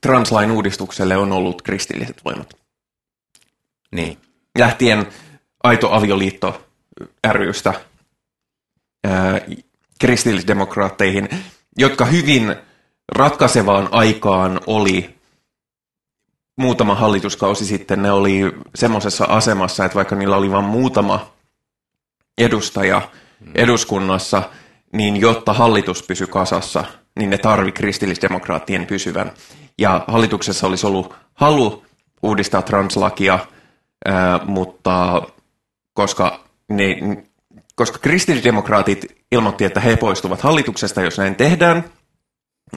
translain 0.00 0.50
uudistukselle 0.50 1.16
on 1.16 1.32
ollut 1.32 1.62
kristilliset 1.62 2.24
voimat. 2.24 2.54
Niin. 3.92 4.18
Lähtien 4.58 5.06
aito 5.62 5.92
avioliitto 5.92 6.66
rystä 7.32 7.74
ää, 9.04 9.40
kristillisdemokraatteihin, 10.00 11.28
jotka 11.78 12.04
hyvin 12.04 12.56
ratkaisevaan 13.08 13.88
aikaan 13.90 14.60
oli 14.66 15.20
muutama 16.56 16.94
hallituskausi 16.94 17.64
sitten, 17.64 18.02
ne 18.02 18.12
oli 18.12 18.40
semmoisessa 18.74 19.24
asemassa, 19.24 19.84
että 19.84 19.96
vaikka 19.96 20.16
niillä 20.16 20.36
oli 20.36 20.50
vain 20.50 20.64
muutama 20.64 21.32
edustaja 22.38 23.02
eduskunnassa, 23.54 24.42
niin 24.92 25.16
jotta 25.16 25.52
hallitus 25.52 26.02
pysy 26.02 26.26
kasassa, 26.26 26.84
niin 27.18 27.30
ne 27.30 27.38
tarvi 27.38 27.72
kristillisdemokraattien 27.72 28.86
pysyvän. 28.86 29.32
Ja 29.78 30.04
hallituksessa 30.08 30.66
olisi 30.66 30.86
ollut 30.86 31.14
halu 31.34 31.84
uudistaa 32.22 32.62
translakia, 32.62 33.38
mutta 34.44 35.22
koska, 35.92 36.44
ne, 36.68 36.96
koska 37.74 37.98
kristillisdemokraatit 37.98 39.06
ilmoitti, 39.32 39.64
että 39.64 39.80
he 39.80 39.96
poistuvat 39.96 40.40
hallituksesta, 40.40 41.02
jos 41.02 41.18
näin 41.18 41.36
tehdään, 41.36 41.84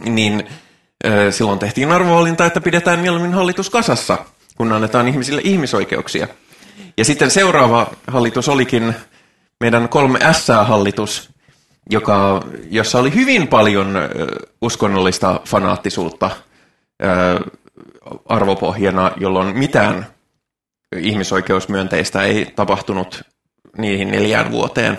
niin 0.05 0.47
silloin 1.29 1.59
tehtiin 1.59 1.91
arvovalinta, 1.91 2.45
että 2.45 2.61
pidetään 2.61 2.99
mieluummin 2.99 3.33
hallitus 3.33 3.69
kasassa, 3.69 4.17
kun 4.57 4.73
annetaan 4.73 5.07
ihmisille 5.07 5.41
ihmisoikeuksia. 5.43 6.27
Ja 6.97 7.05
sitten 7.05 7.31
seuraava 7.31 7.87
hallitus 8.07 8.49
olikin 8.49 8.95
meidän 9.59 9.89
kolme 9.89 10.19
S-hallitus, 10.31 11.29
joka, 11.89 12.43
jossa 12.69 12.99
oli 12.99 13.15
hyvin 13.15 13.47
paljon 13.47 13.93
uskonnollista 14.61 15.39
fanaattisuutta 15.45 16.31
arvopohjana, 18.25 19.11
jolloin 19.17 19.57
mitään 19.57 20.05
ihmisoikeusmyönteistä 20.97 22.21
ei 22.21 22.45
tapahtunut 22.55 23.23
niihin 23.77 24.11
neljään 24.11 24.51
vuoteen. 24.51 24.97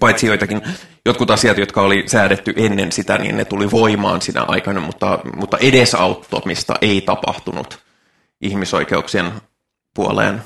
Paitsi 0.00 0.26
joitakin, 0.26 0.62
jotkut 1.06 1.30
asiat, 1.30 1.58
jotka 1.58 1.82
oli 1.82 2.04
säädetty 2.06 2.52
ennen 2.56 2.92
sitä, 2.92 3.18
niin 3.18 3.36
ne 3.36 3.44
tuli 3.44 3.70
voimaan 3.70 4.22
siinä 4.22 4.42
aikana, 4.42 4.80
mutta, 4.80 5.18
mutta 5.36 5.58
edesauttamista 5.58 6.74
ei 6.80 7.00
tapahtunut 7.00 7.78
ihmisoikeuksien 8.40 9.32
puoleen 9.94 10.42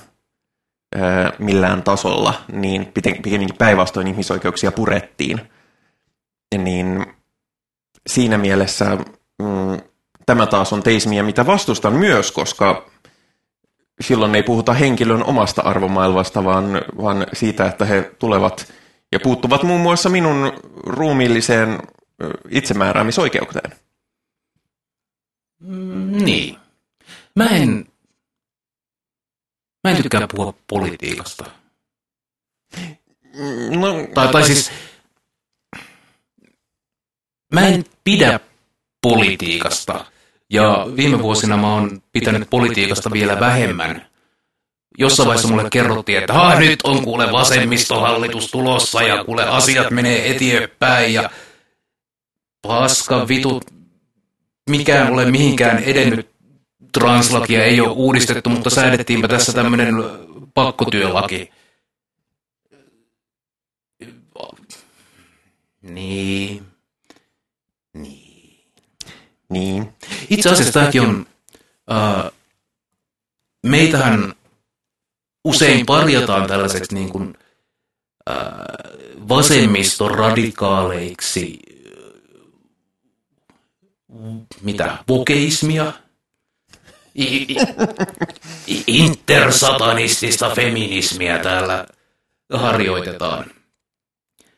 millään 1.38 1.82
tasolla, 1.82 2.34
niin 2.52 2.86
pikemminkin 2.94 3.58
päinvastoin 3.58 4.08
ihmisoikeuksia 4.08 4.72
purettiin. 4.72 5.40
Niin 6.58 7.06
siinä 8.06 8.38
mielessä 8.38 8.84
mm, 9.38 9.80
tämä 10.26 10.46
taas 10.46 10.72
on 10.72 10.82
teismiä, 10.82 11.22
mitä 11.22 11.46
vastustan 11.46 11.92
myös, 11.92 12.32
koska 12.32 12.86
silloin 14.00 14.34
ei 14.34 14.42
puhuta 14.42 14.72
henkilön 14.72 15.24
omasta 15.24 15.62
arvomaailmasta, 15.62 16.44
vaan, 16.44 16.82
vaan 17.02 17.26
siitä, 17.32 17.66
että 17.66 17.84
he 17.84 18.10
tulevat 18.18 18.72
ja 19.12 19.20
puuttuvat 19.20 19.62
muun 19.62 19.80
muassa 19.80 20.08
minun 20.08 20.52
ruumiilliseen 20.86 21.78
itsemääräämisoikeuteen. 22.48 23.72
Mm, 25.60 26.24
niin. 26.24 26.56
Mä 27.36 27.46
en, 27.46 27.86
mä 29.84 29.90
en 29.90 30.02
tykkää 30.02 30.28
puhua 30.34 30.54
politiikasta. 30.66 31.44
No, 33.76 34.06
Tai, 34.14 34.28
tai 34.28 34.44
siis, 34.44 34.70
mä 37.54 37.68
en 37.68 37.84
pidä 38.04 38.40
politiikasta. 39.02 40.04
Ja 40.50 40.86
viime 40.96 41.22
vuosina 41.22 41.56
mä 41.56 41.74
oon 41.74 42.02
pitänyt 42.12 42.50
politiikasta 42.50 43.10
vielä 43.12 43.40
vähemmän. 43.40 44.06
Jossain 44.98 45.26
vaiheessa 45.26 45.48
mulle 45.48 45.70
kerrottiin, 45.70 46.18
että 46.18 46.32
ha, 46.32 46.60
nyt 46.60 46.80
on 46.84 47.04
kuule 47.04 47.32
vasemmistohallitus 47.32 48.50
tulossa 48.50 49.02
ja 49.02 49.24
kuule 49.24 49.44
asiat 49.44 49.90
menee 49.90 50.30
eteenpäin 50.30 51.14
ja 51.14 51.30
paska 52.62 53.28
vitut, 53.28 53.64
mikään 54.70 55.12
ole 55.12 55.30
mihinkään 55.30 55.78
edennyt. 55.78 56.31
Translakia 56.98 57.64
ei 57.64 57.80
ole 57.80 57.90
uudistettu, 57.90 58.50
mutta 58.50 58.70
säädettiinpä 58.70 59.28
tässä 59.28 59.52
tämmöinen 59.52 59.94
pakkotyölaki. 60.54 61.50
Niin. 65.82 66.66
Niin. 67.94 68.60
niin. 69.48 69.92
Itse 70.30 70.50
asiassa 70.50 70.72
tämäkin 70.72 71.02
on, 71.02 71.26
äh, 71.92 72.24
meitähän 73.66 74.34
usein 75.44 75.86
parjataan 75.86 76.48
tällaiseksi 76.48 76.94
niin 76.94 77.08
kuin, 77.08 77.34
äh, 78.30 78.36
vasemmistoradikaaleiksi, 79.28 81.58
mitä, 84.62 84.98
vokeismia, 85.08 85.92
I- 87.14 87.56
i- 88.68 88.84
intersatanistista 88.86 90.50
feminismiä 90.54 91.38
täällä 91.38 91.86
harjoitetaan. 92.52 93.44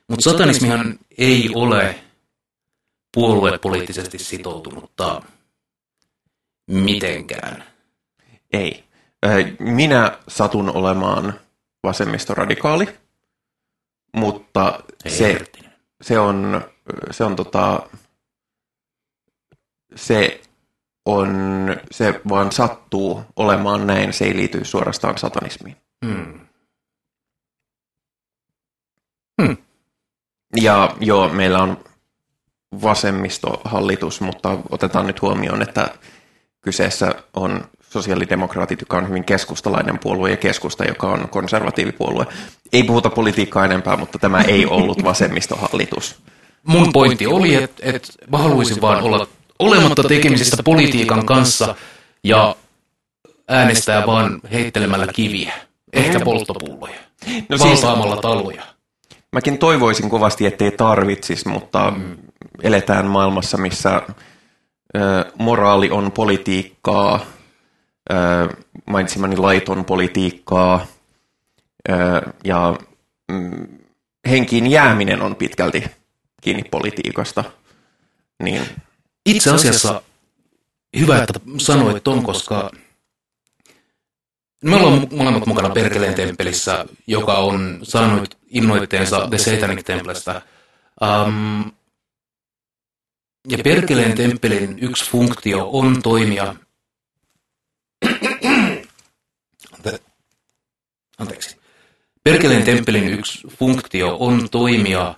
Mutta 0.08 0.30
satanismihan 0.30 0.98
ei 1.18 1.50
ole 1.54 2.00
puoluepoliittisesti 3.14 4.18
sitoutunutta 4.18 5.22
mitenkään. 6.70 7.64
Ei. 8.52 8.84
Minä 9.58 10.18
satun 10.28 10.70
olemaan 10.76 11.40
vasemmistoradikaali, 11.82 12.88
mutta 14.16 14.80
se, 15.06 15.40
se 16.02 16.18
on, 16.18 16.64
se 17.10 17.24
on 17.24 17.36
tota, 17.36 17.88
se 19.96 20.40
on, 21.06 21.30
se 21.90 22.20
vaan 22.28 22.52
sattuu 22.52 23.22
olemaan 23.36 23.86
näin, 23.86 24.12
se 24.12 24.24
ei 24.24 24.36
liity 24.36 24.64
suorastaan 24.64 25.18
satanismiin. 25.18 25.76
Hmm. 26.06 26.44
Ja 30.60 30.96
joo, 31.00 31.28
meillä 31.28 31.58
on 31.58 31.84
vasemmistohallitus, 32.82 34.20
mutta 34.20 34.58
otetaan 34.70 35.06
nyt 35.06 35.22
huomioon, 35.22 35.62
että 35.62 35.88
kyseessä 36.60 37.14
on 37.34 37.64
sosiaalidemokraatit, 37.90 38.80
joka 38.80 38.96
on 38.96 39.08
hyvin 39.08 39.24
keskustalainen 39.24 39.98
puolue, 39.98 40.30
ja 40.30 40.36
keskusta, 40.36 40.84
joka 40.84 41.06
on 41.06 41.28
konservatiivipuolue. 41.28 42.26
Ei 42.72 42.82
puhuta 42.82 43.10
politiikkaa 43.10 43.64
enempää, 43.64 43.96
mutta 43.96 44.18
tämä 44.18 44.40
ei 44.40 44.66
ollut 44.66 45.04
vasemmistohallitus. 45.04 46.22
mun 46.62 46.92
pointti 46.92 47.26
oli, 47.26 47.54
että, 47.54 47.82
että 47.82 48.08
mä 48.30 48.38
haluaisin 48.38 48.80
vaan 48.80 49.02
olla 49.02 49.28
olematta 49.58 50.02
tekemisissä 50.02 50.62
politiikan 50.62 51.26
kanssa 51.26 51.74
ja 52.24 52.56
äänestää 53.48 54.06
vaan 54.06 54.40
heittelemällä 54.52 55.06
kiviä, 55.06 55.52
ehkä 55.92 56.20
polttopulloja, 56.20 56.98
no 57.48 57.58
siis, 57.58 57.82
valtaamalla 57.82 58.16
taloja. 58.16 58.62
Mäkin 59.32 59.58
toivoisin 59.58 60.10
kovasti, 60.10 60.46
ettei 60.46 60.70
tarvitsisi, 60.70 61.48
mutta 61.48 61.90
mm. 61.90 62.16
eletään 62.62 63.06
maailmassa, 63.06 63.56
missä 63.56 64.02
ö, 64.96 65.24
moraali 65.38 65.90
on 65.90 66.12
politiikkaa, 66.12 67.20
ö, 68.12 68.16
mainitsemani 68.86 69.36
laiton 69.36 69.84
politiikkaa 69.84 70.86
ö, 71.88 71.92
ja 72.44 72.76
mm, 73.32 73.68
henkiin 74.28 74.70
jääminen 74.70 75.22
on 75.22 75.36
pitkälti 75.36 75.84
kiinni 76.40 76.64
politiikasta. 76.70 77.44
Niin. 78.42 78.62
Itse 79.26 79.50
asiassa 79.50 80.02
hyvä, 80.98 81.22
että 81.22 81.40
sanoit 81.58 82.04
ton, 82.04 82.22
koska 82.22 82.70
me 84.64 84.76
ollaan 84.76 85.08
molemmat 85.16 85.46
mukana 85.46 85.70
Perkeleen 85.70 86.14
temppelissä, 86.14 86.86
joka 87.06 87.34
on 87.34 87.80
saanut 87.82 88.38
innoitteensa 88.48 89.28
The 89.28 89.38
Satanic 89.38 89.84
Templestä. 89.84 90.42
Um, 91.02 91.72
ja 93.48 93.58
Perkeleen 93.64 94.14
temppelin 94.14 94.78
yksi 94.78 95.10
funktio 95.10 95.68
on 95.72 96.02
toimia... 96.02 96.54
Anteeksi. 101.18 101.56
Perkeleen 102.24 102.64
temppelin 102.64 103.08
yksi 103.08 103.48
funktio 103.48 104.16
on 104.20 104.50
toimia 104.50 105.14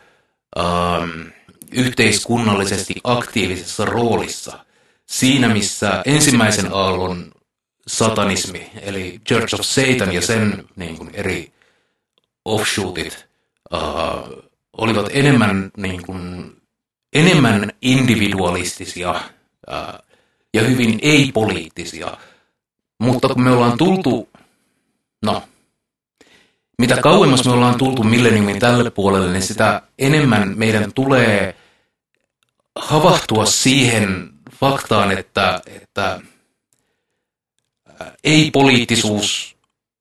ähm, 0.59 1.29
yhteiskunnallisesti 1.73 2.95
aktiivisessa 3.05 3.85
roolissa. 3.85 4.59
Siinä, 5.07 5.49
missä 5.49 6.03
ensimmäisen 6.05 6.73
aallon 6.73 7.33
satanismi, 7.87 8.71
eli 8.83 9.21
Church 9.29 9.55
of 9.55 9.61
Satan 9.61 10.15
ja 10.15 10.23
sen 10.23 10.65
niin 10.77 10.99
kuin, 10.99 11.11
eri 11.15 11.53
offshootit 12.45 13.27
äh, 13.75 13.81
olivat 14.77 15.07
enemmän, 15.13 15.71
niin 15.77 16.03
kuin, 16.03 16.53
enemmän 17.13 17.73
individualistisia 17.83 19.11
äh, 19.73 19.95
ja 20.55 20.63
hyvin 20.63 20.99
ei-poliittisia. 21.03 22.17
Mutta 22.99 23.29
kun 23.29 23.43
me 23.43 23.51
ollaan 23.51 23.79
tultu, 23.79 24.29
no, 25.25 25.43
mitä 26.79 26.97
kauemmas 26.97 27.45
me 27.45 27.53
ollaan 27.53 27.79
tultu 27.79 28.03
milleniumin 28.03 28.59
tälle 28.59 28.91
puolelle, 28.91 29.33
niin 29.33 29.43
sitä 29.43 29.83
enemmän 29.99 30.53
meidän 30.57 30.93
tulee 30.93 31.57
havahtua 32.77 33.47
siihen 33.47 34.31
faktaan, 34.61 35.13
että, 35.13 35.61
että 35.67 36.21
ei-poliittisuus 38.25 39.57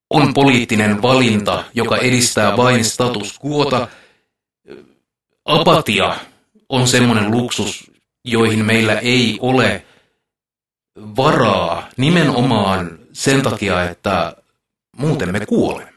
on 0.09 0.33
poliittinen 0.33 1.01
valinta, 1.01 1.63
joka 1.73 1.97
edistää 1.97 2.57
vain 2.57 2.85
status 2.85 3.39
quota. 3.45 3.87
Apatia 5.45 6.15
on 6.69 6.87
semmoinen 6.87 7.31
luksus, 7.31 7.91
joihin 8.23 8.65
meillä 8.65 8.99
ei 8.99 9.37
ole 9.41 9.85
varaa 10.95 11.89
nimenomaan 11.97 12.99
sen 13.13 13.41
takia, 13.41 13.89
että 13.89 14.35
muuten 14.97 15.31
me 15.31 15.45
kuolemme. 15.45 15.94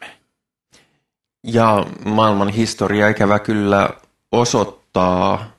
Ja 1.53 1.87
maailman 2.05 2.49
historia 2.49 3.09
ikävä 3.09 3.39
kyllä 3.39 3.91
osoittaa 4.33 5.51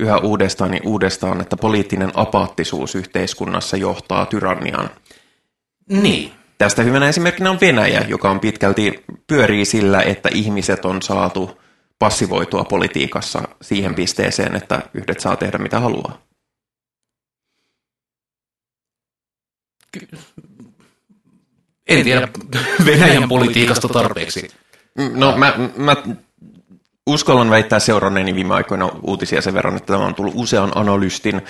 yhä 0.00 0.18
uudestaan 0.18 0.74
ja 0.74 0.80
uudestaan, 0.84 1.40
että 1.40 1.56
poliittinen 1.56 2.10
apaattisuus 2.14 2.94
yhteiskunnassa 2.94 3.76
johtaa 3.76 4.26
tyranniaan. 4.26 4.90
Niin. 5.88 6.32
Tästä 6.58 6.82
hyvänä 6.82 7.08
esimerkkinä 7.08 7.50
on 7.50 7.60
Venäjä, 7.60 8.04
joka 8.08 8.30
on 8.30 8.40
pitkälti 8.40 9.04
pyörii 9.26 9.64
sillä, 9.64 10.02
että 10.02 10.28
ihmiset 10.32 10.84
on 10.84 11.02
saatu 11.02 11.60
passivoitua 11.98 12.64
politiikassa 12.64 13.42
siihen 13.62 13.94
pisteeseen, 13.94 14.56
että 14.56 14.82
yhdet 14.94 15.20
saa 15.20 15.36
tehdä 15.36 15.58
mitä 15.58 15.80
haluaa. 15.80 16.22
En 21.86 22.04
tiedä 22.04 22.28
Venäjän 22.86 23.28
politiikasta 23.28 23.88
tarpeeksi. 23.88 24.48
No 24.96 25.36
mä, 25.36 25.54
mä 25.76 25.96
uskallan 27.06 27.50
väittää 27.50 27.78
seuranneeni 27.78 28.34
viime 28.34 28.54
aikoina 28.54 28.90
uutisia 29.02 29.42
sen 29.42 29.54
verran, 29.54 29.76
että 29.76 29.92
tämä 29.92 30.06
on 30.06 30.14
tullut 30.14 30.34
usean 30.36 30.72
analystin 30.74 31.42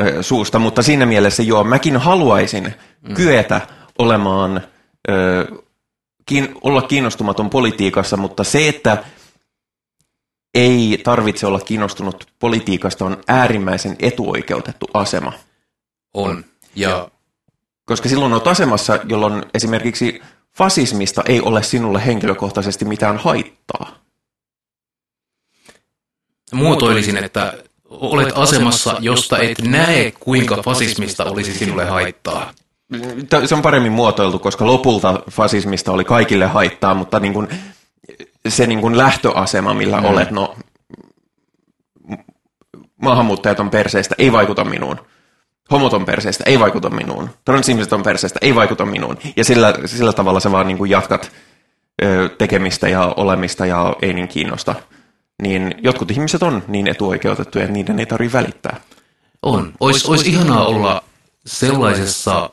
ö, 0.00 0.22
suusta, 0.22 0.58
mutta 0.58 0.82
siinä 0.82 1.06
mielessä 1.06 1.42
joo, 1.42 1.64
mäkin 1.64 1.96
haluaisin 1.96 2.74
mm. 3.08 3.14
kyetä 3.14 3.60
olemaan, 3.98 4.62
ö, 5.10 5.46
kiin, 6.26 6.54
olla 6.62 6.82
kiinnostumaton 6.82 7.50
politiikassa, 7.50 8.16
mutta 8.16 8.44
se, 8.44 8.68
että 8.68 9.04
ei 10.54 11.00
tarvitse 11.04 11.46
olla 11.46 11.60
kiinnostunut 11.60 12.26
politiikasta, 12.38 13.04
on 13.04 13.16
äärimmäisen 13.28 13.96
etuoikeutettu 13.98 14.86
asema. 14.94 15.32
On. 16.14 16.44
Ja... 16.74 17.08
Koska 17.86 18.08
silloin 18.08 18.32
olet 18.32 18.46
asemassa, 18.46 18.98
jolloin 19.08 19.44
esimerkiksi 19.54 20.22
fasismista 20.56 21.22
ei 21.26 21.40
ole 21.40 21.62
sinulle 21.62 22.06
henkilökohtaisesti 22.06 22.84
mitään 22.84 23.16
haittaa. 23.16 23.98
Muotoilisin, 26.52 27.16
että 27.16 27.54
olet 27.84 28.32
asemassa, 28.34 28.96
josta 29.00 29.38
et 29.38 29.58
näe, 29.62 30.10
kuinka 30.20 30.62
fasismista 30.62 31.24
olisi 31.24 31.54
sinulle 31.54 31.84
haittaa. 31.84 32.52
Se 33.46 33.54
on 33.54 33.62
paremmin 33.62 33.92
muotoiltu, 33.92 34.38
koska 34.38 34.66
lopulta 34.66 35.22
fasismista 35.30 35.92
oli 35.92 36.04
kaikille 36.04 36.46
haittaa, 36.46 36.94
mutta 36.94 37.20
niin 37.20 37.32
kuin, 37.32 37.48
se 38.48 38.66
niin 38.66 38.80
kuin 38.80 38.98
lähtöasema, 38.98 39.74
millä 39.74 40.00
mm. 40.00 40.06
olet, 40.06 40.30
no 40.30 40.56
maahanmuuttajat 43.02 43.60
on 43.60 43.70
perseistä, 43.70 44.14
ei 44.18 44.32
vaikuta 44.32 44.64
minuun. 44.64 44.96
Homot 45.70 45.94
on 45.94 46.04
perseistä, 46.04 46.44
ei 46.46 46.60
vaikuta 46.60 46.90
minuun. 46.90 47.30
Transihmiset 47.44 47.92
on 47.92 48.02
perseistä, 48.02 48.38
ei 48.42 48.54
vaikuta 48.54 48.86
minuun. 48.86 49.18
Ja 49.36 49.44
sillä, 49.44 49.74
sillä 49.86 50.12
tavalla 50.12 50.40
sä 50.40 50.52
vaan 50.52 50.66
niin 50.66 50.78
kuin 50.78 50.90
jatkat 50.90 51.32
ö, 52.02 52.28
tekemistä 52.28 52.88
ja 52.88 53.14
olemista 53.16 53.66
ja 53.66 53.96
ei 54.02 54.12
niin 54.12 54.28
kiinnosta. 54.28 54.74
Niin 55.42 55.74
jotkut 55.82 56.10
ihmiset 56.10 56.42
on 56.42 56.62
niin 56.68 56.88
etuoikeutettuja, 56.88 57.64
että 57.64 57.72
niiden 57.72 57.98
ei 57.98 58.06
tarvitse 58.06 58.38
välittää. 58.38 58.80
On. 59.42 59.72
Ois, 59.80 60.06
ois 60.06 60.22
ihanaa 60.22 60.66
olla 60.66 61.02
sellaisessa 61.46 62.50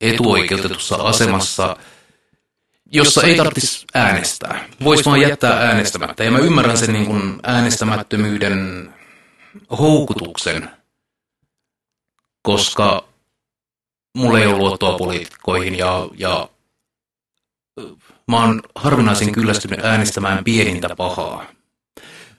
etuoikeutetussa 0.00 0.96
asemassa, 0.96 1.76
jossa 2.92 3.22
ei 3.22 3.36
tarvitsisi 3.36 3.86
äänestää. 3.94 4.64
Voisi 4.84 5.04
vaan 5.04 5.20
jättää 5.20 5.58
äänestämättä. 5.58 6.24
Ja 6.24 6.30
mä 6.30 6.38
ymmärrän 6.38 6.78
sen 6.78 6.92
niin 6.92 7.06
kuin 7.06 7.40
äänestämättömyyden 7.42 8.90
houkutuksen, 9.78 10.70
koska 12.44 13.04
mulla 14.16 14.38
ei 14.38 14.46
ole 14.46 14.56
luottoa 14.56 14.98
poliitikkoihin 14.98 15.78
ja, 15.78 16.08
ja 16.18 16.48
mä 18.28 18.40
oon 18.40 18.62
harvinaisen 18.74 19.32
kyllästynyt 19.32 19.84
äänestämään 19.84 20.44
pienintä 20.44 20.96
pahaa. 20.96 21.46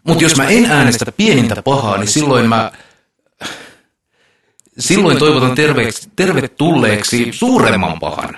Mutta 0.04 0.24
jos 0.24 0.38
mä 0.38 0.48
en 0.48 0.66
äänestä 0.66 1.12
pienintä 1.12 1.62
pahaa, 1.62 1.98
niin 1.98 2.08
silloin 2.08 2.50
mä 2.50 2.72
silloin 4.80 5.18
toivotan 5.18 5.56
terveeksi, 5.56 6.10
tervetulleeksi 6.16 7.32
suuremman 7.32 8.00
pahan. 8.00 8.38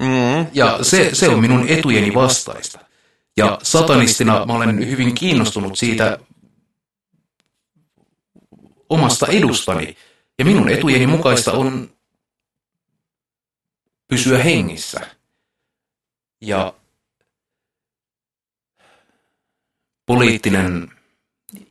Mm. 0.00 0.46
Ja 0.52 0.78
se, 0.82 1.10
se 1.12 1.28
on 1.28 1.40
minun 1.40 1.68
etujeni 1.68 2.14
vastaista. 2.14 2.78
Ja 3.36 3.58
satanistina 3.62 4.46
mä 4.46 4.52
olen 4.52 4.90
hyvin 4.90 5.14
kiinnostunut 5.14 5.78
siitä 5.78 6.18
omasta 8.88 9.26
edustani. 9.26 9.96
Ja 10.38 10.44
minun 10.44 10.68
etujeni 10.68 11.06
mukaista 11.06 11.52
on 11.52 11.90
pysyä 14.08 14.38
hengissä. 14.38 15.00
Ja 16.40 16.74
poliittinen 20.06 20.92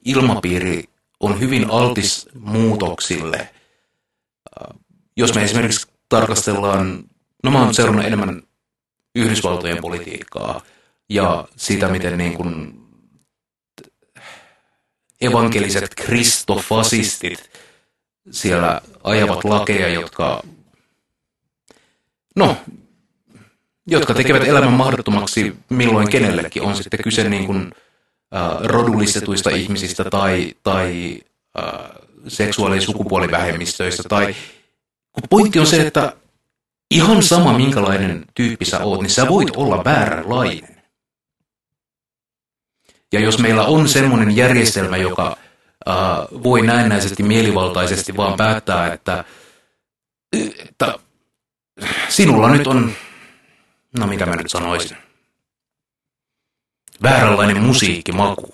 ilmapiiri 0.05 0.83
on 1.19 1.39
hyvin 1.39 1.69
altis 1.69 2.29
muutoksille. 2.33 3.49
Jos 5.17 5.35
me 5.35 5.43
esimerkiksi 5.43 5.87
tarkastellaan, 6.09 7.03
no 7.43 7.51
mä 7.51 7.59
oon 7.59 7.73
seurannut 7.73 8.05
enemmän 8.05 8.43
Yhdysvaltojen 9.15 9.81
politiikkaa 9.81 10.61
ja 11.09 11.47
sitä, 11.55 11.87
miten 11.87 12.17
niin 12.17 12.33
kuin 12.33 12.73
evankeliset 15.21 15.95
kristofasistit 15.95 17.56
siellä 18.31 18.81
ajavat 19.03 19.43
lakeja, 19.43 19.87
jotka, 19.87 20.43
no, 22.35 22.57
jotka 23.87 24.13
tekevät 24.13 24.47
elämän 24.47 24.73
mahdottomaksi 24.73 25.55
milloin 25.69 26.09
kenellekin. 26.09 26.63
On 26.63 26.75
sitten 26.75 27.03
kyse 27.03 27.29
niin 27.29 27.45
kuin 27.45 27.71
äh, 28.35 28.61
rodullistetuista 28.63 29.49
ihmisistä 29.49 30.03
tai, 30.03 30.53
tai 30.63 31.19
äh, 31.59 31.89
seksuaali- 32.27 32.75
ja 32.75 32.81
sukupuolivähemmistöistä. 32.81 34.03
Tai, 34.09 34.35
kun 35.11 35.23
pointti 35.29 35.59
on 35.59 35.67
se, 35.67 35.87
että 35.87 36.13
ihan 36.91 37.23
sama 37.23 37.57
minkälainen 37.57 38.25
tyyppi 38.35 38.65
sä 38.65 38.79
oot, 38.79 39.01
niin 39.01 39.09
sä 39.09 39.27
voit 39.27 39.55
olla 39.55 39.83
vääränlainen. 39.83 40.77
Ja 43.13 43.19
jos 43.19 43.39
meillä 43.39 43.65
on 43.65 43.89
semmoinen 43.89 44.35
järjestelmä, 44.35 44.97
joka 44.97 45.37
äh, 45.89 46.43
voi 46.43 46.61
näennäisesti 46.61 47.23
mielivaltaisesti 47.23 48.17
vaan 48.17 48.37
päättää, 48.37 48.93
että, 48.93 49.23
että 50.59 50.99
sinulla 52.09 52.49
nyt 52.49 52.67
on, 52.67 52.91
no 53.99 54.07
mitä 54.07 54.25
mä 54.25 54.35
nyt 54.35 54.51
sanoisin, 54.51 54.97
vääränlainen 57.03 57.63
musiikkimaku, 57.63 58.51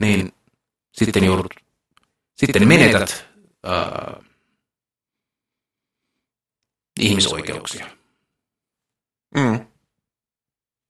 niin 0.00 0.32
sitten 0.92 1.24
joudut, 1.24 1.54
sitten 2.34 2.68
menetät 2.68 3.26
ää, 3.62 4.20
ihmisoikeuksia. 7.00 7.86
Mm. 9.34 9.66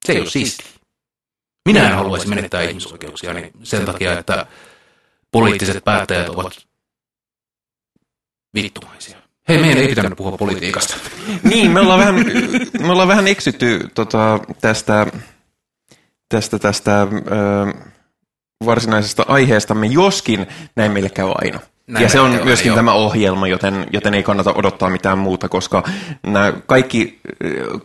Se 0.07 0.13
ei 0.13 0.21
ole 0.21 0.31
siistiä. 0.31 0.67
Minä 1.65 1.89
en 1.89 1.95
haluaisi 1.95 2.29
menettää 2.29 2.63
ihmisoikeuksia 2.63 3.33
niin 3.33 3.53
sen 3.63 3.85
takia, 3.85 4.19
että 4.19 4.47
poliittiset 5.41 5.84
päättäjät 5.84 6.28
ovat 6.28 6.53
vittumaisia. 8.55 9.16
Hei, 9.49 9.59
meidän 9.59 9.78
ei 9.78 9.89
pitänyt 9.89 10.16
puhua 10.16 10.37
politiikasta. 10.37 10.97
Niin, 11.43 11.70
me 11.70 11.80
ollaan 11.80 11.99
vähän, 12.01 12.14
me 12.80 12.93
ollaan 12.93 13.09
vähän 13.09 13.28
eksytty 13.28 13.89
tota, 13.95 14.41
tästä, 14.61 15.07
tästä, 16.28 16.59
tästä 16.59 17.03
ö, 17.03 17.07
varsinaisesta 18.64 19.24
aiheestamme, 19.28 19.87
joskin 19.87 20.47
näin 20.76 20.93
meille 20.93 21.09
käy 21.09 21.32
aina. 21.34 21.61
Näin 21.87 22.03
ja 22.03 22.09
se 22.09 22.20
on 22.20 22.41
myöskin 22.45 22.72
aina, 22.72 22.78
tämä 22.78 22.93
ohjelma, 22.93 23.49
joten, 23.49 23.87
joten 23.93 24.14
ei 24.14 24.22
kannata 24.22 24.53
odottaa 24.55 24.91
mitään 24.91 25.18
muuta, 25.18 25.49
koska 25.49 25.82
nämä 26.26 26.53
kaikki, 26.66 27.20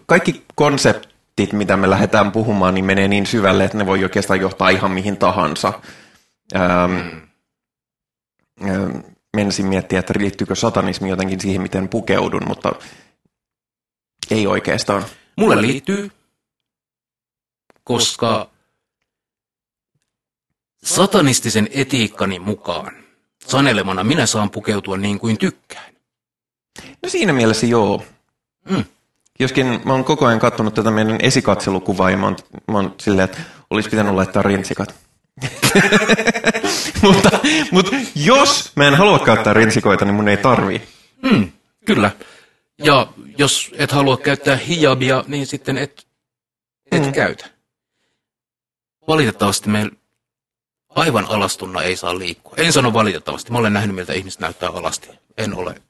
kaikki 0.05 0.43
konseptit, 0.55 1.53
mitä 1.53 1.77
me 1.77 1.89
lähdetään 1.89 2.31
puhumaan, 2.31 2.73
niin 2.73 2.85
menee 2.85 3.07
niin 3.07 3.25
syvälle, 3.25 3.63
että 3.63 3.77
ne 3.77 3.85
voi 3.85 4.03
oikeastaan 4.03 4.41
johtaa 4.41 4.69
ihan 4.69 4.91
mihin 4.91 5.17
tahansa. 5.17 5.73
Ähm, 6.55 6.71
ähm, 6.71 7.30
menisin 9.36 9.66
miettiä, 9.66 9.99
että 9.99 10.14
liittyykö 10.18 10.55
satanismi 10.55 11.09
jotenkin 11.09 11.41
siihen, 11.41 11.62
miten 11.62 11.89
pukeudun, 11.89 12.47
mutta 12.47 12.72
ei 14.32 14.47
oikeastaan. 14.47 15.05
Mulle 15.36 15.62
liittyy, 15.62 16.12
koska 17.84 18.49
satanistisen 20.84 21.68
etiikkani 21.72 22.39
mukaan 22.39 23.01
sanelemana 23.47 24.03
minä 24.03 24.26
saan 24.26 24.49
pukeutua 24.49 24.97
niin 24.97 25.20
kuin 25.20 25.38
tykkään. 25.38 25.93
No 27.03 27.09
siinä 27.09 27.34
mielessä 27.34 27.66
joo. 27.66 28.03
Mm. 28.70 28.84
Joskin 29.39 29.82
mä 29.86 29.93
oon 29.93 30.03
koko 30.03 30.26
ajan 30.26 30.39
katsonut 30.39 30.74
tätä 30.74 30.91
meidän 30.91 31.18
esikatselukuvaa 31.22 32.12
ja 32.12 32.18
mä 32.18 32.26
oon, 32.26 32.36
mä 32.72 32.78
oon 32.78 32.95
silleen, 32.99 33.26
että 33.26 33.38
olisi 33.70 33.89
pitänyt 33.89 34.14
laittaa 34.14 34.41
rinsikat. 34.41 34.95
mutta, 37.01 37.39
mutta 37.71 37.95
jos 38.15 38.71
mä 38.75 38.87
en 38.87 38.95
halua 38.95 39.19
käyttää 39.19 39.53
rinsikoita, 39.53 40.05
niin 40.05 40.15
mun 40.15 40.27
ei 40.27 40.37
tarvii. 40.37 40.81
Mm, 41.21 41.51
kyllä. 41.85 42.11
Ja 42.83 43.07
jos 43.37 43.71
et 43.77 43.91
halua 43.91 44.17
käyttää 44.17 44.55
hijabia, 44.55 45.23
niin 45.27 45.47
sitten 45.47 45.77
et, 45.77 46.07
et 46.91 47.05
mm. 47.05 47.11
käytä. 47.11 47.45
Valitettavasti 49.07 49.69
meillä 49.69 49.91
aivan 50.89 51.25
alastunna 51.25 51.81
ei 51.81 51.95
saa 51.95 52.19
liikkua. 52.19 52.53
En 52.57 52.73
sano 52.73 52.93
valitettavasti. 52.93 53.51
Mä 53.51 53.57
olen 53.57 53.73
nähnyt, 53.73 53.95
miltä 53.95 54.13
ihmiset 54.13 54.39
näyttää 54.39 54.69
alasti. 54.69 55.09
En 55.37 55.53
ole 55.53 55.81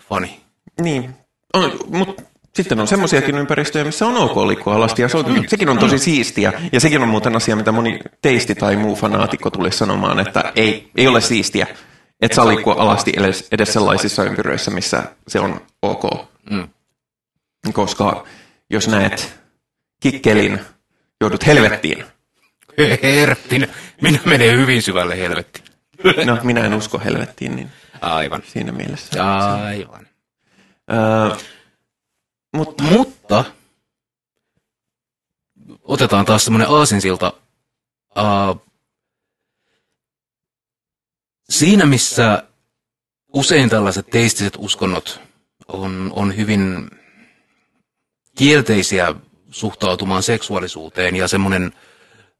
fani. 0.00 0.40
Niin, 0.80 1.14
on, 1.54 1.78
mutta 1.86 2.22
sitten 2.54 2.80
on 2.80 2.88
semmoisiakin 2.88 3.38
ympäristöjä, 3.38 3.84
missä 3.84 4.06
on 4.06 4.16
ok 4.16 4.36
liikkua 4.36 4.74
alasti, 4.74 5.02
ja 5.02 5.08
se 5.08 5.16
on, 5.16 5.44
sekin 5.48 5.68
on 5.68 5.78
tosi 5.78 5.98
siistiä. 5.98 6.52
Ja 6.72 6.80
sekin 6.80 7.02
on 7.02 7.08
muuten 7.08 7.36
asia, 7.36 7.56
mitä 7.56 7.72
moni 7.72 8.00
teisti 8.22 8.54
tai 8.54 8.76
muu 8.76 8.96
fanaatikko 8.96 9.50
tulisi 9.50 9.78
sanomaan, 9.78 10.18
että 10.18 10.52
ei, 10.56 10.90
ei 10.96 11.06
ole 11.06 11.20
siistiä, 11.20 11.66
että 12.20 12.34
saa 12.34 12.48
liikkua 12.48 12.74
alasti 12.78 13.12
edes, 13.16 13.48
edes 13.52 13.72
sellaisissa 13.72 14.24
ympyröissä, 14.24 14.70
missä 14.70 15.02
se 15.28 15.40
on 15.40 15.60
ok. 15.82 16.04
Mm. 16.50 16.68
Koska 17.72 18.24
jos 18.70 18.88
näet 18.88 19.40
kikkelin, 20.00 20.60
joudut 21.20 21.46
helvettiin. 21.46 22.04
Herttin. 23.02 23.68
Minä 24.00 24.18
menen 24.24 24.58
hyvin 24.58 24.82
syvälle 24.82 25.18
helvettiin. 25.18 25.64
No, 26.26 26.38
minä 26.42 26.64
en 26.64 26.74
usko 26.74 27.00
helvettiin, 27.04 27.56
niin 27.56 27.70
Aivan. 28.00 28.42
siinä 28.46 28.72
mielessä. 28.72 29.24
Aivan. 29.24 30.06
Öö, 30.92 31.36
mutta 32.52 32.84
Mutta 32.84 33.44
otetaan 35.82 36.24
taas 36.24 36.44
semmoinen 36.44 36.68
aasinsilta. 36.68 37.32
Uh, 38.18 38.62
siinä, 41.50 41.86
missä 41.86 42.42
usein 43.34 43.70
tällaiset 43.70 44.06
teistiset 44.10 44.54
uskonnot 44.58 45.20
on, 45.68 46.12
on 46.16 46.36
hyvin 46.36 46.90
kielteisiä 48.38 49.14
suhtautumaan 49.50 50.22
seksuaalisuuteen 50.22 51.16
ja 51.16 51.28
semmoinen 51.28 51.72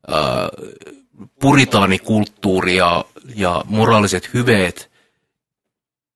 uh, 0.09 1.29
puritaanikulttuuri 1.41 2.77
ja, 2.77 3.05
ja 3.35 3.65
moraaliset 3.67 4.35
hyveet 4.35 4.91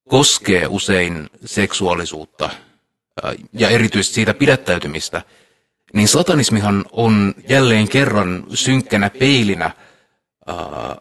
koskee 0.09 0.66
usein 0.66 1.30
seksuaalisuutta 1.44 2.51
ja 3.53 3.69
erityisesti 3.69 4.14
siitä 4.14 4.35
pidättäytymistä, 4.35 5.23
niin 5.93 6.09
satanismihan 6.09 6.85
on 6.93 7.35
jälleen 7.49 7.89
kerran 7.89 8.45
synkkänä 8.55 9.11
peilinä 9.11 9.71
ää, 10.47 10.57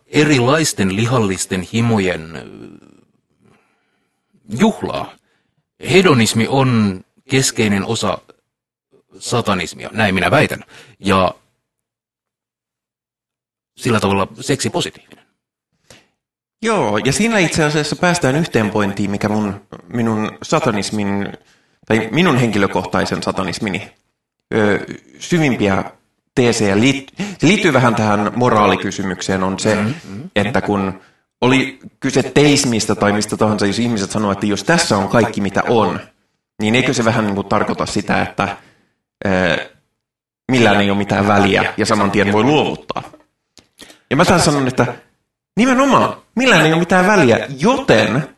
erilaisten 0.07 0.95
lihallisten 0.95 1.61
himojen 1.61 2.36
ää, 2.36 2.43
juhlaa. 4.59 5.16
Hedonismi 5.91 6.47
on 6.49 7.01
keskeinen 7.30 7.86
osa 7.86 8.18
satanismia, 9.20 9.89
näin 9.93 10.16
minä 10.16 10.32
väitän. 10.32 10.63
Ja 10.99 11.36
sillä 13.78 13.99
tavalla 13.99 14.28
seksi 14.41 14.70
positiivinen. 14.70 15.26
Joo, 16.61 16.97
ja 16.97 17.13
siinä 17.13 17.38
itse 17.38 17.63
asiassa 17.63 17.95
päästään 17.95 18.36
yhteen 18.36 18.72
pointtiin, 18.72 19.11
mikä 19.11 19.30
mun, 19.30 19.61
minun 19.88 20.38
satanismin, 20.43 21.34
tai 21.86 22.09
minun 22.11 22.38
henkilökohtaisen 22.38 23.23
satanismini 23.23 23.91
ö, 24.53 24.86
syvimpiä 25.19 25.83
teesejä, 26.36 26.79
liit, 26.79 27.07
se 27.17 27.47
liittyy 27.47 27.73
vähän 27.73 27.95
tähän 27.95 28.31
moraalikysymykseen, 28.36 29.43
on 29.43 29.59
se, 29.59 29.77
että 30.36 30.61
kun 30.61 30.99
oli 31.41 31.79
kyse 31.99 32.23
teismistä 32.23 32.95
tai 32.95 33.13
mistä 33.13 33.38
tahansa, 33.38 33.65
jos 33.65 33.79
ihmiset 33.79 34.11
sanoo, 34.11 34.31
että 34.31 34.45
jos 34.45 34.63
tässä 34.63 34.97
on 34.97 35.09
kaikki 35.09 35.41
mitä 35.41 35.63
on, 35.67 35.99
niin 36.61 36.75
eikö 36.75 36.93
se 36.93 37.05
vähän 37.05 37.25
niin 37.25 37.36
kuin 37.36 37.47
tarkoita 37.47 37.86
sitä, 37.86 38.21
että 38.21 38.57
ö, 39.25 39.29
millään 40.51 40.81
ei 40.81 40.89
ole 40.89 40.97
mitään 40.97 41.27
väliä 41.27 41.73
ja 41.77 41.86
saman 41.86 42.11
tien 42.11 42.33
voi 42.33 42.43
luovuttaa. 42.43 43.03
Ja 44.09 44.15
mä 44.15 44.25
taas 44.25 44.45
sanon, 44.45 44.67
että 44.67 44.93
Nimenomaan, 45.57 46.17
millään 46.36 46.65
ei 46.65 46.73
ole 46.73 46.79
mitään 46.79 47.07
väliä, 47.07 47.47
joten 47.59 48.34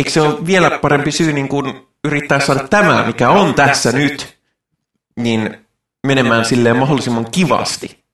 eikö 0.00 0.10
se 0.10 0.20
ole 0.20 0.46
vielä 0.46 0.78
parempi 0.78 1.12
syy 1.12 1.32
niin 1.32 1.48
kuin 1.48 1.88
yrittää 2.04 2.40
saada 2.40 2.68
tämä, 2.68 3.04
mikä 3.06 3.30
on 3.30 3.54
tässä 3.54 3.92
nyt, 3.92 4.38
niin 5.16 5.66
menemään 6.06 6.44
silleen 6.44 6.76
mahdollisimman 6.76 7.30
kivasti. 7.30 8.04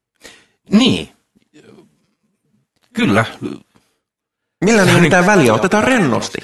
Niin. 0.71 1.09
Kyllä. 2.93 3.25
Millään 4.65 4.89
ei 4.89 4.95
ole 4.95 5.03
mitään 5.03 5.27
väliä, 5.27 5.55
otetaan 5.55 5.85
rennosti. 5.85 6.39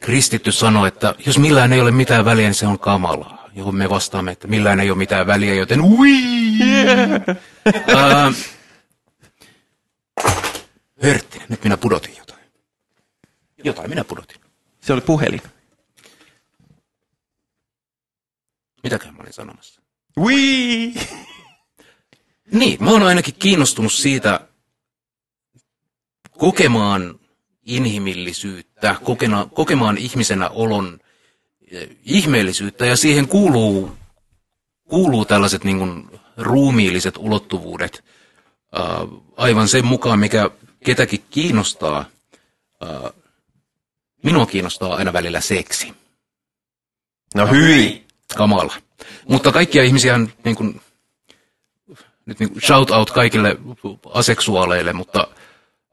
Kristitty 0.00 0.52
sanoi, 0.52 0.88
että 0.88 1.14
jos 1.26 1.38
millään 1.38 1.72
ei 1.72 1.80
ole 1.80 1.90
mitään 1.90 2.24
väliä, 2.24 2.46
niin 2.46 2.54
se 2.54 2.66
on 2.66 2.78
kamalaa. 2.78 3.48
Johon 3.54 3.74
me 3.74 3.90
vastaamme, 3.90 4.30
että 4.32 4.48
millään 4.48 4.80
ei 4.80 4.90
ole 4.90 4.98
mitään 4.98 5.26
väliä, 5.26 5.54
joten 5.54 5.80
ui! 5.80 6.10
Yeah. 6.60 7.22
Ää, 7.96 8.32
Hörtti, 11.02 11.42
nyt 11.48 11.64
minä 11.64 11.76
pudotin 11.76 12.16
jotain. 12.18 12.27
Jotain 13.64 13.90
minä 13.90 14.04
pudotin. 14.04 14.40
Se 14.80 14.92
oli 14.92 15.00
puhelin. 15.00 15.42
Mitäkään 18.82 19.14
mä 19.14 19.20
olin 19.22 19.32
sanomassa? 19.32 19.82
Wii! 20.18 20.94
Niin, 22.52 22.84
mä 22.84 22.90
oon 22.90 23.02
ainakin 23.02 23.34
kiinnostunut 23.38 23.92
siitä 23.92 24.40
kokemaan 26.38 27.20
inhimillisyyttä, 27.66 28.96
kokena, 29.04 29.48
kokemaan 29.54 29.98
ihmisenä 29.98 30.48
olon 30.48 30.98
eh, 31.70 31.88
ihmeellisyyttä 32.04 32.86
ja 32.86 32.96
siihen 32.96 33.28
kuuluu, 33.28 33.96
kuuluu 34.88 35.24
tällaiset 35.24 35.64
niin 35.64 35.78
kuin 35.78 36.20
ruumiilliset 36.36 37.16
ulottuvuudet 37.16 38.04
äh, 38.78 39.20
aivan 39.36 39.68
sen 39.68 39.86
mukaan, 39.86 40.18
mikä 40.18 40.50
ketäkin 40.84 41.24
kiinnostaa. 41.30 42.04
Äh, 42.82 43.12
minua 44.28 44.46
kiinnostaa 44.46 44.94
aina 44.94 45.12
välillä 45.12 45.40
seksi. 45.40 45.94
No 47.34 47.46
hyi! 47.46 48.06
Kamala. 48.36 48.74
Mutta 49.28 49.52
kaikkia 49.52 49.84
ihmisiä 49.84 50.18
niin 50.44 50.56
kuin, 50.56 50.80
nyt 52.26 52.40
niin 52.40 52.50
kuin 52.52 52.62
shout 52.62 52.90
out 52.90 53.10
kaikille 53.10 53.56
aseksuaaleille, 54.14 54.92
mutta 54.92 55.28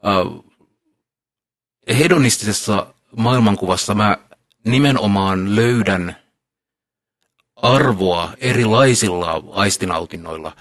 äh, 0.05 1.97
hedonistisessa 1.99 2.87
maailmankuvassa 3.15 3.93
mä 3.93 4.17
nimenomaan 4.65 5.55
löydän 5.55 6.15
arvoa 7.55 8.33
erilaisilla 8.37 9.43
aistinautinnoilla. 9.51 10.51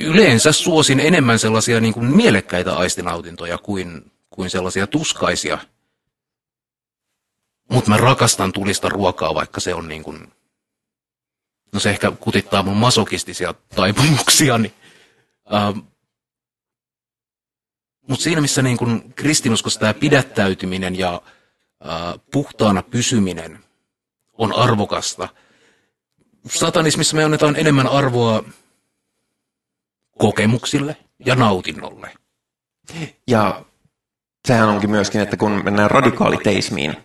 Yleensä 0.00 0.52
suosin 0.52 1.00
enemmän 1.00 1.38
sellaisia 1.38 1.80
niin 1.80 1.94
kuin 1.94 2.06
mielekkäitä 2.06 2.76
aistinautintoja 2.76 3.58
kuin, 3.58 4.12
kuin 4.30 4.50
sellaisia 4.50 4.86
tuskaisia. 4.86 5.58
Mutta 7.68 7.90
mä 7.90 7.96
rakastan 7.96 8.52
tulista 8.52 8.88
ruokaa, 8.88 9.34
vaikka 9.34 9.60
se 9.60 9.74
on 9.74 9.88
niin 9.88 10.02
kuin, 10.02 10.32
no 11.72 11.80
se 11.80 11.90
ehkä 11.90 12.12
kutittaa 12.20 12.62
mun 12.62 12.76
masokistisia 12.76 13.54
taipumuksiani. 13.74 14.62
Niin, 14.62 14.74
äh, 15.54 15.82
mutta 18.08 18.22
siinä 18.22 18.40
missä 18.40 18.62
niin 18.62 18.76
kun 18.76 19.12
kristinuskossa 19.14 19.80
tämä 19.80 19.94
pidättäytyminen 19.94 20.98
ja 20.98 21.22
äh, 21.88 22.20
puhtaana 22.32 22.82
pysyminen 22.82 23.58
on 24.32 24.52
arvokasta, 24.52 25.28
satanismissa 26.48 27.16
me 27.16 27.24
annetaan 27.24 27.56
enemmän 27.56 27.86
arvoa 27.86 28.44
kokemuksille 30.18 30.96
ja 31.26 31.34
nautinnolle. 31.34 32.14
Ja 33.26 33.64
sehän 34.48 34.68
onkin 34.68 34.90
myöskin, 34.90 35.20
että 35.20 35.36
kun 35.36 35.64
mennään 35.64 35.90
radikaaliteismiin, 35.90 36.96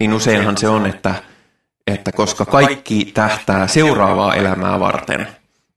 niin 0.00 0.14
useinhan 0.14 0.56
se 0.56 0.68
on, 0.68 0.86
että, 0.86 1.14
että 1.86 2.12
koska 2.12 2.44
kaikki 2.44 3.10
tähtää 3.14 3.66
seuraavaa 3.66 4.34
elämää 4.34 4.80
varten, 4.80 5.28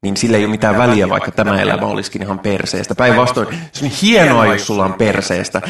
niin 0.02 0.18
sillä 0.18 0.38
ei 0.38 0.43
ole 0.43 0.52
mitään 0.52 0.78
väliä, 0.78 1.10
vaikka 1.10 1.32
tämä 1.32 1.62
elämä 1.62 1.86
olisikin 1.86 2.22
ihan 2.22 2.39
perseestä. 2.39 2.95
Päinvastoin, 2.95 3.47
se 3.72 3.86
on 3.86 3.91
hienoa, 4.02 4.45
jos 4.45 4.68
sulla 4.68 4.86
on 4.86 4.93
perseestä. 4.93 5.62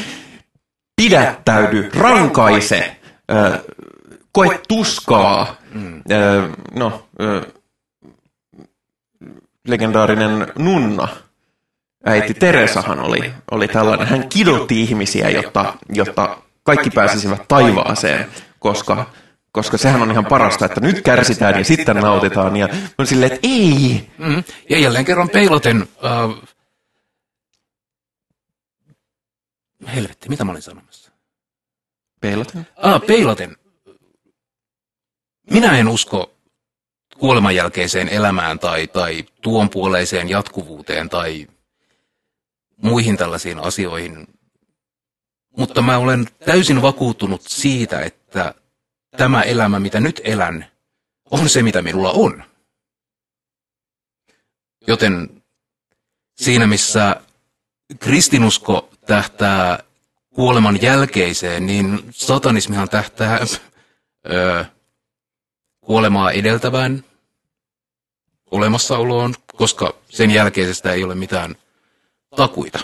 Pidättäydy, 0.96 1.90
rankaise, 1.94 2.96
koe 4.32 4.62
tuskaa. 4.68 5.56
No, 6.76 7.08
legendaarinen 9.68 10.48
nunna, 10.60 11.08
äiti 12.06 12.34
Teresahan 12.34 13.00
oli, 13.00 13.34
oli 13.52 13.68
tällainen. 13.68 14.08
Hän 14.08 14.30
kidotti 14.30 14.82
ihmisiä, 14.82 15.30
jotta, 15.30 15.74
jotta 15.90 16.38
kaikki 16.64 16.90
pääsisivät 16.90 17.48
taivaaseen, 17.48 18.32
koska 18.60 19.06
koska 19.52 19.78
sehän 19.78 20.02
on 20.02 20.12
ihan 20.12 20.26
parasta, 20.26 20.66
että 20.66 20.82
nyt 20.82 21.02
kärsitään 21.02 21.58
ja 21.58 21.66
sitten 21.66 21.96
nautitaan. 21.96 22.58
Ja 22.58 22.70
on 22.98 23.08
silleen, 23.08 23.32
että 23.32 23.48
ei. 23.48 24.10
Mm. 24.18 24.44
Ja 24.70 24.80
jälleen 24.80 25.06
kerran 25.06 25.30
peilaten... 25.30 25.82
Uh... 25.82 26.44
Helvetti, 29.96 30.30
mitä 30.30 30.46
mä 30.46 30.52
olin 30.52 30.62
sanomassa? 30.62 31.12
Peilaten? 32.22 32.68
Ah, 32.76 33.02
peilaten. 33.08 33.58
Minä 35.50 35.78
en 35.78 35.88
usko 35.88 36.34
kuoleman 37.18 37.56
jälkeiseen 37.56 38.10
elämään 38.10 38.60
tai, 38.60 38.88
tai 38.88 39.24
tuon 39.42 39.70
puoleiseen 39.70 40.30
jatkuvuuteen 40.30 41.10
tai 41.10 41.48
muihin 42.78 43.18
tällaisiin 43.18 43.60
asioihin. 43.60 44.28
Mutta 45.58 45.82
mä 45.82 45.98
olen 45.98 46.28
täysin 46.46 46.82
vakuuttunut 46.82 47.42
siitä, 47.42 48.00
että 48.00 48.54
tämä 49.18 49.42
elämä, 49.42 49.80
mitä 49.80 50.00
nyt 50.00 50.22
elän, 50.24 50.66
on 51.32 51.50
se, 51.50 51.64
mitä 51.64 51.82
minulla 51.82 52.12
on. 52.12 52.44
Joten 54.88 55.44
siinä, 56.36 56.68
missä 56.68 57.22
kristinusko 58.00 58.90
tähtää 59.06 59.84
kuoleman 60.30 60.82
jälkeiseen, 60.82 61.66
niin 61.66 62.00
satanismihan 62.12 62.90
tähtää 62.90 63.40
ö, 64.32 64.66
kuolemaa 65.82 66.32
edeltävään 66.32 67.04
olemassaoloon, 68.52 69.36
koska 69.56 69.94
sen 70.10 70.32
jälkeisestä 70.32 70.92
ei 70.92 71.04
ole 71.04 71.16
mitään 71.16 71.56
takuita. 72.36 72.80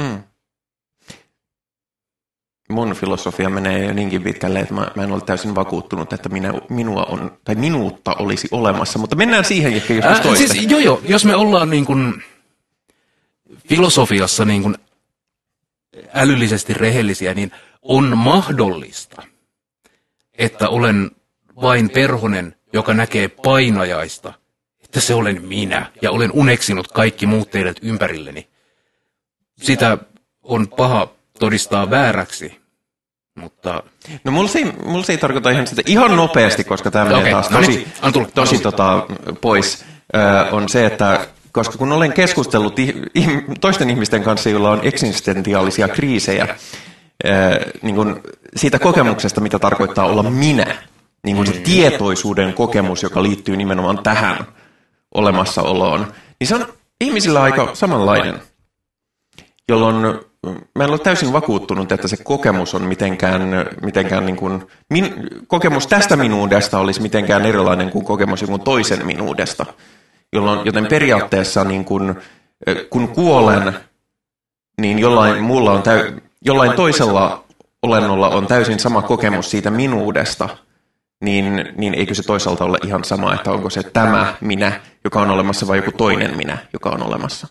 Mm 0.00 0.22
mun 2.68 2.94
filosofia 2.94 3.50
menee 3.50 3.84
jo 3.84 3.92
niinkin 3.92 4.22
pitkälle, 4.22 4.60
että 4.60 4.74
mä, 4.74 4.90
mä 4.94 5.02
en 5.02 5.12
ole 5.12 5.20
täysin 5.20 5.54
vakuuttunut, 5.54 6.12
että 6.12 6.28
minä, 6.28 6.52
minua 6.68 7.04
on, 7.04 7.38
tai 7.44 7.54
minuutta 7.54 8.14
olisi 8.18 8.48
olemassa, 8.50 8.98
mutta 8.98 9.16
mennään 9.16 9.44
siihen 9.44 9.72
ehkä 9.72 9.94
joskus 9.94 10.30
äh, 10.30 10.36
siis, 10.36 10.70
joo, 10.70 10.80
joo, 10.80 11.00
jos 11.08 11.24
me 11.24 11.34
ollaan 11.34 11.70
niin 11.70 11.84
kuin 11.84 12.22
filosofiassa 13.68 14.44
niin 14.44 14.62
kuin 14.62 14.74
älyllisesti 16.14 16.74
rehellisiä, 16.74 17.34
niin 17.34 17.52
on 17.82 18.18
mahdollista, 18.18 19.22
että 20.38 20.68
olen 20.68 21.10
vain 21.62 21.90
perhonen, 21.90 22.54
joka 22.72 22.94
näkee 22.94 23.28
painajaista, 23.28 24.32
että 24.84 25.00
se 25.00 25.14
olen 25.14 25.42
minä, 25.42 25.92
ja 26.02 26.10
olen 26.10 26.32
uneksinut 26.32 26.88
kaikki 26.88 27.26
muut 27.26 27.50
teidät 27.50 27.76
ympärilleni. 27.82 28.48
Sitä 29.62 29.98
on 30.42 30.68
paha 30.68 31.15
todistaa 31.38 31.90
vääräksi. 31.90 32.60
Mutta... 33.40 33.82
No 34.24 34.32
mulla 34.32 34.48
se, 34.48 34.64
mulla 34.84 35.04
se 35.04 35.12
ei 35.12 35.18
tarkoita 35.18 35.50
ihan 35.50 35.66
sitä 35.66 35.82
ihan 35.86 36.16
nopeasti, 36.16 36.64
koska 36.64 36.90
tämä 36.90 37.04
menee 37.04 37.18
okay, 37.20 37.32
taas 37.32 37.50
no 37.50 37.58
tosi, 37.58 37.86
no 38.02 38.10
niin, 38.10 38.32
tosi 38.34 38.58
tota, 38.58 39.06
pois, 39.40 39.84
on 40.52 40.68
se, 40.68 40.86
että 40.86 41.26
koska 41.52 41.78
kun 41.78 41.92
olen 41.92 42.12
keskustellut 42.12 42.76
toisten 43.60 43.90
ihmisten 43.90 44.22
kanssa, 44.22 44.50
joilla 44.50 44.70
on 44.70 44.80
eksistentiaalisia 44.82 45.88
kriisejä, 45.88 46.56
niin 47.82 47.94
kuin 47.94 48.20
siitä 48.56 48.78
kokemuksesta, 48.78 49.40
mitä 49.40 49.58
tarkoittaa 49.58 50.06
olla 50.06 50.22
minä, 50.22 50.76
niin 51.24 51.36
kuin 51.36 51.46
se 51.46 51.52
tietoisuuden 51.52 52.54
kokemus, 52.54 53.02
joka 53.02 53.22
liittyy 53.22 53.56
nimenomaan 53.56 53.98
tähän 54.02 54.46
olemassaoloon, 55.14 56.12
niin 56.40 56.48
se 56.48 56.54
on 56.54 56.66
ihmisillä 57.00 57.42
aika 57.42 57.70
samanlainen, 57.74 58.40
jolloin 59.68 60.20
mä 60.74 60.84
en 60.84 60.90
ole 60.90 60.98
täysin 60.98 61.32
vakuuttunut, 61.32 61.92
että 61.92 62.08
se 62.08 62.16
kokemus 62.16 62.74
on 62.74 62.82
mitenkään, 62.82 63.42
mitenkään 63.82 64.26
niin 64.26 64.36
kuin, 64.36 64.66
min, 64.90 65.14
kokemus 65.46 65.86
tästä 65.86 66.16
minuudesta 66.16 66.78
olisi 66.78 67.02
mitenkään 67.02 67.46
erilainen 67.46 67.90
kuin 67.90 68.04
kokemus 68.04 68.42
jonkun 68.42 68.60
toisen 68.60 69.06
minuudesta. 69.06 69.66
Jolloin, 70.32 70.60
joten 70.66 70.86
periaatteessa 70.86 71.64
niin 71.64 71.84
kuin, 71.84 72.14
kun 72.90 73.08
kuolen, 73.08 73.74
niin 74.80 74.98
jollain, 74.98 75.42
mulla 75.44 75.72
on 75.72 75.82
täy, 75.82 76.12
jollain 76.42 76.72
toisella 76.72 77.44
olennolla 77.82 78.28
on 78.28 78.46
täysin 78.46 78.78
sama 78.78 79.02
kokemus 79.02 79.50
siitä 79.50 79.70
minuudesta, 79.70 80.48
niin, 81.20 81.72
niin 81.76 81.94
eikö 81.94 82.14
se 82.14 82.22
toisaalta 82.22 82.64
ole 82.64 82.78
ihan 82.84 83.04
sama, 83.04 83.34
että 83.34 83.50
onko 83.52 83.70
se 83.70 83.82
tämä 83.82 84.34
minä, 84.40 84.80
joka 85.04 85.20
on 85.20 85.30
olemassa, 85.30 85.66
vai 85.66 85.78
joku 85.78 85.92
toinen 85.92 86.36
minä, 86.36 86.58
joka 86.72 86.90
on 86.90 87.02
olemassa? 87.02 87.46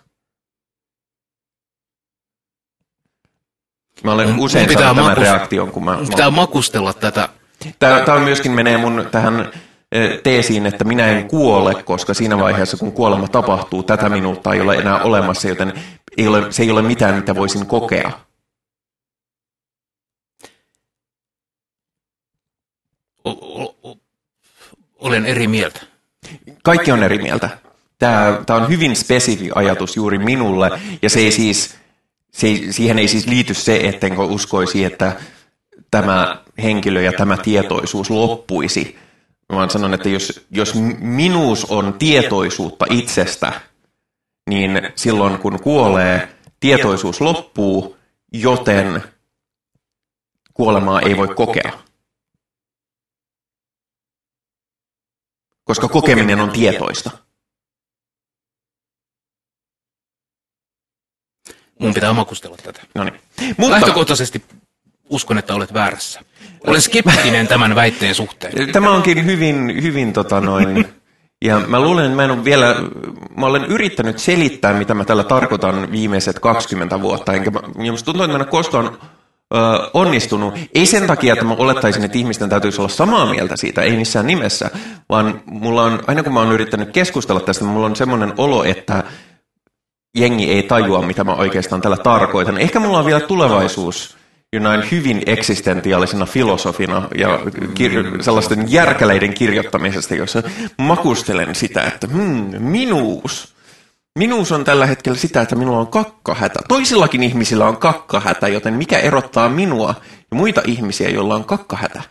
Mä 4.03 4.11
olen 4.11 4.39
usein 4.39 4.67
pitää 4.67 4.83
saanut 4.83 5.03
tämän 5.03 5.17
reaktion, 5.17 5.71
kun 5.71 5.85
mä... 5.85 5.97
Pitää 6.09 6.31
makustella 6.31 6.93
tätä. 6.93 7.29
Tämä, 7.79 7.99
tämä 7.99 8.19
myöskin 8.19 8.51
menee 8.51 8.77
mun 8.77 9.07
tähän 9.11 9.51
e, 9.91 10.07
teesiin, 10.23 10.65
että 10.65 10.83
minä 10.83 11.07
en 11.07 11.27
kuole, 11.27 11.83
koska 11.83 12.13
siinä 12.13 12.37
vaiheessa, 12.37 12.77
kun 12.77 12.91
kuolema 12.91 13.27
tapahtuu, 13.27 13.83
tätä 13.83 14.09
minuutta 14.09 14.53
ei 14.53 14.61
ole 14.61 14.75
enää 14.75 15.03
olemassa, 15.03 15.47
joten 15.47 15.73
ei 16.17 16.27
ole, 16.27 16.51
se 16.51 16.63
ei 16.63 16.71
ole 16.71 16.81
mitään, 16.81 17.15
mitä 17.15 17.35
voisin 17.35 17.65
kokea. 17.65 18.11
olen 24.99 25.25
eri 25.25 25.47
mieltä. 25.47 25.81
Kaikki 26.63 26.91
on 26.91 27.03
eri 27.03 27.17
mieltä. 27.17 27.49
Tämä, 27.99 28.41
tämä 28.45 28.59
on 28.59 28.69
hyvin 28.69 28.95
spesifi 28.95 29.49
ajatus 29.55 29.95
juuri 29.95 30.17
minulle, 30.17 30.71
ja 31.01 31.09
se 31.09 31.19
ei 31.19 31.31
siis 31.31 31.75
se, 32.35 32.47
siihen 32.71 32.99
ei 32.99 33.07
siis 33.07 33.27
liity 33.27 33.53
se, 33.53 33.77
ettenkö 33.77 34.21
uskoisi, 34.21 34.83
että 34.83 35.15
tämä 35.91 36.43
henkilö 36.63 37.01
ja 37.01 37.13
tämä 37.13 37.37
tietoisuus 37.37 38.09
loppuisi, 38.09 38.97
vaan 39.49 39.69
sanon, 39.69 39.93
että 39.93 40.09
jos, 40.09 40.45
jos 40.51 40.73
minuus 40.99 41.65
on 41.65 41.93
tietoisuutta 41.93 42.85
itsestä, 42.89 43.61
niin 44.49 44.81
silloin 44.95 45.37
kun 45.37 45.59
kuolee, 45.59 46.29
tietoisuus 46.59 47.21
loppuu, 47.21 47.97
joten 48.33 49.03
kuolemaa 50.53 51.01
ei 51.01 51.17
voi 51.17 51.27
kokea. 51.27 51.71
Koska 55.63 55.87
kokeminen 55.87 56.41
on 56.41 56.49
tietoista. 56.49 57.24
Mun 61.79 61.93
pitää 61.93 62.13
makustella 62.13 62.57
tätä. 62.63 62.81
No 62.95 63.03
niin. 63.03 63.21
Mutta... 63.57 63.71
Lähtökohtaisesti 63.71 64.43
uskon, 65.09 65.37
että 65.37 65.55
olet 65.55 65.73
väärässä. 65.73 66.21
Olen 66.67 66.81
skeptinen 66.81 67.47
tämän 67.47 67.75
väitteen 67.75 68.15
suhteen. 68.15 68.71
Tämä 68.71 68.89
onkin 68.89 69.25
hyvin, 69.25 69.83
hyvin 69.83 70.13
tota 70.13 70.41
noin, 70.41 70.87
ja 71.45 71.59
mä 71.67 71.79
luulen, 71.79 72.05
että 72.05 72.15
mä 72.15 72.23
en 72.23 72.31
ole 72.31 72.45
vielä, 72.45 72.75
mä 73.37 73.45
olen 73.45 73.65
yrittänyt 73.65 74.19
selittää, 74.19 74.73
mitä 74.73 74.93
mä 74.93 75.05
tällä 75.05 75.23
tarkoitan 75.23 75.91
viimeiset 75.91 76.39
20 76.39 77.01
vuotta, 77.01 77.33
enkä 77.33 77.51
mä, 77.51 77.59
musta 77.91 78.05
tuntuu, 78.05 78.23
että 78.23 78.37
mä 78.37 78.43
en 78.43 78.47
ole 78.47 78.51
koskaan 78.51 78.85
ö, 78.85 79.57
onnistunut. 79.93 80.53
Ei 80.75 80.85
sen 80.85 81.07
takia, 81.07 81.33
että 81.33 81.45
mä 81.45 81.53
olettaisin, 81.53 82.03
että 82.03 82.17
ihmisten 82.17 82.49
täytyisi 82.49 82.81
olla 82.81 82.89
samaa 82.89 83.25
mieltä 83.25 83.55
siitä, 83.55 83.81
ei 83.81 83.97
missään 83.97 84.27
nimessä, 84.27 84.69
vaan 85.09 85.41
mulla 85.45 85.83
on, 85.83 86.03
aina 86.07 86.23
kun 86.23 86.33
mä 86.33 86.39
oon 86.39 86.51
yrittänyt 86.51 86.91
keskustella 86.91 87.41
tästä, 87.41 87.65
mulla 87.65 87.85
on 87.85 87.95
semmoinen 87.95 88.33
olo, 88.37 88.63
että 88.63 89.03
jengi 90.15 90.51
ei 90.51 90.63
tajua, 90.63 91.01
mitä 91.01 91.23
mä 91.23 91.35
oikeastaan 91.35 91.81
tällä 91.81 91.97
tarkoitan. 91.97 92.57
Ehkä 92.57 92.79
mulla 92.79 92.99
on 92.99 93.05
vielä 93.05 93.19
tulevaisuus 93.19 94.17
näin 94.59 94.91
hyvin 94.91 95.23
eksistentiaalisena 95.25 96.25
filosofina 96.25 97.07
ja 97.17 97.39
kir- 97.57 98.23
sellaisten 98.23 98.71
järkäleiden 98.71 99.33
kirjoittamisesta, 99.33 100.15
jossa 100.15 100.43
makustelen 100.77 101.55
sitä, 101.55 101.83
että 101.83 102.07
hmm, 102.07 102.61
minuus. 102.63 103.55
Minuus 104.19 104.51
on 104.51 104.63
tällä 104.63 104.85
hetkellä 104.85 105.17
sitä, 105.17 105.41
että 105.41 105.55
minulla 105.55 105.79
on 105.79 105.87
kakkahätä. 105.87 106.59
Toisillakin 106.67 107.23
ihmisillä 107.23 107.67
on 107.67 107.77
kakkahätä, 107.77 108.47
joten 108.47 108.73
mikä 108.73 108.99
erottaa 108.99 109.49
minua 109.49 109.95
ja 110.31 110.37
muita 110.37 110.61
ihmisiä, 110.65 111.09
joilla 111.09 111.35
on 111.35 111.45
kakkahätä? 111.45 112.01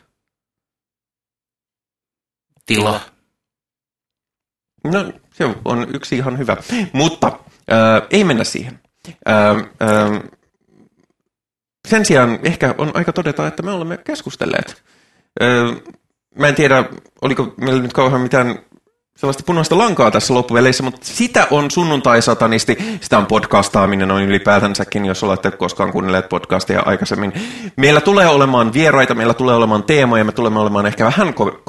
Tila. 2.66 3.00
No, 4.84 5.12
se 5.32 5.54
on 5.64 5.86
yksi 5.94 6.16
ihan 6.16 6.38
hyvä. 6.38 6.56
Mutta 6.92 7.38
äh, 7.72 8.02
ei 8.10 8.24
mennä 8.24 8.44
siihen. 8.44 8.80
Sen 11.88 12.04
sijaan 12.04 12.38
ehkä 12.42 12.74
on 12.78 12.90
aika 12.94 13.12
todeta, 13.12 13.46
että 13.46 13.62
me 13.62 13.70
olemme 13.70 13.96
keskustelleet. 13.96 14.82
Öö, 15.42 15.72
mä 16.38 16.48
en 16.48 16.54
tiedä, 16.54 16.84
oliko 17.22 17.54
meillä 17.60 17.82
nyt 17.82 17.92
kauhean 17.92 18.20
mitään 18.20 18.58
sellaista 19.16 19.42
punaista 19.46 19.78
lankaa 19.78 20.10
tässä 20.10 20.34
loppuveleissä, 20.34 20.82
mutta 20.82 21.00
sitä 21.02 21.46
on 21.50 21.70
sunnuntai-satanisti, 21.70 22.78
sitä 23.00 23.18
on 23.18 23.26
podcastaaminen 23.26 24.10
on 24.10 24.22
ylipäätänsäkin, 24.22 25.04
jos 25.04 25.22
olette 25.22 25.50
koskaan 25.50 25.92
kuunnelleet 25.92 26.28
podcastia 26.28 26.82
aikaisemmin. 26.86 27.32
Meillä 27.76 28.00
tulee 28.00 28.26
olemaan 28.28 28.72
vieraita, 28.72 29.14
meillä 29.14 29.34
tulee 29.34 29.54
olemaan 29.54 29.82
teemoja, 29.82 30.24
me 30.24 30.32
tulemme 30.32 30.58
olemaan 30.60 30.86
ehkä 30.86 31.04
vähän 31.04 31.28
ko- 31.28 31.62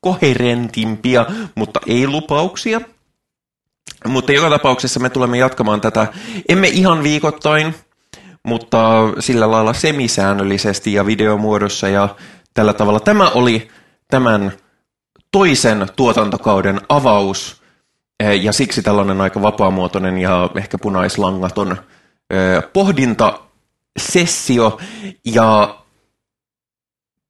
koherentimpia, 0.00 1.26
mutta 1.54 1.80
ei 1.86 2.06
lupauksia. 2.06 2.80
Mutta 4.06 4.32
joka 4.32 4.50
tapauksessa 4.50 5.00
me 5.00 5.10
tulemme 5.10 5.38
jatkamaan 5.38 5.80
tätä, 5.80 6.06
emme 6.48 6.68
ihan 6.68 7.02
viikoittain, 7.02 7.74
mutta 8.42 8.78
sillä 9.18 9.50
lailla 9.50 9.72
semisäännöllisesti 9.72 10.92
ja 10.92 11.06
videomuodossa 11.06 11.88
ja 11.88 12.08
tällä 12.54 12.72
tavalla. 12.72 13.00
Tämä 13.00 13.28
oli 13.28 13.68
tämän 14.10 14.52
toisen 15.32 15.86
tuotantokauden 15.96 16.80
avaus 16.88 17.62
eh, 18.20 18.44
ja 18.44 18.52
siksi 18.52 18.82
tällainen 18.82 19.20
aika 19.20 19.42
vapaamuotoinen 19.42 20.18
ja 20.18 20.50
ehkä 20.56 20.78
punaislangaton 20.78 21.76
eh, 22.30 22.62
pohdintasessio 22.72 24.78
ja 25.24 25.78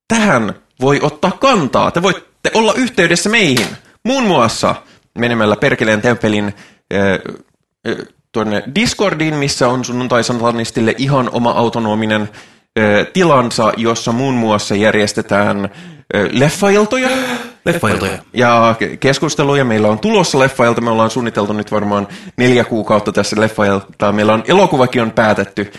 tähän 0.09 0.55
voi 0.81 1.01
ottaa 1.03 1.31
kantaa. 1.31 1.91
Te 1.91 2.03
voitte 2.03 2.51
olla 2.55 2.75
yhteydessä 2.75 3.31
meihin, 3.31 3.67
muun 4.05 4.25
muassa 4.25 4.75
menemällä 5.19 5.57
Perkeleen 5.57 6.03
temppelin 6.03 6.55
tuonne 8.33 8.63
Discordiin, 8.75 9.35
missä 9.35 9.69
on 9.69 9.85
sunnuntai-satanistille 9.85 10.95
ihan 10.99 11.31
oma 11.33 11.51
autonominen 11.51 12.29
tilansa, 13.13 13.73
jossa 13.77 14.13
muun 14.13 14.35
muassa 14.35 14.75
järjestetään 14.75 15.71
leffailtoja. 16.31 17.09
Leffailtoja. 17.65 18.19
Ja 18.33 18.75
keskusteluja. 19.01 19.65
Meillä 19.65 19.89
on 19.89 19.99
tulossa 19.99 20.39
leffailta. 20.39 20.81
Me 20.81 20.91
ollaan 20.91 21.11
suunniteltu 21.11 21.53
nyt 21.53 21.73
varmaan 21.73 22.09
neljä 22.37 22.65
kuukautta 22.65 23.13
tässä 23.13 23.41
leffailtaa. 23.41 24.13
Meillä 24.13 24.33
on 24.33 24.45
elokuvakin 24.49 25.03
on 25.03 25.11
päätetty 25.11 25.73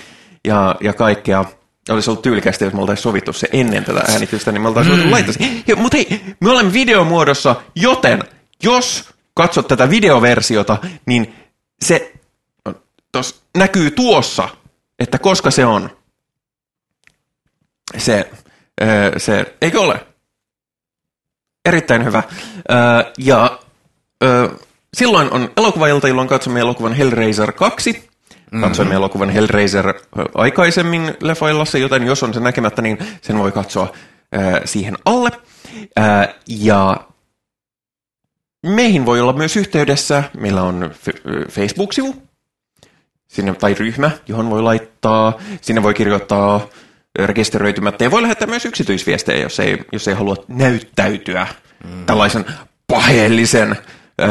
ja, 0.47 0.75
ja 0.81 0.93
kaikkea. 0.93 1.45
Olisi 1.89 2.09
ollut 2.09 2.21
tyylikästi, 2.21 2.65
jos 2.65 2.73
me 2.73 2.81
oltaisiin 2.81 3.03
sovittu 3.03 3.33
se 3.33 3.47
ennen 3.51 3.85
tätä 3.85 4.03
äänitystä, 4.11 4.51
niin 4.51 4.61
me 4.61 4.67
oltaisiin 4.67 5.05
mm. 5.05 5.11
laittaa 5.11 5.35
Mutta 5.75 5.97
hei, 5.97 6.21
me 6.39 6.49
olemme 6.49 6.73
videomuodossa, 6.73 7.55
joten 7.75 8.23
jos 8.63 9.09
katsot 9.39 9.67
tätä 9.67 9.89
videoversiota, 9.89 10.77
niin 11.05 11.35
se 11.81 12.13
tos, 13.11 13.41
näkyy 13.57 13.91
tuossa, 13.91 14.49
että 14.99 15.19
koska 15.19 15.51
se 15.51 15.65
on 15.65 15.89
se, 17.97 18.29
se 19.17 19.55
eikö 19.61 19.81
ole? 19.81 20.05
Erittäin 21.65 22.05
hyvä. 22.05 22.23
Ja 23.17 23.59
silloin 24.93 25.31
on 25.31 25.49
elokuvailta, 25.57 26.07
jolloin 26.07 26.27
katsomme 26.27 26.59
elokuvan 26.59 26.93
Hellraiser 26.93 27.51
2. 27.51 28.09
Katsoimme 28.61 28.83
mm-hmm. 28.83 28.91
elokuvan 28.91 29.29
Hellraiser 29.29 29.93
aikaisemmin 30.33 31.15
Lefaillassa, 31.21 31.77
joten 31.77 32.03
jos 32.03 32.23
on 32.23 32.33
se 32.33 32.39
näkemättä, 32.39 32.81
niin 32.81 32.97
sen 33.21 33.37
voi 33.39 33.51
katsoa 33.51 33.93
siihen 34.65 34.97
alle. 35.05 35.31
Ja 36.47 36.97
meihin 38.65 39.05
voi 39.05 39.21
olla 39.21 39.33
myös 39.33 39.57
yhteydessä. 39.57 40.23
Meillä 40.37 40.63
on 40.63 40.91
Facebook-sivu, 41.49 42.15
sinne, 43.27 43.53
tai 43.53 43.73
ryhmä, 43.73 44.11
johon 44.27 44.49
voi 44.49 44.61
laittaa, 44.61 45.33
sinne 45.61 45.83
voi 45.83 45.93
kirjoittaa 45.93 46.67
rekisteröitymättä 47.25 48.03
ja 48.03 48.11
voi 48.11 48.21
lähettää 48.21 48.47
myös 48.47 48.65
yksityisviestejä, 48.65 49.43
jos 49.43 49.59
ei, 49.59 49.77
jos 49.91 50.07
ei 50.07 50.13
halua 50.13 50.35
näyttäytyä 50.47 51.47
mm. 51.83 52.05
tällaisen 52.05 52.45
paheellisen 52.87 53.77
ö, 54.21 54.25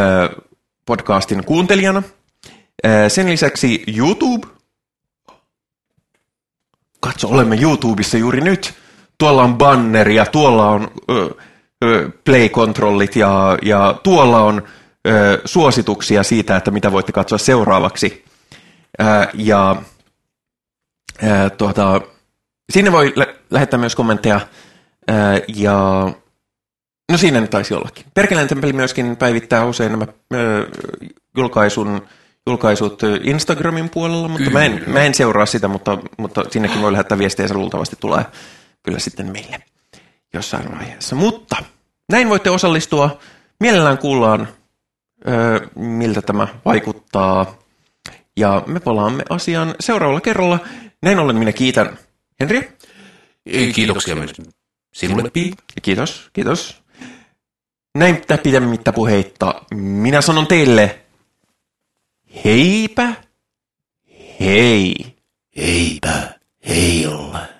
podcastin 0.87 1.45
kuuntelijana. 1.45 2.03
Ö, 2.87 3.09
sen 3.09 3.31
lisäksi 3.31 3.85
YouTube. 3.97 4.47
Katso, 7.01 7.29
olemme 7.29 7.59
YouTubessa 7.61 8.19
juuri 8.19 8.41
nyt. 8.41 8.75
Tuolla 9.19 9.43
on 9.43 9.59
banneri 9.59 10.15
ja 10.15 10.27
tuolla 10.27 10.69
on 10.69 10.91
ö, 11.11 11.15
ö, 11.15 11.35
play-kontrollit 12.25 13.17
ja, 13.17 13.59
ja 13.63 14.01
tuolla 14.03 14.41
on 14.41 14.63
ö, 15.09 15.41
suosituksia 15.45 16.23
siitä, 16.23 16.57
että 16.57 16.71
mitä 16.71 16.93
voitte 16.93 17.13
katsoa 17.13 17.39
seuraavaksi. 17.39 18.25
Ää, 18.99 19.29
ja 19.35 19.77
ää, 21.23 21.51
tuota, 21.51 22.01
sinne 22.73 22.93
voi 22.93 23.13
lä- 23.17 23.35
lähettää 23.51 23.81
myös 23.81 23.97
kommentteja. 23.97 24.41
Ää, 25.09 25.41
ja 25.55 26.09
no 27.13 27.19
siinä 27.19 27.41
nyt 27.41 27.51
taisi 27.51 27.75
ollakin. 27.75 28.05
Perkeleen 28.15 28.49
tempeli 28.49 28.73
myöskin 28.73 29.17
päivittää 29.17 29.65
usein 29.65 29.93
nämä 29.93 30.07
ää, 30.33 30.41
julkaisun, 31.37 32.09
julkaisut 32.47 33.03
Instagramin 33.23 33.91
puolella, 33.91 34.29
mutta 34.29 34.51
mä 34.51 34.65
en, 34.65 34.85
mä 34.87 35.03
en 35.03 35.15
seuraa 35.15 35.47
sitä, 35.47 35.69
mutta, 35.69 35.99
mutta 36.19 36.45
sinnekin 36.51 36.83
voi 36.83 36.93
lähettää 36.93 37.19
viestejä 37.19 37.49
se 37.49 37.55
luultavasti 37.55 37.97
tulee 38.01 38.25
kyllä 38.83 38.99
sitten 38.99 39.33
meille 39.33 39.59
jossain 40.35 40.79
vaiheessa. 40.79 41.17
Mutta 41.17 41.57
näin 42.13 42.29
voitte 42.29 42.51
osallistua. 42.51 43.19
Mielellään 43.61 43.99
kuullaan, 43.99 44.49
miltä 45.75 46.23
tämä 46.23 46.49
vaikuttaa 46.65 47.59
ja 48.37 48.63
me 48.67 48.81
palaamme 48.81 49.23
asiaan 49.31 49.75
seuraavalla 49.81 50.21
kerralla. 50.21 50.59
Näin 51.03 51.19
ollen 51.19 51.37
minä 51.37 51.53
kiitän 51.53 51.99
Henri. 52.41 52.79
Kiitoksia 53.75 54.17
myös 54.17 54.33
sinulle, 54.93 55.31
Pi. 55.31 55.53
Kiitos, 55.83 56.31
kiitos. 56.33 56.83
Näin 57.95 58.23
pidemmittä 58.43 58.93
puheitta. 58.93 59.63
Minä 59.75 60.21
sanon 60.21 60.47
teille 60.47 61.01
heipä, 62.45 63.15
hei. 64.41 64.95
Heipä, 65.57 66.39
hei 66.69 67.07
olla. 67.07 67.58